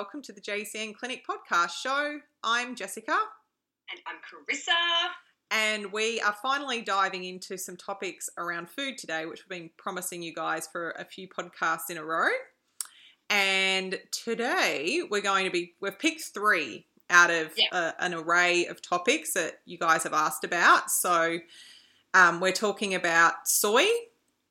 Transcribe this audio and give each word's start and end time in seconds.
Welcome 0.00 0.22
to 0.22 0.32
the 0.32 0.40
JCN 0.40 0.94
Clinic 0.94 1.24
podcast 1.28 1.72
show. 1.72 2.20
I'm 2.42 2.74
Jessica, 2.74 3.18
And 3.90 4.00
I'm 4.06 4.16
Carissa. 4.16 5.10
and 5.50 5.92
we 5.92 6.22
are 6.22 6.34
finally 6.40 6.80
diving 6.80 7.24
into 7.24 7.58
some 7.58 7.76
topics 7.76 8.30
around 8.38 8.70
food 8.70 8.96
today, 8.96 9.26
which 9.26 9.42
we've 9.44 9.58
been 9.60 9.68
promising 9.76 10.22
you 10.22 10.32
guys 10.32 10.66
for 10.72 10.92
a 10.92 11.04
few 11.04 11.28
podcasts 11.28 11.90
in 11.90 11.98
a 11.98 12.02
row. 12.02 12.30
And 13.28 14.00
today 14.10 15.02
we're 15.10 15.20
going 15.20 15.44
to 15.44 15.50
be, 15.50 15.74
we've 15.82 15.98
picked 15.98 16.22
three 16.32 16.86
out 17.10 17.30
of 17.30 17.50
Yeah. 17.58 17.66
uh, 17.70 17.92
an 17.98 18.14
array 18.14 18.64
of 18.68 18.80
topics 18.80 19.34
that 19.34 19.60
you 19.66 19.76
guys 19.76 20.04
have 20.04 20.14
asked 20.14 20.44
about. 20.44 20.90
So 20.90 21.40
um, 22.14 22.40
we're 22.40 22.52
talking 22.52 22.94
about 22.94 23.46
soy 23.46 23.84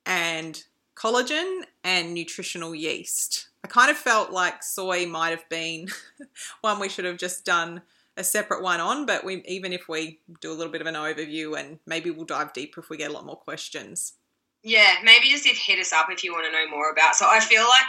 and 0.05 0.63
collagen 0.95 1.61
and 1.83 2.13
nutritional 2.13 2.75
yeast. 2.75 3.47
Kind 3.69 3.91
of 3.91 3.97
felt 3.97 4.31
like 4.31 4.63
soy 4.63 5.05
might 5.05 5.29
have 5.29 5.47
been 5.49 5.87
one 6.61 6.79
we 6.79 6.89
should 6.89 7.05
have 7.05 7.17
just 7.17 7.45
done 7.45 7.81
a 8.17 8.23
separate 8.23 8.61
one 8.61 8.79
on, 8.79 9.05
but 9.05 9.23
we 9.23 9.43
even 9.47 9.71
if 9.71 9.87
we 9.87 10.19
do 10.41 10.51
a 10.51 10.53
little 10.53 10.71
bit 10.71 10.81
of 10.81 10.87
an 10.87 10.95
overview 10.95 11.57
and 11.57 11.79
maybe 11.85 12.11
we'll 12.11 12.25
dive 12.25 12.53
deeper 12.53 12.81
if 12.81 12.89
we 12.89 12.97
get 12.97 13.09
a 13.09 13.13
lot 13.13 13.25
more 13.25 13.37
questions. 13.37 14.13
Yeah, 14.61 14.95
maybe 15.03 15.29
just 15.29 15.45
if 15.45 15.57
hit 15.57 15.79
us 15.79 15.93
up 15.93 16.07
if 16.09 16.23
you 16.23 16.33
want 16.33 16.45
to 16.45 16.51
know 16.51 16.69
more 16.69 16.91
about. 16.91 17.15
So 17.15 17.25
I 17.29 17.39
feel 17.39 17.61
like 17.61 17.87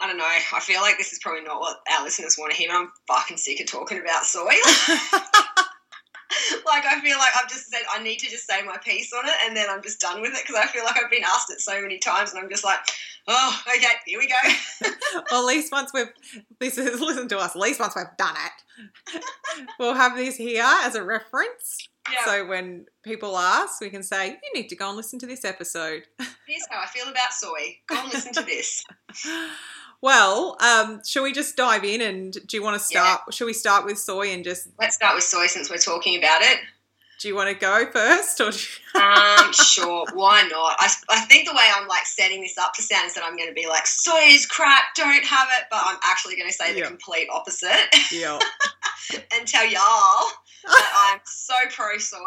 I 0.00 0.06
don't 0.06 0.18
know. 0.18 0.24
I 0.26 0.60
feel 0.60 0.80
like 0.80 0.96
this 0.98 1.12
is 1.12 1.18
probably 1.18 1.42
not 1.42 1.60
what 1.60 1.78
our 1.92 2.04
listeners 2.04 2.36
want 2.38 2.52
to 2.52 2.58
hear. 2.58 2.70
I'm 2.70 2.90
fucking 3.06 3.36
sick 3.36 3.60
of 3.60 3.66
talking 3.66 4.00
about 4.00 4.24
soy. 4.24 4.54
like 6.66 6.84
I 6.84 7.00
feel 7.00 7.18
like 7.18 7.30
I've 7.40 7.48
just 7.48 7.70
said 7.70 7.82
I 7.90 8.02
need 8.02 8.18
to 8.18 8.26
just 8.30 8.46
say 8.46 8.62
my 8.64 8.76
piece 8.78 9.12
on 9.12 9.26
it, 9.26 9.34
and 9.46 9.56
then 9.56 9.66
I'm 9.70 9.82
just 9.82 10.00
done 10.00 10.20
with 10.20 10.32
it 10.32 10.42
because 10.46 10.56
I 10.56 10.66
feel 10.66 10.84
like 10.84 10.96
I've 11.02 11.10
been 11.10 11.24
asked 11.24 11.50
it 11.50 11.60
so 11.60 11.80
many 11.80 11.98
times, 11.98 12.32
and 12.32 12.42
I'm 12.42 12.50
just 12.50 12.64
like, 12.64 12.78
oh, 13.26 13.62
okay, 13.68 13.86
here 14.06 14.18
we 14.18 14.28
go. 14.28 14.88
well, 15.30 15.42
at 15.42 15.46
least 15.46 15.72
once 15.72 15.90
we've 15.92 16.08
this 16.60 16.78
is 16.78 17.00
listen 17.00 17.28
to 17.28 17.38
us. 17.38 17.54
At 17.54 17.60
least 17.60 17.80
once 17.80 17.94
we've 17.96 18.04
done 18.18 18.34
it, 18.36 19.22
we'll 19.78 19.94
have 19.94 20.16
this 20.16 20.36
here 20.36 20.64
as 20.64 20.94
a 20.94 21.02
reference. 21.02 21.88
yeah, 22.12 22.24
So 22.24 22.46
when 22.46 22.86
people 23.02 23.36
ask, 23.36 23.80
we 23.80 23.90
can 23.90 24.02
say 24.02 24.28
you 24.28 24.60
need 24.60 24.68
to 24.68 24.76
go 24.76 24.88
and 24.88 24.96
listen 24.96 25.18
to 25.20 25.26
this 25.26 25.44
episode. 25.44 26.02
here's 26.46 26.66
how 26.70 26.80
I 26.80 26.86
feel 26.86 27.08
about 27.08 27.32
soy. 27.32 27.78
Go 27.86 27.96
and 27.96 28.12
listen 28.12 28.32
to 28.34 28.42
this. 28.42 28.84
Well, 30.00 30.56
um, 30.60 31.02
shall 31.04 31.24
we 31.24 31.32
just 31.32 31.56
dive 31.56 31.84
in? 31.84 32.00
And 32.00 32.32
do 32.32 32.56
you 32.56 32.62
want 32.62 32.78
to 32.78 32.84
start? 32.84 33.34
Shall 33.34 33.46
we 33.46 33.52
start 33.52 33.84
with 33.84 33.98
soy 33.98 34.28
and 34.32 34.44
just 34.44 34.68
Let's 34.78 34.94
start 34.94 35.14
with 35.14 35.24
soy 35.24 35.46
since 35.48 35.68
we're 35.70 35.76
talking 35.78 36.16
about 36.18 36.42
it. 36.42 36.58
do 37.20 37.26
you 37.26 37.34
want 37.34 37.48
to 37.50 37.54
go 37.56 37.90
first, 37.90 38.40
or 38.40 38.50
do 38.52 38.56
you- 38.58 39.00
Um, 39.00 39.52
sure, 39.52 40.06
why 40.14 40.42
not? 40.50 40.76
I, 40.78 40.88
I 41.10 41.20
think 41.22 41.48
the 41.48 41.54
way 41.54 41.64
I'm 41.76 41.86
like 41.88 42.06
setting 42.06 42.40
this 42.42 42.56
up 42.58 42.72
to 42.74 42.82
sound 42.82 43.06
is 43.08 43.14
that 43.14 43.24
I'm 43.24 43.36
going 43.36 43.48
to 43.48 43.54
be 43.54 43.66
like, 43.66 43.86
soy 43.86 44.20
is 44.26 44.46
crap, 44.46 44.94
don't 44.96 45.24
have 45.24 45.48
it, 45.58 45.64
but 45.70 45.80
I'm 45.84 45.98
actually 46.04 46.36
going 46.36 46.48
to 46.48 46.54
say 46.54 46.72
the 46.72 46.80
Yeah. 46.80 46.86
complete 46.86 47.28
opposite 47.32 47.94
yeah, 48.12 48.38
and 49.36 49.46
tell 49.48 49.64
y'all 49.66 50.30
that 50.64 51.10
I'm 51.12 51.20
so 51.24 51.54
pro 51.70 51.98
soy. 51.98 52.18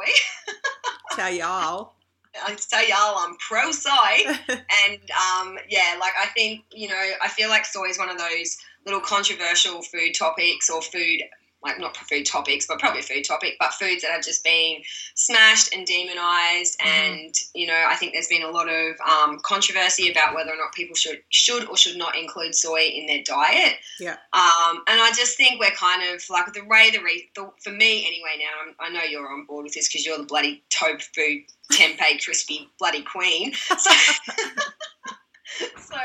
tell 1.15 1.33
y'all. 1.33 1.93
I 2.35 2.55
say 2.55 2.89
y'all 2.89 3.17
I'm 3.17 3.35
pro 3.37 3.71
soy, 3.71 3.91
and 4.49 4.99
um, 5.11 5.57
yeah, 5.69 5.97
like 5.99 6.13
I 6.19 6.27
think 6.35 6.63
you 6.71 6.87
know, 6.87 7.09
I 7.21 7.27
feel 7.27 7.49
like 7.49 7.65
soy 7.65 7.89
is 7.89 7.97
one 7.97 8.09
of 8.09 8.17
those 8.17 8.57
little 8.85 9.01
controversial 9.01 9.81
food 9.81 10.13
topics 10.17 10.69
or 10.69 10.81
food. 10.81 11.21
Like 11.63 11.79
not 11.79 11.95
food 11.95 12.25
topics, 12.25 12.65
but 12.65 12.79
probably 12.79 13.03
food 13.03 13.23
topic, 13.23 13.55
but 13.59 13.71
foods 13.75 14.01
that 14.01 14.09
have 14.09 14.23
just 14.23 14.43
been 14.43 14.77
smashed 15.13 15.71
and 15.75 15.85
demonized, 15.85 16.79
Mhm. 16.79 16.87
and 16.87 17.35
you 17.53 17.67
know 17.67 17.85
I 17.87 17.95
think 17.95 18.13
there's 18.13 18.27
been 18.27 18.41
a 18.41 18.49
lot 18.49 18.67
of 18.67 18.95
um, 19.07 19.39
controversy 19.43 20.09
about 20.11 20.33
whether 20.33 20.49
or 20.51 20.57
not 20.57 20.73
people 20.73 20.95
should 20.95 21.21
should 21.29 21.65
or 21.67 21.77
should 21.77 21.97
not 21.97 22.17
include 22.17 22.55
soy 22.55 22.85
in 22.85 23.05
their 23.05 23.21
diet. 23.23 23.75
Yeah. 23.99 24.17
Um, 24.33 24.83
and 24.87 24.99
I 24.99 25.11
just 25.15 25.37
think 25.37 25.59
we're 25.59 25.69
kind 25.71 26.01
of 26.15 26.23
like 26.31 26.51
the 26.53 26.65
way 26.65 26.89
the, 26.89 26.99
re- 27.03 27.29
the 27.35 27.51
for 27.63 27.69
me 27.71 28.07
anyway. 28.07 28.39
Now 28.39 28.53
I'm, 28.65 28.75
I 28.79 28.89
know 28.97 29.03
you're 29.03 29.31
on 29.31 29.45
board 29.45 29.65
with 29.65 29.73
this 29.75 29.87
because 29.87 30.03
you're 30.03 30.17
the 30.17 30.23
bloody 30.23 30.63
tofu 30.71 31.41
tempeh 31.71 32.23
crispy 32.23 32.69
bloody 32.79 33.03
queen. 33.03 33.53
So. 33.77 33.91
So 35.81 35.97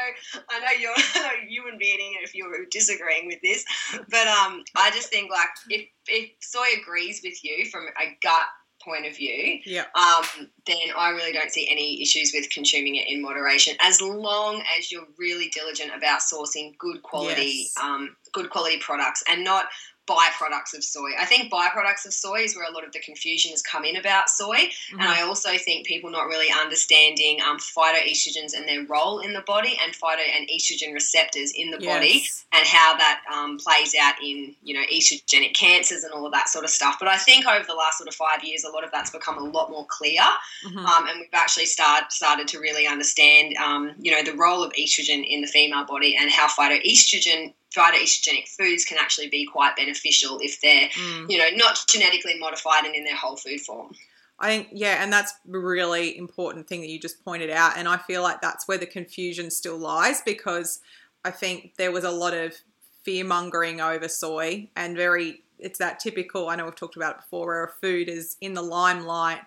I 0.50 0.58
know 0.60 0.72
you're, 0.80 0.90
I 0.96 1.20
know 1.22 1.48
you 1.48 1.62
wouldn't 1.62 1.80
be 1.80 1.86
eating 1.86 2.14
it 2.20 2.24
if 2.24 2.34
you 2.34 2.46
were 2.48 2.66
disagreeing 2.70 3.26
with 3.26 3.38
this, 3.42 3.64
but 4.10 4.26
um, 4.26 4.64
I 4.74 4.90
just 4.90 5.10
think 5.10 5.30
like 5.30 5.48
if 5.68 5.86
if 6.08 6.30
soy 6.40 6.66
agrees 6.80 7.20
with 7.22 7.42
you 7.44 7.66
from 7.66 7.86
a 8.00 8.16
gut 8.22 8.46
point 8.82 9.06
of 9.06 9.16
view, 9.16 9.60
yeah, 9.64 9.84
um, 9.94 10.48
then 10.66 10.76
I 10.96 11.10
really 11.10 11.32
don't 11.32 11.50
see 11.52 11.68
any 11.70 12.02
issues 12.02 12.32
with 12.34 12.50
consuming 12.50 12.96
it 12.96 13.08
in 13.08 13.22
moderation, 13.22 13.76
as 13.80 14.00
long 14.00 14.62
as 14.76 14.90
you're 14.90 15.06
really 15.18 15.48
diligent 15.54 15.92
about 15.96 16.20
sourcing 16.20 16.76
good 16.78 17.02
quality, 17.02 17.66
Yes. 17.66 17.74
um, 17.82 18.16
good 18.32 18.50
quality 18.50 18.78
products, 18.78 19.22
and 19.28 19.44
not 19.44 19.66
byproducts 20.06 20.74
of 20.76 20.84
soy. 20.84 21.10
I 21.18 21.24
think 21.24 21.52
byproducts 21.52 22.06
of 22.06 22.12
soy 22.12 22.42
is 22.42 22.54
where 22.56 22.68
a 22.68 22.72
lot 22.72 22.84
of 22.84 22.92
the 22.92 23.00
confusion 23.00 23.50
has 23.50 23.62
come 23.62 23.84
in 23.84 23.96
about 23.96 24.28
soy, 24.30 24.56
Mm-hmm. 24.56 25.00
and 25.00 25.08
I 25.08 25.22
also 25.22 25.56
think 25.58 25.86
people 25.86 26.10
not 26.10 26.26
really 26.26 26.46
understanding 26.52 27.40
um, 27.42 27.58
phytoestrogens 27.58 28.54
and 28.56 28.68
their 28.68 28.84
role 28.84 29.18
in 29.18 29.32
the 29.32 29.40
body, 29.42 29.78
and 29.82 29.92
phyto 29.92 30.22
and 30.36 30.48
estrogen 30.48 30.92
receptors 30.94 31.52
in 31.54 31.70
the 31.70 31.78
body, 31.78 32.24
and 32.52 32.66
how 32.66 32.96
that 32.96 33.22
um, 33.32 33.58
plays 33.58 33.94
out 34.00 34.14
in 34.22 34.54
you 34.62 34.74
know 34.74 34.82
estrogenic 34.92 35.54
cancers 35.54 36.04
and 36.04 36.12
all 36.12 36.24
of 36.26 36.32
that 36.32 36.48
sort 36.48 36.64
of 36.64 36.70
stuff. 36.70 36.96
But 37.00 37.08
I 37.08 37.16
think 37.16 37.46
over 37.46 37.64
the 37.66 37.74
last 37.74 37.98
sort 37.98 38.08
of 38.08 38.14
five 38.14 38.44
years, 38.44 38.64
a 38.64 38.70
lot 38.70 38.84
of 38.84 38.90
that's 38.92 39.10
become 39.10 39.38
a 39.38 39.44
lot 39.44 39.70
more 39.70 39.86
clear, 39.88 40.22
Mhm. 40.64 40.84
um, 40.84 41.08
and 41.08 41.20
we've 41.20 41.28
actually 41.32 41.66
start, 41.66 42.12
started 42.12 42.46
to 42.48 42.60
really 42.60 42.86
understand 42.86 43.56
um, 43.56 43.94
you 43.98 44.12
know 44.12 44.22
the 44.22 44.36
role 44.36 44.62
of 44.62 44.72
estrogen 44.74 45.26
in 45.26 45.40
the 45.40 45.48
female 45.48 45.84
body 45.84 46.16
and 46.16 46.30
how 46.30 46.46
phytoestrogen 46.48 47.52
phytoestrogenic 47.76 48.48
foods 48.48 48.84
can 48.84 48.98
actually 48.98 49.28
be 49.28 49.44
quite 49.46 49.76
beneficial 49.76 50.38
if 50.40 50.60
they're 50.60 50.88
Mm. 50.88 51.30
you 51.30 51.38
know 51.38 51.48
not 51.54 51.84
genetically 51.88 52.38
modified 52.38 52.84
and 52.84 52.94
in 52.94 53.04
their 53.04 53.16
whole 53.16 53.36
food 53.36 53.60
form. 53.60 53.94
I 54.38 54.48
think 54.48 54.68
yeah, 54.72 55.02
and 55.02 55.12
that's 55.12 55.32
a 55.32 55.58
really 55.58 56.16
important 56.16 56.68
thing 56.68 56.80
that 56.82 56.88
you 56.88 56.98
just 56.98 57.24
pointed 57.24 57.50
out, 57.50 57.76
and 57.76 57.88
I 57.88 57.96
feel 57.96 58.22
like 58.22 58.40
that's 58.40 58.66
where 58.68 58.78
the 58.78 58.86
confusion 58.86 59.50
still 59.50 59.78
lies 59.78 60.22
because 60.22 60.80
I 61.24 61.30
think 61.30 61.74
there 61.76 61.90
was 61.92 62.04
a 62.04 62.10
lot 62.10 62.34
of 62.34 62.54
fear 63.02 63.24
mongering 63.24 63.80
over 63.80 64.08
soy 64.08 64.68
and 64.76 64.96
very 64.96 65.42
it's 65.58 65.78
that 65.78 65.98
typical. 66.00 66.48
I 66.48 66.56
know 66.56 66.64
we've 66.64 66.74
talked 66.76 66.96
about 66.96 67.14
it 67.16 67.20
before, 67.22 67.46
where 67.46 67.64
a 67.64 67.68
food 67.80 68.08
is 68.10 68.36
in 68.42 68.52
the 68.52 68.62
limelight 68.62 69.40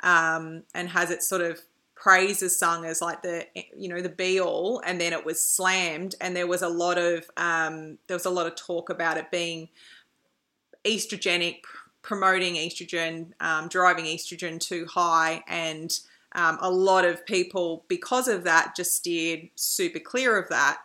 um, 0.00 0.64
and 0.74 0.88
has 0.88 1.10
its 1.12 1.28
sort 1.28 1.42
of 1.42 1.60
praises 2.02 2.58
sung 2.58 2.84
as 2.84 3.00
like 3.00 3.22
the 3.22 3.46
you 3.76 3.88
know 3.88 4.00
the 4.00 4.08
be 4.08 4.40
all, 4.40 4.82
and 4.84 5.00
then 5.00 5.12
it 5.12 5.24
was 5.24 5.42
slammed, 5.42 6.16
and 6.20 6.34
there 6.34 6.48
was 6.48 6.60
a 6.60 6.68
lot 6.68 6.98
of 6.98 7.30
um, 7.36 7.96
there 8.08 8.16
was 8.16 8.26
a 8.26 8.30
lot 8.30 8.46
of 8.46 8.56
talk 8.56 8.90
about 8.90 9.16
it 9.16 9.30
being 9.30 9.68
estrogenic, 10.84 11.60
promoting 12.02 12.54
estrogen, 12.54 13.28
um, 13.40 13.68
driving 13.68 14.06
estrogen 14.06 14.58
too 14.58 14.84
high, 14.86 15.44
and 15.46 16.00
um, 16.32 16.58
a 16.60 16.70
lot 16.70 17.04
of 17.04 17.24
people, 17.24 17.84
because 17.86 18.26
of 18.26 18.42
that, 18.42 18.74
just 18.74 18.96
steered 18.96 19.48
super 19.54 20.00
clear 20.00 20.36
of 20.36 20.48
that. 20.48 20.78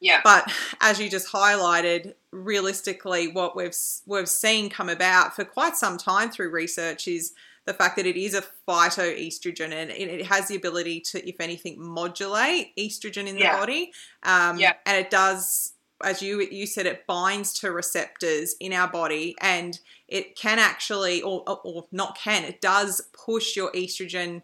Yeah. 0.00 0.20
But 0.24 0.52
as 0.80 0.98
you 0.98 1.08
just 1.08 1.28
highlighted, 1.28 2.14
realistically, 2.32 3.28
what 3.28 3.54
we've 3.54 3.76
we've 4.04 4.28
seen 4.28 4.68
come 4.68 4.88
about 4.88 5.36
for 5.36 5.44
quite 5.44 5.76
some 5.76 5.96
time 5.96 6.28
through 6.28 6.50
research 6.50 7.06
is 7.06 7.34
the 7.70 7.74
fact 7.74 7.94
that 7.94 8.04
it 8.06 8.16
is 8.16 8.34
a 8.34 8.42
phytoestrogen 8.66 9.70
and 9.72 9.90
it 9.92 10.26
has 10.26 10.48
the 10.48 10.56
ability 10.56 10.98
to, 11.00 11.28
if 11.28 11.36
anything, 11.40 11.80
modulate 11.80 12.74
estrogen 12.76 13.28
in 13.28 13.36
the 13.36 13.42
Yeah. 13.42 13.56
body. 13.58 13.92
Um, 14.24 14.58
Yeah. 14.58 14.72
And 14.84 14.96
it 14.98 15.08
does, 15.08 15.74
as 16.02 16.20
you 16.20 16.40
you 16.40 16.66
said, 16.66 16.86
it 16.86 17.06
binds 17.06 17.52
to 17.60 17.70
receptors 17.70 18.56
in 18.58 18.72
our 18.72 18.88
body, 18.88 19.36
and 19.40 19.78
it 20.08 20.34
can 20.34 20.58
actually, 20.58 21.22
or, 21.22 21.44
or- 21.48 21.60
or 21.62 21.86
not 21.92 22.18
can, 22.18 22.42
it 22.42 22.60
does 22.60 23.02
push 23.12 23.54
your 23.54 23.70
estrogen 23.70 24.42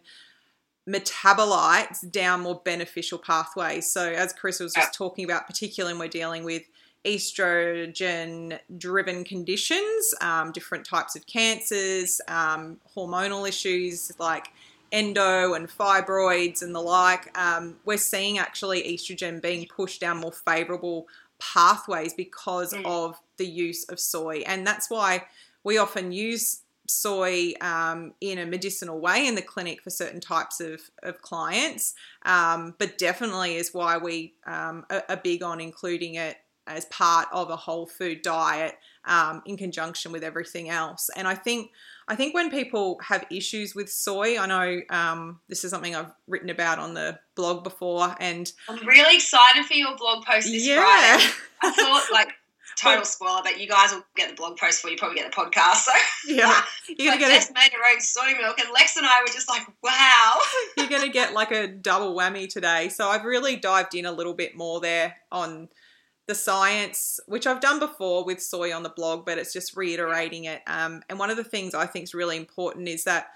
metabolites 0.87 2.09
down 2.09 2.41
more 2.41 2.61
beneficial 2.63 3.19
pathways. 3.19 3.91
So, 3.91 4.09
as 4.09 4.31
Chris 4.31 4.61
was 4.61 4.73
just 4.73 4.93
talking 4.93 5.25
about, 5.25 5.47
particularly 5.47 5.93
when 5.95 5.99
we're 6.07 6.07
dealing 6.21 6.45
with 6.45 6.63
estrogen 7.07 8.59
driven 8.77 9.23
conditions, 9.23 10.13
um, 10.21 10.51
different 10.51 10.85
types 10.85 11.15
of 11.15 11.25
cancers, 11.25 12.21
um, 12.27 12.77
hormonal 12.95 13.47
issues 13.47 14.11
like 14.19 14.47
endo 14.91 15.53
and 15.53 15.67
fibroids 15.69 16.61
and 16.61 16.73
the 16.75 16.81
like, 16.81 17.37
um, 17.37 17.75
we're 17.85 17.97
seeing 17.97 18.37
actually 18.37 18.83
estrogen 18.83 19.41
being 19.41 19.65
pushed 19.67 20.01
down 20.01 20.17
more 20.17 20.31
favorable 20.31 21.07
pathways 21.39 22.13
because 22.13 22.73
Mm. 22.73 22.85
of 22.85 23.19
the 23.37 23.45
use 23.45 23.83
of 23.89 23.99
soy. 23.99 24.43
And 24.45 24.65
that's 24.65 24.89
why 24.89 25.25
we 25.63 25.77
often 25.77 26.11
use 26.11 26.61
soy 26.89 27.53
um, 27.59 28.13
in 28.21 28.37
a 28.39 28.45
medicinal 28.45 28.99
way 28.99 29.27
in 29.27 29.35
the 29.35 29.41
clinic 29.41 29.81
for 29.83 29.89
certain 29.89 30.21
types 30.21 30.61
of, 30.61 30.89
of 31.03 31.21
clients, 31.21 31.93
um, 32.25 32.75
but 32.77 32.97
definitely 32.97 33.57
is 33.57 33.73
why 33.73 33.97
we 33.97 34.33
um, 34.45 34.85
are, 34.89 35.03
are 35.09 35.17
big 35.17 35.43
on 35.43 35.59
including 35.59 36.15
it 36.15 36.37
as 36.67 36.85
part 36.85 37.27
of 37.31 37.49
a 37.49 37.55
whole 37.55 37.85
food 37.85 38.21
diet 38.21 38.75
um, 39.05 39.41
in 39.45 39.57
conjunction 39.57 40.11
with 40.11 40.23
everything 40.23 40.69
else. 40.69 41.09
And 41.15 41.27
I 41.27 41.35
think 41.35 41.71
I 42.07 42.15
think 42.15 42.33
when 42.33 42.49
people 42.49 42.99
have 43.03 43.25
issues 43.29 43.75
with 43.75 43.89
soy, 43.89 44.39
I 44.39 44.45
know 44.45 44.81
um, 44.89 45.41
this 45.49 45.63
is 45.65 45.71
something 45.71 45.93
I've 45.93 46.11
written 46.27 46.49
about 46.49 46.79
on 46.79 46.93
the 46.93 47.19
blog 47.35 47.63
before, 47.63 48.15
and 48.19 48.49
I'm 48.69 48.85
really 48.87 49.15
excited 49.15 49.65
for 49.65 49.73
your 49.73 49.95
blog 49.97 50.25
post 50.25 50.47
this 50.47 50.65
yeah, 50.65 50.81
Friday. 50.81 51.33
I 51.63 51.71
thought, 51.71 52.07
like, 52.13 52.33
total 52.77 53.03
spoiler, 53.03 53.41
but 53.43 53.59
you 53.59 53.67
guys 53.67 53.91
will 53.91 54.05
get 54.15 54.29
the 54.29 54.35
blog 54.35 54.57
post 54.57 54.81
before 54.81 54.91
you 54.91 54.97
probably 54.97 55.17
get 55.17 55.31
the 55.31 55.35
podcast. 55.35 55.83
So, 55.83 55.91
yeah, 56.27 56.61
you're 56.97 57.13
gonna 57.13 57.19
get 57.19 57.51
made 57.53 57.71
her 57.73 57.93
own 57.93 57.99
soy 57.99 58.39
milk, 58.39 58.57
and 58.59 58.69
Lex 58.73 58.95
and 58.95 59.05
I 59.05 59.21
were 59.21 59.33
just 59.33 59.49
like, 59.49 59.67
wow. 59.83 60.39
you're 60.77 60.87
gonna 60.87 61.09
get 61.09 61.33
like 61.33 61.51
a 61.51 61.67
double 61.67 62.15
whammy 62.15 62.47
today. 62.47 62.87
So 62.87 63.09
I've 63.09 63.25
really 63.25 63.57
dived 63.57 63.95
in 63.95 64.05
a 64.05 64.11
little 64.13 64.33
bit 64.33 64.55
more 64.55 64.79
there 64.79 65.15
on 65.29 65.67
the 66.27 66.35
science, 66.35 67.19
which 67.25 67.47
I've 67.47 67.61
done 67.61 67.79
before 67.79 68.25
with 68.25 68.41
soy 68.41 68.75
on 68.75 68.83
the 68.83 68.89
blog, 68.89 69.25
but 69.25 69.37
it's 69.37 69.53
just 69.53 69.75
reiterating 69.75 70.45
it. 70.45 70.61
Um, 70.67 71.01
and 71.09 71.17
one 71.17 71.29
of 71.29 71.37
the 71.37 71.43
things 71.43 71.73
I 71.73 71.85
think 71.85 72.03
is 72.03 72.13
really 72.13 72.37
important 72.37 72.87
is 72.89 73.05
that 73.05 73.29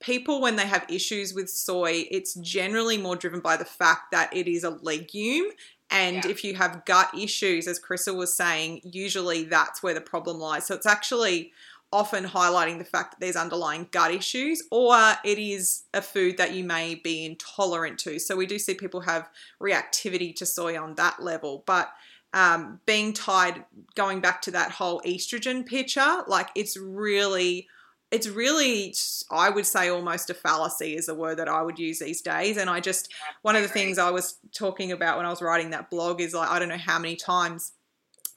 people, 0.00 0.40
when 0.40 0.56
they 0.56 0.66
have 0.66 0.84
issues 0.90 1.34
with 1.34 1.48
soy, 1.48 2.06
it's 2.10 2.34
generally 2.34 2.98
more 2.98 3.16
driven 3.16 3.40
by 3.40 3.56
the 3.56 3.64
fact 3.64 4.12
that 4.12 4.34
it 4.36 4.46
is 4.46 4.62
a 4.62 4.70
legume. 4.70 5.46
And 5.90 6.24
Yeah. 6.24 6.30
if 6.30 6.44
you 6.44 6.54
have 6.54 6.84
gut 6.84 7.08
issues, 7.18 7.66
as 7.66 7.78
Crystal 7.78 8.14
was 8.14 8.34
saying, 8.34 8.82
usually 8.84 9.44
that's 9.44 9.82
where 9.82 9.94
the 9.94 10.02
problem 10.02 10.38
lies. 10.38 10.66
So 10.66 10.74
it's 10.74 10.86
actually 10.86 11.52
often 11.90 12.24
highlighting 12.24 12.76
the 12.76 12.84
fact 12.84 13.12
that 13.12 13.20
there's 13.20 13.36
underlying 13.36 13.88
gut 13.90 14.12
issues 14.12 14.62
or 14.70 15.14
it 15.24 15.38
is 15.38 15.84
a 15.94 16.02
food 16.02 16.36
that 16.36 16.52
you 16.52 16.62
may 16.62 16.94
be 16.94 17.24
intolerant 17.24 17.98
to. 17.98 18.18
So 18.18 18.36
we 18.36 18.44
do 18.44 18.58
see 18.58 18.74
people 18.74 19.00
have 19.00 19.30
reactivity 19.60 20.36
to 20.36 20.44
soy 20.44 20.78
on 20.78 20.96
that 20.96 21.22
level. 21.22 21.62
But 21.64 21.90
um, 22.34 22.80
being 22.86 23.12
tied, 23.12 23.64
going 23.94 24.20
back 24.20 24.42
to 24.42 24.50
that 24.52 24.70
whole 24.72 25.00
estrogen 25.06 25.64
picture, 25.64 26.22
like 26.26 26.48
it's 26.54 26.76
really, 26.76 27.66
it's 28.10 28.28
really, 28.28 28.94
I 29.30 29.50
would 29.50 29.66
say 29.66 29.88
almost 29.88 30.30
a 30.30 30.34
fallacy 30.34 30.94
is 30.96 31.06
the 31.06 31.14
word 31.14 31.38
that 31.38 31.48
I 31.48 31.62
would 31.62 31.78
use 31.78 31.98
these 31.98 32.20
days. 32.20 32.56
And 32.56 32.68
I 32.68 32.80
just, 32.80 33.12
one 33.42 33.56
of 33.56 33.62
the 33.62 33.68
things 33.68 33.98
I 33.98 34.10
was 34.10 34.38
talking 34.52 34.92
about 34.92 35.16
when 35.16 35.26
I 35.26 35.30
was 35.30 35.42
writing 35.42 35.70
that 35.70 35.90
blog 35.90 36.20
is 36.20 36.34
like, 36.34 36.50
I 36.50 36.58
don't 36.58 36.68
know 36.68 36.76
how 36.76 36.98
many 36.98 37.16
times 37.16 37.72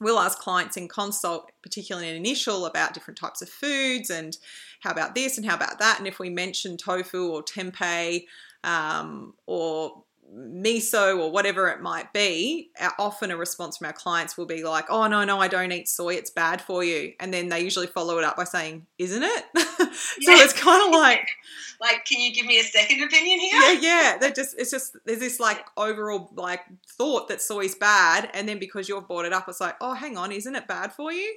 we'll 0.00 0.18
ask 0.18 0.38
clients 0.38 0.76
in 0.76 0.88
consult, 0.88 1.52
particularly 1.62 2.08
in 2.08 2.16
initial, 2.16 2.66
about 2.66 2.92
different 2.92 3.18
types 3.18 3.40
of 3.40 3.48
foods 3.48 4.10
and 4.10 4.36
how 4.80 4.90
about 4.90 5.14
this 5.14 5.36
and 5.36 5.46
how 5.46 5.54
about 5.54 5.78
that. 5.78 5.98
And 5.98 6.08
if 6.08 6.18
we 6.18 6.28
mention 6.28 6.76
tofu 6.76 7.28
or 7.28 7.42
tempeh 7.42 8.24
um, 8.64 9.34
or 9.46 10.02
miso 10.34 11.18
or 11.18 11.30
whatever 11.30 11.68
it 11.68 11.80
might 11.80 12.12
be, 12.12 12.70
often 12.98 13.30
a 13.30 13.36
response 13.36 13.76
from 13.76 13.86
our 13.86 13.92
clients 13.92 14.36
will 14.38 14.46
be 14.46 14.64
like, 14.64 14.86
oh, 14.88 15.06
no, 15.06 15.24
no, 15.24 15.38
I 15.38 15.48
don't 15.48 15.72
eat 15.72 15.88
soy. 15.88 16.14
It's 16.14 16.30
bad 16.30 16.60
for 16.62 16.82
you. 16.82 17.12
And 17.20 17.32
then 17.34 17.48
they 17.48 17.60
usually 17.60 17.86
follow 17.86 18.18
it 18.18 18.24
up 18.24 18.36
by 18.36 18.44
saying, 18.44 18.86
isn't 18.98 19.22
it? 19.22 19.44
so 19.58 20.32
Yeah. 20.32 20.42
it's 20.44 20.52
kind 20.54 20.82
of 20.86 20.98
like, 20.98 21.28
Like, 21.80 22.04
can 22.04 22.20
you 22.20 22.32
give 22.32 22.46
me 22.46 22.60
a 22.60 22.62
second 22.62 23.02
opinion 23.02 23.40
here? 23.40 23.60
yeah, 23.60 23.72
yeah. 23.80 24.18
They're 24.20 24.30
just 24.30 24.54
it's 24.56 24.70
just 24.70 24.96
there's 25.04 25.18
this 25.18 25.40
like 25.40 25.64
overall 25.76 26.30
like 26.36 26.60
thought 26.96 27.26
that 27.26 27.42
soy's 27.42 27.74
bad, 27.74 28.30
and 28.34 28.48
then 28.48 28.60
because 28.60 28.88
you've 28.88 29.08
brought 29.08 29.24
it 29.24 29.32
up, 29.32 29.48
it's 29.48 29.60
like, 29.60 29.74
oh, 29.80 29.92
hang 29.94 30.16
on, 30.16 30.30
isn't 30.30 30.54
it 30.54 30.68
bad 30.68 30.92
for 30.92 31.10
you? 31.12 31.34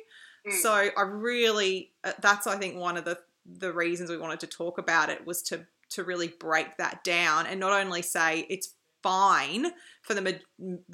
Mm. 0.48 0.54
So 0.62 0.72
I 0.72 1.02
really 1.02 1.94
uh, 2.04 2.12
that's 2.22 2.46
I 2.46 2.58
think 2.58 2.78
one 2.78 2.96
of 2.96 3.06
the 3.06 3.18
the 3.44 3.74
reasons 3.74 4.12
we 4.12 4.18
wanted 4.18 4.40
to 4.42 4.48
talk 4.48 4.78
about 4.78 5.10
it 5.10 5.26
was 5.26 5.42
to 5.44 5.66
to 5.90 6.04
really 6.04 6.28
break 6.28 6.78
that 6.78 7.04
down 7.04 7.48
and 7.48 7.60
not 7.60 7.74
only 7.74 8.04
say 8.04 8.46
it's 8.48 8.76
fine 9.06 9.72
for 10.02 10.14
the 10.16 10.40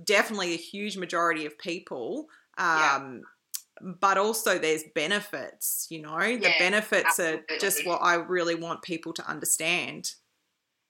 definitely 0.06 0.54
a 0.54 0.58
huge 0.58 0.98
majority 0.98 1.46
of 1.46 1.58
people. 1.58 2.28
Yeah. 2.58 2.96
Um, 2.98 3.22
but 4.00 4.18
also 4.18 4.60
there's 4.60 4.84
benefits, 4.94 5.88
you 5.90 6.02
know. 6.02 6.20
The 6.20 6.50
Yeah, 6.50 6.60
benefits 6.60 7.20
are 7.20 7.40
just 7.60 7.86
what 7.86 8.00
I 8.04 8.16
really 8.16 8.56
want 8.56 8.82
people 8.84 9.14
to 9.14 9.24
understand. 9.28 10.12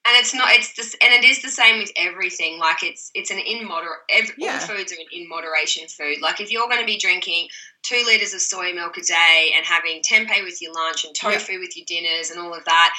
and 0.04 0.16
it's 0.18 0.34
not 0.34 0.48
it's 0.58 0.74
this 0.74 0.96
and 1.04 1.14
it 1.14 1.24
is 1.24 1.44
the 1.44 1.50
same 1.62 1.78
with 1.78 1.92
everything 1.96 2.58
like 2.58 2.82
it's 2.82 3.12
it's 3.14 3.30
an 3.30 3.38
in 3.38 3.68
moder 3.68 3.94
every, 4.10 4.34
Yeah. 4.40 4.54
all 4.60 4.68
foods 4.70 4.92
are 4.92 4.96
an 4.96 5.06
in 5.18 5.30
moderation 5.30 5.88
food 5.88 6.18
like 6.28 6.42
if 6.42 6.50
you're 6.52 6.68
going 6.68 6.80
to 6.86 6.92
be 6.94 6.98
drinking 6.98 7.48
two 7.84 8.02
liters 8.08 8.34
of 8.34 8.42
soy 8.42 8.74
milk 8.74 8.98
a 8.98 9.02
day 9.04 9.52
and 9.56 9.64
having 9.64 10.02
tempeh 10.02 10.44
with 10.44 10.60
your 10.60 10.74
lunch 10.74 11.06
and 11.06 11.14
tofu 11.16 11.60
with 11.60 11.78
your 11.78 11.86
dinners 11.86 12.32
and 12.32 12.40
all 12.40 12.52
of 12.60 12.66
that 12.66 12.92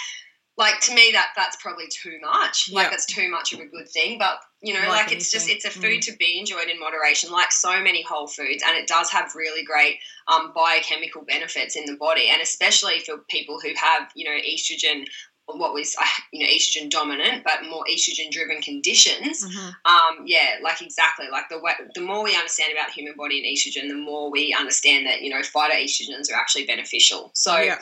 like 0.59 0.81
to 0.81 0.95
me 0.95 1.11
that 1.13 1.29
that's 1.35 1.57
probably 1.57 1.87
too 1.89 2.19
much. 2.21 2.71
Like 2.73 2.85
Yeah. 2.85 2.91
that's 2.91 3.07
too 3.07 3.31
much 3.31 3.53
of 3.53 3.61
a 3.61 3.67
good 3.67 3.89
thing 3.89 4.19
but 4.19 4.39
you 4.61 4.75
know 4.75 4.81
Like 4.81 5.07
like, 5.07 5.13
it's 5.13 5.31
just 5.31 5.49
it's 5.49 5.65
a 5.65 5.71
food 5.71 6.03
to 6.03 6.13
be 6.19 6.39
enjoyed 6.39 6.69
in 6.69 6.79
moderation 6.79 7.31
like 7.31 7.51
so 7.51 7.81
many 7.81 8.03
whole 8.03 8.27
foods 8.27 8.63
and 8.67 8.77
it 8.77 8.87
does 8.87 9.11
have 9.11 9.35
really 9.35 9.65
great 9.65 9.99
um, 10.29 10.53
biochemical 10.55 11.23
benefits 11.23 11.75
in 11.77 11.85
the 11.87 11.97
body 11.97 12.29
and 12.29 12.41
especially 12.43 13.01
for 13.01 13.19
people 13.29 13.59
who 13.61 13.71
have 13.77 14.11
you 14.15 14.25
know 14.29 14.39
estrogen 14.47 15.07
what 15.47 15.75
was 15.75 15.97
uh, 16.01 16.05
you 16.33 16.41
know 16.41 16.49
estrogen 16.53 16.89
dominant 16.89 17.43
but 17.45 17.69
more 17.69 17.85
estrogen 17.91 18.31
driven 18.31 18.61
conditions. 18.63 19.43
Um 19.85 20.25
yeah 20.27 20.57
like 20.63 20.81
exactly. 20.81 21.27
Like 21.31 21.49
the 21.49 21.59
way, 21.59 21.73
the 21.95 22.01
more 22.01 22.23
we 22.23 22.37
understand 22.37 22.73
about 22.73 22.87
the 22.89 22.93
human 22.93 23.15
body 23.17 23.39
and 23.39 23.47
estrogen 23.57 23.89
the 23.89 23.97
more 23.97 24.31
we 24.31 24.55
understand 24.59 25.07
that 25.07 25.23
you 25.23 25.31
know 25.31 25.41
phytoestrogens 25.41 26.31
are 26.31 26.37
actually 26.37 26.67
beneficial. 26.67 27.33
So 27.35 27.59
yeah. 27.59 27.79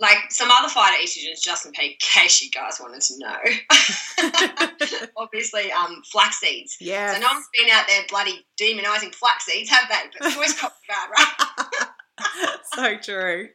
Like 0.00 0.16
some 0.30 0.50
other 0.50 0.68
fighter 0.68 0.96
phytoestrogens 1.02 1.40
just 1.42 1.66
in 1.72 1.72
case 2.00 2.42
you 2.42 2.50
guys 2.50 2.78
wanted 2.80 3.00
to 3.00 3.14
know 3.18 3.38
obviously 5.16 5.70
um 5.72 6.02
flax 6.10 6.40
seeds 6.40 6.76
Yeah. 6.80 7.14
so 7.14 7.20
no 7.20 7.28
one's 7.32 7.46
been 7.58 7.70
out 7.70 7.84
there 7.86 8.02
bloody 8.08 8.44
demonizing 8.60 9.14
flax 9.14 9.46
seeds 9.46 9.70
have 9.70 9.88
they 9.88 9.96
but 10.18 10.26
it's 10.26 10.36
always 10.36 10.60
got 10.60 10.72
bad 10.88 11.10
right 11.10 12.58
so 12.74 12.96
true. 12.98 13.48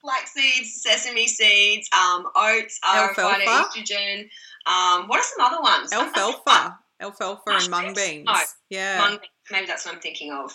flax 0.00 0.32
seeds, 0.34 0.82
sesame 0.82 1.26
seeds, 1.26 1.88
um, 1.92 2.26
oats 2.36 2.78
are 2.86 3.06
a 3.06 3.08
Alfalfa? 3.08 3.40
phytoestrogen. 3.44 4.20
Um, 4.66 5.06
what 5.08 5.20
are 5.20 5.22
some 5.22 5.46
other 5.46 5.62
ones? 5.62 5.92
Alfalfa. 5.92 6.78
Alfalfa 7.00 7.42
and 7.50 7.70
mung 7.70 7.94
beans. 7.94 8.24
No. 8.26 8.34
Yeah. 8.70 8.98
Mung- 8.98 9.18
maybe 9.52 9.66
that's 9.66 9.84
what 9.86 9.94
I'm 9.94 10.00
thinking 10.00 10.32
of. 10.32 10.52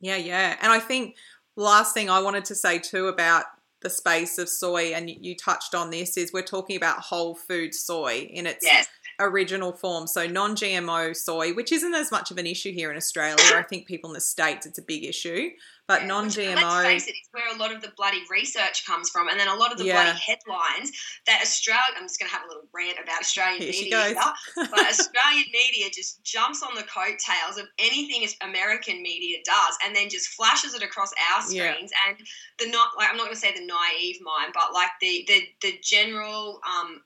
Yeah, 0.00 0.16
yeah. 0.16 0.56
And 0.60 0.72
I 0.72 0.80
think 0.80 1.16
last 1.56 1.94
thing 1.94 2.10
I 2.10 2.20
wanted 2.20 2.44
to 2.46 2.54
say 2.56 2.78
too 2.80 3.06
about 3.06 3.44
the 3.86 3.90
space 3.90 4.36
of 4.38 4.48
soy, 4.48 4.92
and 4.92 5.08
you- 5.08 5.36
touched 5.36 5.74
on 5.74 5.90
this, 5.90 6.16
is 6.16 6.32
we're 6.32 6.42
talking 6.42 6.76
about 6.76 6.98
whole 6.98 7.36
food 7.36 7.72
soy 7.72 8.28
in 8.32 8.46
its 8.46 8.64
Yes. 8.64 8.88
original 9.20 9.72
form. 9.72 10.08
So 10.08 10.26
non 10.26 10.56
GMO 10.56 11.12
soy, 11.12 11.52
which 11.52 11.70
isn't 11.70 11.94
as 11.94 12.10
much 12.10 12.30
of 12.32 12.38
an 12.38 12.46
issue 12.46 12.72
here 12.72 12.90
in 12.90 12.96
Australia. 12.96 13.36
I 13.54 13.62
think 13.62 13.86
people 13.86 14.10
in 14.10 14.14
the 14.14 14.20
States, 14.20 14.66
it's 14.66 14.78
a 14.78 14.82
big 14.82 15.04
issue. 15.04 15.50
But 15.86 16.02
Yeah, 16.02 16.06
non 16.08 16.24
which, 16.26 16.36
Let's 16.36 16.82
face 16.82 17.06
it, 17.06 17.14
it's 17.16 17.28
where 17.30 17.48
a 17.54 17.56
lot 17.58 17.72
of 17.72 17.80
the 17.80 17.92
bloody 17.96 18.22
research 18.28 18.84
comes 18.84 19.08
from, 19.08 19.28
and 19.28 19.38
then 19.38 19.46
a 19.46 19.54
lot 19.54 19.70
of 19.70 19.78
the 19.78 19.84
Yeah. 19.84 20.02
bloody 20.02 20.18
headlines 20.18 20.90
that 21.26 21.40
Australia. 21.42 21.94
I'm 21.96 22.04
just 22.04 22.18
going 22.18 22.28
to 22.28 22.34
have 22.36 22.44
a 22.44 22.48
little 22.48 22.66
rant 22.72 22.98
about 23.00 23.20
Australian 23.20 23.62
Here 23.62 23.70
media, 23.70 24.04
here, 24.04 24.14
but 24.56 24.72
Australian 24.90 25.46
media 25.52 25.88
just 25.90 26.22
jumps 26.24 26.62
on 26.62 26.74
the 26.74 26.82
coattails 26.82 27.56
of 27.58 27.68
anything 27.78 28.28
American 28.40 29.00
media 29.02 29.38
does, 29.44 29.78
and 29.84 29.94
then 29.94 30.08
just 30.08 30.28
flashes 30.30 30.74
it 30.74 30.82
across 30.82 31.12
our 31.32 31.42
Yeah. 31.52 31.72
screens. 31.72 31.92
And 32.08 32.18
the 32.58 32.66
not 32.68 32.96
like 32.96 33.08
I'm 33.08 33.16
not 33.16 33.24
going 33.24 33.34
to 33.34 33.40
say 33.40 33.54
the 33.54 33.64
naive 33.64 34.20
mind, 34.20 34.52
but 34.54 34.72
like 34.72 34.90
the 35.00 35.24
the 35.28 35.48
the 35.62 35.78
general 35.82 36.60
um 36.66 37.02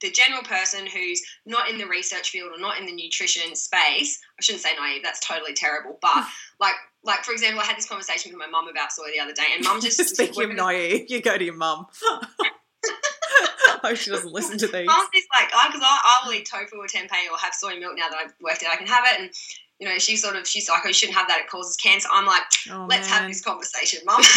the 0.00 0.10
general 0.10 0.42
person 0.42 0.86
who's 0.86 1.22
not 1.46 1.68
in 1.68 1.78
the 1.78 1.86
research 1.86 2.30
field 2.30 2.52
or 2.52 2.58
not 2.58 2.78
in 2.78 2.86
the 2.86 2.92
nutrition 2.92 3.54
space, 3.54 4.20
I 4.38 4.42
shouldn't 4.42 4.62
say 4.62 4.74
naive, 4.76 5.02
that's 5.02 5.20
totally 5.20 5.54
terrible. 5.54 5.98
But 6.02 6.26
like, 6.60 6.74
like 7.04 7.24
for 7.24 7.32
example, 7.32 7.60
I 7.60 7.64
had 7.64 7.76
this 7.76 7.88
conversation 7.88 8.32
with 8.32 8.38
my 8.38 8.46
mum 8.46 8.68
about 8.68 8.92
soy 8.92 9.10
the 9.14 9.20
other 9.20 9.32
day, 9.32 9.44
and 9.54 9.64
mum 9.64 9.80
just 9.80 9.98
Speaking 10.14 10.50
of 10.50 10.56
naive, 10.56 11.06
you 11.08 11.20
go 11.20 11.36
to 11.36 11.44
your 11.44 11.54
mum. 11.54 11.86
I 12.02 13.78
hope 13.82 13.96
she 13.96 14.10
doesn't 14.10 14.32
listen 14.32 14.58
to 14.58 14.66
these. 14.66 14.86
Mum's 14.86 15.08
just 15.14 15.28
like, 15.32 15.48
because 15.48 15.82
I, 15.82 16.20
I 16.22 16.26
will 16.26 16.32
eat 16.34 16.48
tofu 16.50 16.76
or 16.76 16.86
tempeh 16.86 17.30
or 17.30 17.38
have 17.38 17.54
soy 17.54 17.78
milk 17.78 17.96
now 17.96 18.08
that 18.08 18.18
I've 18.18 18.32
worked 18.40 18.62
out 18.64 18.72
I 18.72 18.76
can 18.76 18.86
have 18.86 19.04
it, 19.06 19.20
and 19.20 19.30
you 19.78 19.88
know, 19.88 19.98
she 19.98 20.16
sort 20.16 20.36
of 20.36 20.46
she's 20.46 20.68
like, 20.68 20.80
oh, 20.84 20.88
you 20.88 20.94
shouldn't 20.94 21.18
have 21.18 21.28
that; 21.28 21.40
it 21.40 21.48
causes 21.48 21.76
cancer. 21.76 22.08
I'm 22.12 22.26
like, 22.26 22.42
Oh, 22.70 22.86
let's 22.88 23.08
have 23.08 23.28
this 23.28 23.42
conversation, 23.42 24.00
mum. 24.06 24.22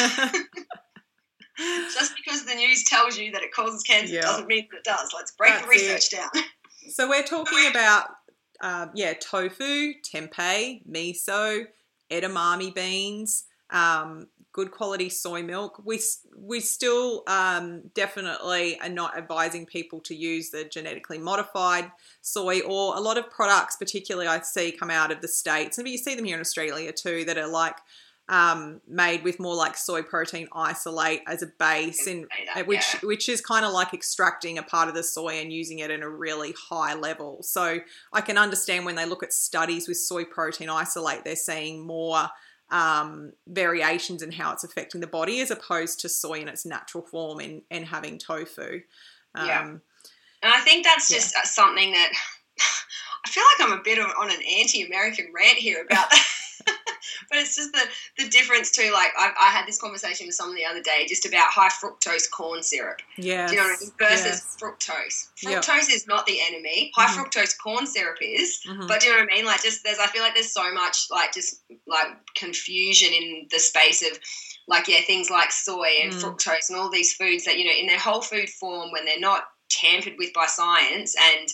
just 1.94 2.14
because 2.16 2.46
the 2.46 2.56
news 2.56 2.84
tells 2.84 3.18
you 3.18 3.32
that 3.32 3.42
it 3.44 3.52
causes 3.52 3.84
cancer 3.84 4.14
Yeah. 4.16 4.22
doesn't 4.22 4.48
mean 4.48 4.68
that 4.72 4.78
it 4.78 4.84
does. 4.84 5.12
Let's 5.14 5.32
break 5.32 5.54
the 5.54 5.60
That's 5.60 5.70
research 5.70 6.10
down. 6.12 6.30
So 6.90 7.10
we're 7.10 7.24
talking 7.24 7.68
about, 7.70 8.10
um, 8.62 8.92
yeah, 8.94 9.14
tofu, 9.14 9.94
tempeh, 10.02 10.82
miso, 10.88 11.66
edamame 12.10 12.74
beans, 12.74 13.46
um, 13.70 14.28
good 14.54 14.72
quality 14.72 15.10
soy 15.10 15.44
milk. 15.44 15.82
We 15.86 16.00
we 16.36 16.60
still 16.60 17.24
um, 17.28 17.92
definitely 17.94 18.80
are 18.80 18.90
not 18.90 19.18
advising 19.18 19.66
people 19.66 20.00
to 20.02 20.16
use 20.16 20.50
the 20.50 20.64
genetically 20.64 21.18
modified 21.18 21.92
soy 22.22 22.62
or 22.62 22.96
a 22.96 23.00
lot 23.00 23.18
of 23.18 23.30
products, 23.30 23.76
particularly 23.76 24.28
I 24.28 24.40
see 24.42 24.72
come 24.72 24.90
out 24.90 25.12
of 25.12 25.22
the 25.22 25.28
states, 25.28 25.78
and 25.78 25.88
you 25.88 25.98
see 25.98 26.16
them 26.16 26.26
here 26.26 26.36
in 26.36 26.42
Australia 26.42 26.92
too, 26.92 27.26
that 27.26 27.38
are 27.38 27.48
like 27.48 27.78
um, 28.30 28.82
made 28.88 29.24
with 29.24 29.40
more 29.40 29.56
like 29.56 29.78
soy 29.78 30.02
protein 30.02 30.48
isolate 30.52 31.22
as 31.28 31.42
a 31.42 31.48
base, 31.48 32.08
and 32.08 32.28
that, 32.54 32.68
which 32.68 32.96
yeah. 32.96 33.00
which 33.08 33.30
is 33.30 33.42
kind 33.42 33.66
of 33.66 33.72
like 33.72 33.94
extracting 33.94 34.58
a 34.58 34.64
part 34.64 34.90
of 34.90 34.96
the 34.96 35.04
soy 35.04 35.40
and 35.40 35.54
using 35.54 35.80
it 35.80 35.92
in 35.92 36.04
a 36.04 36.10
really 36.10 36.54
high 36.70 36.94
level. 36.94 37.42
So 37.44 37.80
I 38.12 38.22
can 38.22 38.38
understand 38.38 38.86
when 38.86 38.96
they 38.96 39.06
look 39.06 39.24
at 39.24 39.34
studies 39.34 39.88
with 39.88 39.98
soy 39.98 40.26
protein 40.26 40.70
isolate, 40.70 41.24
they're 41.24 41.36
seeing 41.36 41.86
more 41.86 42.30
um, 42.70 43.32
variations 43.48 44.22
in 44.22 44.32
how 44.32 44.52
it's 44.52 44.64
affecting 44.64 45.02
the 45.02 45.08
body 45.08 45.40
as 45.40 45.52
opposed 45.52 46.02
to 46.02 46.10
soy 46.10 46.40
in 46.40 46.48
its 46.48 46.66
natural 46.66 47.04
form 47.04 47.40
and, 47.40 47.62
and 47.72 47.86
having 47.86 48.18
tofu. 48.18 48.82
Um, 49.36 49.48
Yeah. 49.48 49.62
And 50.44 50.54
I 50.54 50.60
think 50.60 50.86
that's 50.86 51.10
just 51.10 51.36
uh, 51.36 51.44
something 51.44 51.92
that 51.92 52.12
I 53.26 53.30
feel 53.30 53.44
like 53.58 53.70
I'm 53.70 53.80
a 53.80 53.84
bit 53.84 54.00
of, 54.00 54.08
on 54.20 54.30
an 54.30 54.42
anti-American 54.60 55.32
rant 55.34 55.58
here 55.58 55.82
about 55.82 56.10
that. 56.10 56.26
but 57.30 57.40
it's 57.40 57.56
just 57.56 57.72
the, 57.74 57.82
the 58.24 58.30
difference 58.30 58.72
too. 58.72 58.90
Like 58.94 59.12
I, 59.18 59.32
I 59.40 59.50
had 59.52 59.68
this 59.68 59.80
conversation 59.80 60.28
with 60.28 60.36
someone 60.36 60.56
the 60.56 60.66
other 60.66 60.82
day 60.82 61.06
just 61.08 61.26
about 61.26 61.46
high 61.48 61.70
fructose 61.70 62.30
corn 62.32 62.64
syrup. 62.64 63.00
Do 63.48 63.56
you 63.56 63.62
know 63.62 63.68
what 63.68 63.78
I 63.78 63.82
mean? 63.82 63.92
Versus 64.00 64.26
yes. 64.26 64.58
fructose. 64.62 65.28
Yep. 65.44 65.64
Fructose 65.64 65.94
is 65.94 66.08
not 66.08 66.26
the 66.26 66.40
enemy. 66.48 66.92
High 66.96 67.08
Mhm. 67.08 67.24
fructose 67.26 67.54
corn 67.62 67.86
syrup 67.88 68.18
is. 68.22 68.60
Mhm. 68.68 68.88
But 68.88 69.02
do 69.02 69.08
you 69.08 69.14
know 69.14 69.24
what 69.24 69.32
I 69.32 69.36
mean? 69.36 69.46
Like 69.46 69.64
just 69.64 69.84
there's 69.84 70.00
I 70.00 70.08
feel 70.08 70.22
like 70.22 70.34
there's 70.34 70.52
so 70.54 70.72
much 70.74 71.08
like 71.12 71.34
just 71.34 71.62
like 71.88 72.08
confusion 72.36 73.14
in 73.14 73.48
the 73.52 73.60
space 73.60 74.02
of 74.02 74.18
like 74.68 74.88
yeah, 74.88 75.02
things 75.06 75.30
like 75.30 75.52
soy 75.52 75.88
and 76.04 76.12
Mm. 76.14 76.22
fructose 76.22 76.70
and 76.70 76.78
all 76.78 76.90
these 76.90 77.14
foods 77.14 77.46
that, 77.46 77.58
you 77.58 77.66
know, 77.66 77.72
in 77.72 77.88
their 77.88 78.00
whole 78.00 78.22
food 78.22 78.50
form 78.50 78.92
when 78.92 79.06
they're 79.06 79.20
not 79.20 79.46
tampered 79.70 80.16
with 80.18 80.34
by 80.34 80.46
science 80.46 81.16
and 81.34 81.48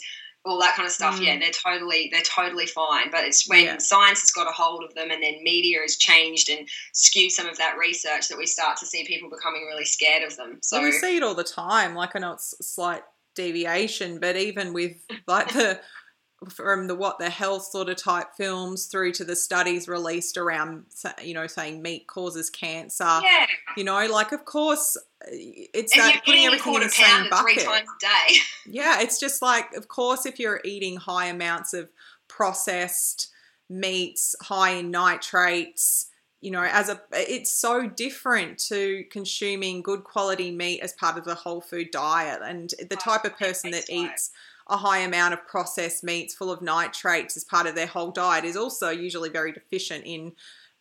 all 0.45 0.59
that 0.59 0.75
kind 0.75 0.85
of 0.85 0.91
stuff, 0.91 1.19
Mm. 1.19 1.25
yeah, 1.25 1.39
they're 1.39 1.51
totally 1.51 2.09
they're 2.11 2.21
totally 2.21 2.65
fine. 2.65 3.09
But 3.11 3.23
it's 3.23 3.47
when 3.47 3.63
Yeah. 3.65 3.77
science 3.77 4.21
has 4.21 4.31
got 4.31 4.47
a 4.47 4.51
hold 4.51 4.83
of 4.83 4.93
them 4.93 5.09
and 5.09 5.23
then 5.23 5.41
media 5.41 5.79
has 5.81 5.95
changed 5.95 6.49
and 6.49 6.67
skewed 6.91 7.31
some 7.31 7.47
of 7.47 7.57
that 7.59 7.77
research 7.77 8.27
that 8.27 8.37
we 8.37 8.45
start 8.45 8.77
to 8.77 8.85
see 8.85 9.05
people 9.05 9.29
becoming 9.29 9.65
really 9.65 9.85
scared 9.85 10.23
of 10.23 10.35
them. 10.35 10.59
So 10.61 10.77
Well, 10.77 10.85
we 10.85 10.91
see 10.91 11.15
it 11.17 11.23
all 11.23 11.35
the 11.35 11.43
time. 11.45 11.95
Like 11.95 12.15
I 12.15 12.19
know 12.19 12.33
it's 12.33 12.53
a 12.59 12.63
slight 12.63 13.03
deviation, 13.35 14.19
but 14.19 14.35
even 14.35 14.73
with 14.73 14.97
like 15.27 15.51
the 15.53 15.79
from 16.49 16.87
the 16.87 16.95
what 16.95 17.19
the 17.19 17.29
health 17.29 17.63
sort 17.63 17.89
of 17.89 17.97
type 17.97 18.27
films 18.35 18.85
through 18.85 19.11
to 19.13 19.23
the 19.23 19.35
studies 19.35 19.87
released 19.87 20.37
around 20.37 20.85
you 21.21 21.33
know 21.33 21.47
saying 21.47 21.81
meat 21.81 22.07
causes 22.07 22.49
cancer. 22.49 23.03
yeah. 23.03 23.45
You 23.77 23.83
know, 23.83 24.05
like 24.07 24.31
of 24.31 24.45
course 24.45 24.97
eh, 25.23 25.67
it's 25.73 25.95
If 25.95 26.03
that 26.03 26.21
putting 26.25 26.45
everything 26.45 26.75
in 26.75 26.81
the 26.81 26.89
same 26.89 27.05
pounder 27.05 27.35
three 27.37 27.55
bucket. 27.55 27.65
times 27.65 27.89
a 27.89 28.05
day, 28.05 28.39
Yeah, 28.65 29.01
it's 29.01 29.19
just 29.19 29.41
like, 29.41 29.73
of 29.73 29.87
course, 29.87 30.25
if 30.25 30.39
you're 30.39 30.61
eating 30.63 30.97
high 30.97 31.25
amounts 31.27 31.73
of 31.73 31.89
processed 32.27 33.29
meats, 33.69 34.35
high 34.41 34.71
in 34.71 34.91
nitrates, 34.91 36.07
you 36.41 36.51
know, 36.51 36.63
as 36.63 36.89
a, 36.89 37.01
it's 37.13 37.51
so 37.51 37.87
different 37.87 38.57
to 38.57 39.05
consuming 39.09 39.81
good 39.81 40.03
quality 40.03 40.51
meat 40.51 40.81
as 40.81 40.91
part 40.93 41.17
of 41.17 41.23
the 41.23 41.35
whole 41.35 41.61
food 41.61 41.89
diet. 41.91 42.41
And 42.43 42.69
the 42.79 42.97
oh, 42.97 42.99
type 42.99 43.23
of 43.23 43.37
person 43.37 43.71
that 43.71 43.89
eats 43.89 44.29
a 44.67 44.77
high 44.77 44.99
amount 44.99 45.33
of 45.33 45.45
processed 45.47 46.03
meats 46.03 46.33
full 46.33 46.51
of 46.51 46.61
nitrates 46.61 47.35
as 47.35 47.43
part 47.43 47.67
of 47.67 47.75
their 47.75 47.87
whole 47.87 48.11
diet 48.11 48.45
is 48.45 48.55
also 48.55 48.89
usually 48.89 49.29
very 49.29 49.51
deficient 49.51 50.05
in 50.05 50.33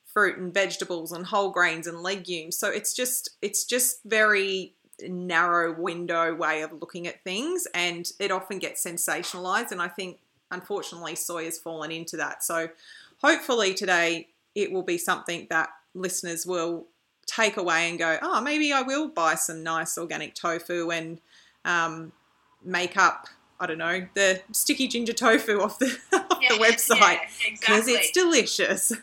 fruit 0.05 0.39
and 0.39 0.53
vegetables 0.53 1.11
and 1.13 1.27
whole 1.27 1.51
grains 1.51 1.87
and 1.87 2.03
legumes. 2.03 2.57
So 2.57 2.69
it's 2.69 2.95
just, 2.95 3.31
it's 3.41 3.65
just 3.65 4.01
very 4.05 4.75
narrow 5.09 5.73
window 5.73 6.35
way 6.35 6.63
of 6.63 6.73
looking 6.73 7.07
at 7.07 7.23
things 7.25 7.67
and 7.75 8.13
it 8.19 8.31
often 8.31 8.59
gets 8.59 8.85
sensationalized 8.85 9.73
and 9.73 9.81
i 9.81 9.89
think 9.89 10.19
unfortunately 10.51 11.15
soy 11.15 11.45
has 11.45 11.59
fallen 11.59 11.91
into 11.91 12.17
that 12.17 12.43
so 12.43 12.69
hopefully 13.23 13.75
today 13.75 14.29
it 14.55 14.71
will 14.71 14.83
be 14.83 14.99
something 14.99 15.47
that 15.51 15.71
listeners 15.95 16.47
will 16.47 16.87
take 17.27 17.57
away 17.57 17.89
and 17.89 17.99
go 17.99 18.19
oh 18.23 18.41
maybe 18.41 18.73
i 18.73 18.83
will 18.83 19.09
buy 19.09 19.35
some 19.35 19.63
nice 19.63 19.97
organic 19.97 20.35
tofu 20.35 20.91
and 20.91 21.21
um, 21.65 22.13
make 22.65 22.97
up 22.97 23.27
i 23.63 23.67
don't 23.67 23.79
know 23.79 24.07
the 24.15 24.41
sticky 24.53 24.89
ginger 24.89 25.13
tofu 25.13 25.61
off 25.61 25.79
the, 25.79 25.87
off 26.13 26.39
Yeah, 26.43 26.51
the 26.51 26.63
website 26.63 26.99
yeah, 27.01 27.19
because 27.51 27.87
exactly. 27.87 27.93
it's 27.95 28.11
delicious 28.11 28.93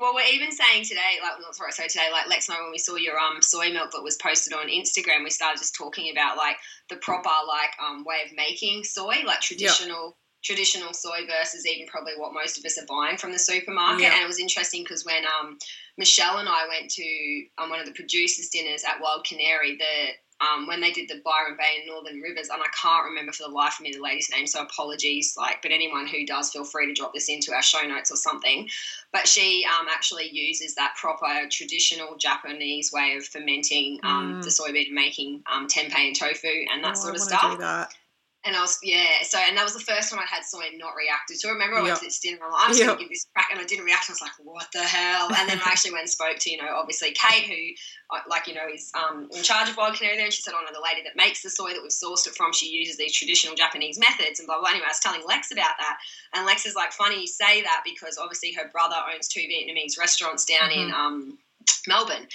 Well, 0.00 0.14
we're 0.14 0.32
even 0.32 0.50
saying 0.50 0.84
today, 0.84 1.20
like, 1.22 1.38
not 1.42 1.54
sorry, 1.54 1.72
so 1.72 1.82
today, 1.86 2.08
like 2.10 2.26
Lex 2.26 2.48
and 2.48 2.56
I, 2.56 2.62
when 2.62 2.70
we 2.70 2.78
saw 2.78 2.96
your 2.96 3.18
um 3.18 3.42
soy 3.42 3.70
milk 3.70 3.90
that 3.92 4.02
was 4.02 4.16
posted 4.16 4.54
on 4.54 4.68
Instagram, 4.68 5.24
we 5.24 5.30
started 5.30 5.58
just 5.58 5.74
talking 5.74 6.10
about 6.10 6.38
like 6.38 6.56
the 6.88 6.96
proper 6.96 7.28
like 7.46 7.76
um 7.86 8.02
way 8.04 8.20
of 8.24 8.34
making 8.34 8.84
soy, 8.84 9.16
like 9.26 9.40
traditional 9.42 10.16
traditional 10.42 10.94
soy 10.94 11.26
versus 11.26 11.66
even 11.66 11.86
probably 11.86 12.14
what 12.16 12.32
most 12.32 12.56
of 12.56 12.64
us 12.64 12.78
are 12.78 12.86
buying 12.86 13.18
from 13.18 13.32
the 13.32 13.38
supermarket. 13.38 14.04
Yeah. 14.04 14.14
And 14.14 14.22
it 14.22 14.26
was 14.26 14.40
interesting 14.40 14.84
because 14.84 15.04
when 15.04 15.24
um 15.26 15.58
Michelle 15.98 16.38
and 16.38 16.48
I 16.48 16.66
went 16.66 16.90
to 16.92 17.44
um, 17.58 17.68
one 17.68 17.78
of 17.78 17.84
the 17.84 17.92
producers' 17.92 18.48
dinners 18.48 18.84
at 18.84 19.02
Wild 19.02 19.26
Canary, 19.26 19.76
the 19.76 20.12
um, 20.40 20.66
when 20.66 20.80
they 20.80 20.90
did 20.90 21.08
the 21.08 21.20
Byron 21.24 21.56
Bay 21.58 21.78
and 21.80 21.86
Northern 21.86 22.20
Rivers, 22.20 22.48
and 22.48 22.62
I 22.62 22.66
can't 22.80 23.04
remember 23.04 23.32
for 23.32 23.42
the 23.44 23.54
life 23.54 23.74
of 23.78 23.84
me 23.84 23.92
the 23.92 24.00
lady's 24.02 24.30
name, 24.30 24.46
so 24.46 24.62
apologies. 24.62 25.34
Like, 25.36 25.60
but 25.62 25.70
anyone 25.72 26.06
who 26.06 26.24
does, 26.26 26.50
feel 26.50 26.64
free 26.64 26.86
to 26.86 26.94
drop 26.94 27.12
this 27.12 27.28
into 27.28 27.52
our 27.52 27.62
show 27.62 27.82
notes 27.82 28.10
or 28.10 28.16
something. 28.16 28.68
But 29.12 29.26
she 29.28 29.66
um, 29.66 29.86
actually 29.92 30.28
uses 30.30 30.74
that 30.76 30.94
proper 30.96 31.48
traditional 31.50 32.16
Japanese 32.16 32.92
way 32.92 33.16
of 33.16 33.24
fermenting 33.26 34.00
um, 34.02 34.40
Mm. 34.40 34.42
the 34.42 34.50
soybean 34.50 34.90
making 34.92 35.42
um, 35.50 35.66
tempeh 35.66 35.94
and 35.96 36.16
tofu 36.16 36.64
and 36.72 36.84
that 36.84 36.96
Oh, 36.96 37.00
sort 37.00 37.14
of 37.16 37.20
stuff. 37.22 37.94
And 38.42 38.56
I 38.56 38.62
was, 38.62 38.78
yeah, 38.82 39.20
so, 39.20 39.36
and 39.36 39.54
that 39.58 39.64
was 39.64 39.74
the 39.74 39.84
first 39.84 40.08
time 40.08 40.18
I'd 40.18 40.24
had 40.26 40.44
soy 40.44 40.64
not 40.78 40.96
reacted. 40.96 41.36
So 41.38 41.50
I 41.50 41.52
remember 41.52 41.76
I 41.76 41.82
went 41.82 41.92
Yep. 41.92 41.98
to 41.98 42.04
this 42.06 42.20
dinner, 42.20 42.38
I'm 42.42 42.52
like, 42.52 42.62
I'm 42.64 42.68
just 42.70 42.80
Yep. 42.80 42.86
going 42.88 42.98
to 42.98 43.04
give 43.04 43.10
this 43.12 43.26
crack, 43.36 43.48
and 43.52 43.60
I 43.60 43.64
didn't 43.64 43.84
react. 43.84 44.08
I 44.08 44.12
was 44.16 44.22
like, 44.22 44.32
what 44.40 44.66
the 44.72 44.82
hell? 44.82 45.28
And 45.36 45.46
then 45.46 45.60
I 45.60 45.68
actually 45.68 45.92
went 45.92 46.08
and 46.08 46.10
spoke 46.10 46.38
to, 46.38 46.50
you 46.50 46.56
know, 46.56 46.72
obviously 46.74 47.12
Kate, 47.12 47.44
who, 47.44 48.16
uh, 48.16 48.22
like, 48.30 48.48
you 48.48 48.54
know, 48.54 48.64
is 48.72 48.90
um, 48.96 49.28
in 49.36 49.42
charge 49.42 49.68
of 49.68 49.76
Wild 49.76 49.96
Canary 49.96 50.16
there, 50.16 50.24
and 50.24 50.32
she 50.32 50.40
said, 50.40 50.54
oh, 50.56 50.64
no, 50.64 50.72
the 50.72 50.80
lady 50.80 51.02
that 51.04 51.16
makes 51.16 51.42
the 51.42 51.50
soy 51.50 51.74
that 51.74 51.82
we've 51.82 51.92
sourced 51.92 52.26
it 52.26 52.34
from, 52.34 52.54
she 52.54 52.70
uses 52.70 52.96
these 52.96 53.12
traditional 53.12 53.54
Japanese 53.54 53.98
methods, 53.98 54.40
and 54.40 54.46
blah, 54.46 54.58
blah. 54.58 54.70
Anyway, 54.70 54.86
I 54.86 54.88
was 54.88 55.00
telling 55.00 55.20
Lex 55.28 55.52
about 55.52 55.76
that, 55.78 55.98
and 56.32 56.46
Lex 56.46 56.64
is 56.64 56.74
like, 56.74 56.92
funny 56.92 57.20
you 57.20 57.26
say 57.26 57.60
that 57.60 57.82
because 57.84 58.16
obviously 58.16 58.52
her 58.54 58.70
brother 58.72 58.96
owns 59.12 59.28
two 59.28 59.40
Vietnamese 59.40 59.98
restaurants 59.98 60.46
down 60.46 60.70
in 60.72 60.90
um, 60.92 61.38
Melbourne 61.86 62.26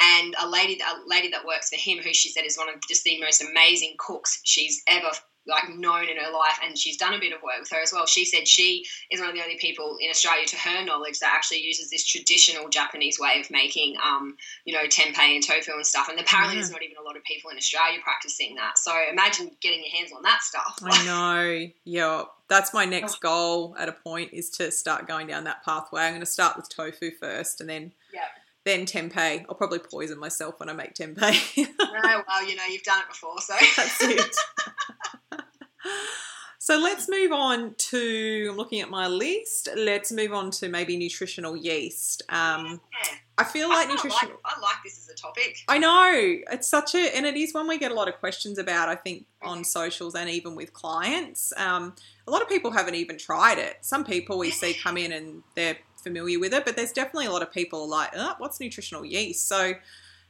and 0.00 0.34
a 0.42 0.48
lady 0.48 0.78
a 0.80 1.08
lady 1.08 1.28
that 1.30 1.46
works 1.46 1.70
for 1.70 1.76
him 1.80 1.98
who 2.02 2.12
she 2.12 2.28
said 2.28 2.44
is 2.44 2.58
one 2.58 2.68
of 2.68 2.74
just 2.88 3.04
the 3.04 3.18
most 3.20 3.42
amazing 3.42 3.94
cooks 3.98 4.40
she's 4.44 4.82
ever 4.88 5.08
like 5.46 5.68
known 5.76 6.04
in 6.08 6.16
her 6.16 6.32
life 6.32 6.58
and 6.64 6.76
she's 6.78 6.96
done 6.96 7.12
a 7.14 7.18
bit 7.18 7.32
of 7.32 7.42
work 7.42 7.58
with 7.60 7.70
her 7.70 7.80
as 7.82 7.92
well 7.92 8.06
she 8.06 8.24
said 8.24 8.46
she 8.48 8.84
is 9.10 9.20
one 9.20 9.28
of 9.28 9.34
the 9.34 9.42
only 9.42 9.56
people 9.58 9.96
in 10.00 10.08
australia 10.10 10.46
to 10.46 10.56
her 10.56 10.84
knowledge 10.84 11.18
that 11.18 11.32
actually 11.34 11.60
uses 11.60 11.90
this 11.90 12.04
traditional 12.06 12.68
japanese 12.68 13.18
way 13.20 13.40
of 13.40 13.50
making 13.50 13.94
um, 14.04 14.36
you 14.64 14.72
know 14.74 14.84
tempeh 14.88 15.18
and 15.18 15.42
tofu 15.46 15.72
and 15.74 15.86
stuff 15.86 16.08
and 16.08 16.18
apparently 16.18 16.56
Yeah. 16.56 16.60
there's 16.62 16.70
not 16.72 16.82
even 16.82 16.96
a 16.98 17.02
lot 17.02 17.16
of 17.16 17.24
people 17.24 17.50
in 17.50 17.56
australia 17.56 17.98
practicing 18.02 18.54
that 18.56 18.78
so 18.78 18.92
imagine 19.10 19.50
getting 19.60 19.80
your 19.84 19.94
hands 19.94 20.12
on 20.16 20.22
that 20.22 20.42
stuff 20.42 20.78
I 20.82 21.04
know. 21.04 21.66
Yeah. 21.84 22.24
That's 22.48 22.72
my 22.74 22.84
next 22.96 23.20
goal 23.20 23.74
at 23.78 23.88
a 23.88 23.92
point 23.92 24.30
is 24.32 24.50
to 24.50 24.70
start 24.70 25.06
going 25.08 25.26
down 25.26 25.44
that 25.44 25.64
pathway. 25.64 26.02
I'm 26.02 26.10
going 26.12 26.20
to 26.20 26.26
start 26.26 26.56
with 26.56 26.68
tofu 26.68 27.10
first 27.20 27.60
and 27.60 27.68
then 27.70 27.92
Yeah. 28.12 28.20
then 28.64 28.86
tempeh. 28.86 29.44
I'll 29.48 29.54
probably 29.54 29.78
poison 29.78 30.18
myself 30.18 30.58
when 30.60 30.68
I 30.68 30.72
make 30.72 30.94
tempeh. 30.94 31.56
no, 31.56 31.66
well 32.28 32.46
you 32.46 32.56
know 32.56 32.64
you've 32.70 32.82
done 32.82 33.00
it 33.00 33.08
before 33.08 33.38
so 33.40 33.54
That's 33.76 34.02
it. 34.02 34.36
so 36.58 36.78
let's 36.78 37.08
move 37.08 37.32
on 37.32 37.74
to 37.76 38.48
I'm 38.50 38.56
looking 38.56 38.80
at 38.80 38.90
my 38.90 39.06
list. 39.06 39.68
Let's 39.76 40.10
move 40.12 40.32
on 40.32 40.50
to 40.52 40.68
maybe 40.68 40.96
nutritional 40.96 41.56
yeast. 41.56 42.22
Um, 42.28 42.80
Yeah. 42.92 43.16
I 43.36 43.44
feel 43.44 43.68
like 43.68 43.88
kinda 43.88 43.94
nutritional 43.94 44.36
like, 44.44 44.56
I 44.56 44.60
like 44.60 44.76
this 44.84 44.96
as 44.96 45.08
a 45.08 45.14
topic 45.14 45.58
I 45.66 45.78
know 45.78 46.12
it's 46.52 46.68
such 46.68 46.94
a, 46.94 47.16
and 47.16 47.26
it 47.26 47.36
is 47.36 47.52
one 47.52 47.66
we 47.66 47.78
get 47.78 47.90
a 47.90 47.94
lot 47.94 48.08
of 48.08 48.14
questions 48.20 48.58
about. 48.58 48.88
I 48.88 48.94
think 48.94 49.26
on 49.42 49.64
socials 49.64 50.14
and 50.14 50.30
even 50.30 50.54
with 50.54 50.72
clients. 50.72 51.52
Um, 51.56 51.94
a 52.26 52.30
lot 52.30 52.42
of 52.42 52.48
people 52.48 52.70
haven't 52.70 52.94
even 52.94 53.18
tried 53.18 53.58
it. 53.58 53.78
Some 53.82 54.04
people 54.04 54.38
we 54.38 54.50
see 54.50 54.72
come 54.72 54.96
in 54.96 55.12
and 55.12 55.42
they're 55.54 55.76
familiar 56.02 56.38
with 56.38 56.54
it, 56.54 56.64
but 56.64 56.76
there's 56.76 56.92
definitely 56.92 57.26
a 57.26 57.32
lot 57.32 57.42
of 57.42 57.50
people 57.52 57.88
like, 57.88 58.10
oh, 58.14 58.34
"What's 58.38 58.60
nutritional 58.60 59.04
yeast?" 59.04 59.48
So, 59.48 59.74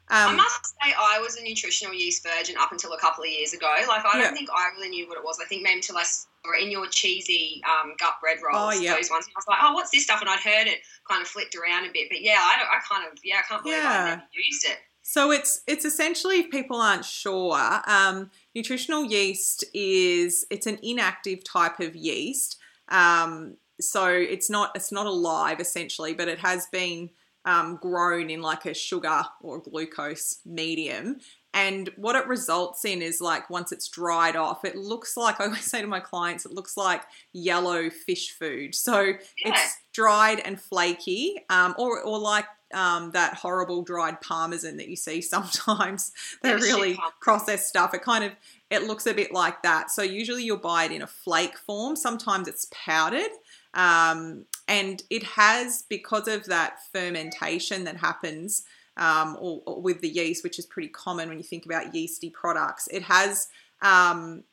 I 0.08 0.30
um, 0.30 0.36
must 0.36 0.66
say, 0.66 0.92
I 0.98 1.18
was 1.20 1.36
a 1.36 1.42
nutritional 1.42 1.94
yeast 1.94 2.22
virgin 2.26 2.56
up 2.58 2.72
until 2.72 2.92
a 2.92 2.98
couple 2.98 3.24
of 3.24 3.30
years 3.30 3.52
ago. 3.54 3.66
Like, 3.88 4.04
I 4.04 4.18
Yeah. 4.18 4.24
don't 4.24 4.34
think 4.34 4.50
I 4.54 4.68
really 4.76 4.90
knew 4.90 5.08
what 5.08 5.16
it 5.16 5.24
was. 5.24 5.38
I 5.42 5.46
think 5.46 5.62
maybe 5.62 5.76
until 5.76 5.96
I 5.96 6.02
saw 6.02 6.26
in 6.60 6.70
your 6.70 6.86
cheesy 6.88 7.62
um, 7.68 7.94
gut 7.98 8.14
bread 8.20 8.38
rolls, 8.44 8.74
Oh, 8.76 8.78
yeah. 8.78 8.94
those 8.94 9.10
ones. 9.10 9.26
I 9.26 9.32
was 9.36 9.44
like, 9.48 9.58
oh, 9.62 9.72
what's 9.72 9.90
this 9.90 10.04
stuff? 10.04 10.20
And 10.20 10.28
I'd 10.28 10.40
heard 10.40 10.66
it 10.66 10.80
kind 11.08 11.22
of 11.22 11.28
flicked 11.28 11.54
around 11.54 11.86
a 11.86 11.92
bit. 11.92 12.08
But 12.10 12.20
yeah, 12.20 12.38
I, 12.40 12.56
don't, 12.58 12.68
I 12.68 12.80
kind 12.88 13.10
of, 13.10 13.18
yeah, 13.24 13.36
I 13.38 13.42
can't 13.48 13.62
believe 13.62 13.78
Yeah. 13.78 13.90
I 13.90 14.08
never 14.10 14.22
used 14.34 14.66
it. 14.66 14.78
So 15.06 15.30
it's 15.30 15.60
it's 15.66 15.84
essentially 15.84 16.40
if 16.40 16.50
people 16.50 16.80
aren't 16.80 17.04
sure, 17.04 17.58
um, 17.86 18.30
nutritional 18.54 19.04
yeast 19.04 19.62
is 19.74 20.46
it's 20.50 20.66
an 20.66 20.78
inactive 20.82 21.44
type 21.44 21.78
of 21.78 21.94
yeast. 21.94 22.56
Um, 22.88 23.58
so 23.78 24.06
it's 24.08 24.48
not 24.48 24.70
it's 24.74 24.90
not 24.90 25.04
alive 25.04 25.60
essentially, 25.60 26.14
but 26.14 26.28
it 26.28 26.38
has 26.38 26.66
been 26.68 27.10
um, 27.44 27.76
grown 27.80 28.30
in 28.30 28.40
like 28.42 28.66
a 28.66 28.74
sugar 28.74 29.22
or 29.40 29.58
glucose 29.60 30.38
medium. 30.44 31.18
And 31.52 31.88
what 31.96 32.16
it 32.16 32.26
results 32.26 32.84
in 32.84 33.00
is 33.00 33.20
like 33.20 33.48
once 33.48 33.70
it's 33.70 33.88
dried 33.88 34.34
off, 34.34 34.64
it 34.64 34.74
looks 34.76 35.16
like 35.16 35.40
I 35.40 35.44
always 35.44 35.64
say 35.70 35.80
to 35.80 35.86
my 35.86 36.00
clients, 36.00 36.44
it 36.46 36.52
looks 36.52 36.76
like 36.76 37.02
yellow 37.32 37.90
fish 37.90 38.32
food. 38.36 38.74
So 38.74 39.00
Yeah. 39.02 39.16
it's 39.44 39.76
dried 39.92 40.40
and 40.40 40.60
flaky, 40.60 41.38
um, 41.50 41.74
or 41.78 42.00
or 42.02 42.18
like 42.18 42.46
um, 42.72 43.12
that 43.12 43.34
horrible 43.34 43.82
dried 43.82 44.20
parmesan 44.20 44.78
that 44.78 44.88
you 44.88 44.96
see 44.96 45.20
sometimes. 45.34 46.10
They're 46.42 46.58
really 46.58 46.98
processed 47.20 47.68
stuff. 47.68 47.94
It 47.94 48.02
kind 48.02 48.24
of 48.24 48.32
it 48.70 48.82
looks 48.84 49.06
a 49.06 49.14
bit 49.14 49.32
like 49.32 49.62
that. 49.62 49.90
So 49.92 50.02
usually 50.02 50.42
you'll 50.42 50.56
buy 50.56 50.84
it 50.86 50.90
in 50.92 51.02
a 51.02 51.06
flake 51.06 51.56
form. 51.58 51.94
Sometimes 51.94 52.48
it's 52.48 52.66
powdered. 52.72 53.30
Um, 53.74 54.46
and 54.66 55.02
it 55.10 55.24
has 55.24 55.84
because 55.88 56.28
of 56.28 56.46
that 56.46 56.78
fermentation 56.92 57.84
that 57.84 57.96
happens 57.96 58.62
um, 58.96 59.36
or, 59.40 59.62
or 59.66 59.82
with 59.82 60.00
the 60.00 60.08
yeast, 60.08 60.44
which 60.44 60.58
is 60.58 60.66
pretty 60.66 60.88
common 60.88 61.28
when 61.28 61.38
you 61.38 61.44
think 61.44 61.66
about 61.66 61.94
yeasty 61.94 62.30
products. 62.30 62.88
It 62.90 63.02
has 63.02 63.48
um, 63.82 64.44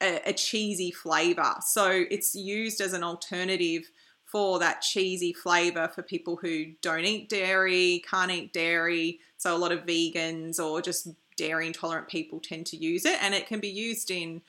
a, 0.00 0.20
a 0.26 0.32
cheesy 0.32 0.90
flavor, 0.90 1.54
so 1.62 2.04
it's 2.10 2.34
used 2.34 2.80
as 2.80 2.92
an 2.92 3.02
alternative 3.02 3.90
for 4.24 4.58
that 4.58 4.82
cheesy 4.82 5.32
flavor 5.32 5.88
for 5.94 6.02
people 6.02 6.36
who 6.36 6.66
don't 6.82 7.04
eat 7.04 7.28
dairy, 7.28 8.02
can't 8.08 8.30
eat 8.30 8.52
dairy. 8.52 9.20
So 9.38 9.56
a 9.56 9.58
lot 9.58 9.72
of 9.72 9.86
vegans 9.86 10.58
or 10.58 10.82
just 10.82 11.08
dairy 11.36 11.66
intolerant 11.66 12.08
people 12.08 12.40
tend 12.40 12.66
to 12.66 12.76
use 12.76 13.04
it, 13.04 13.22
and 13.22 13.34
it 13.34 13.46
can 13.46 13.60
be 13.60 13.68
used 13.68 14.10
in 14.10 14.42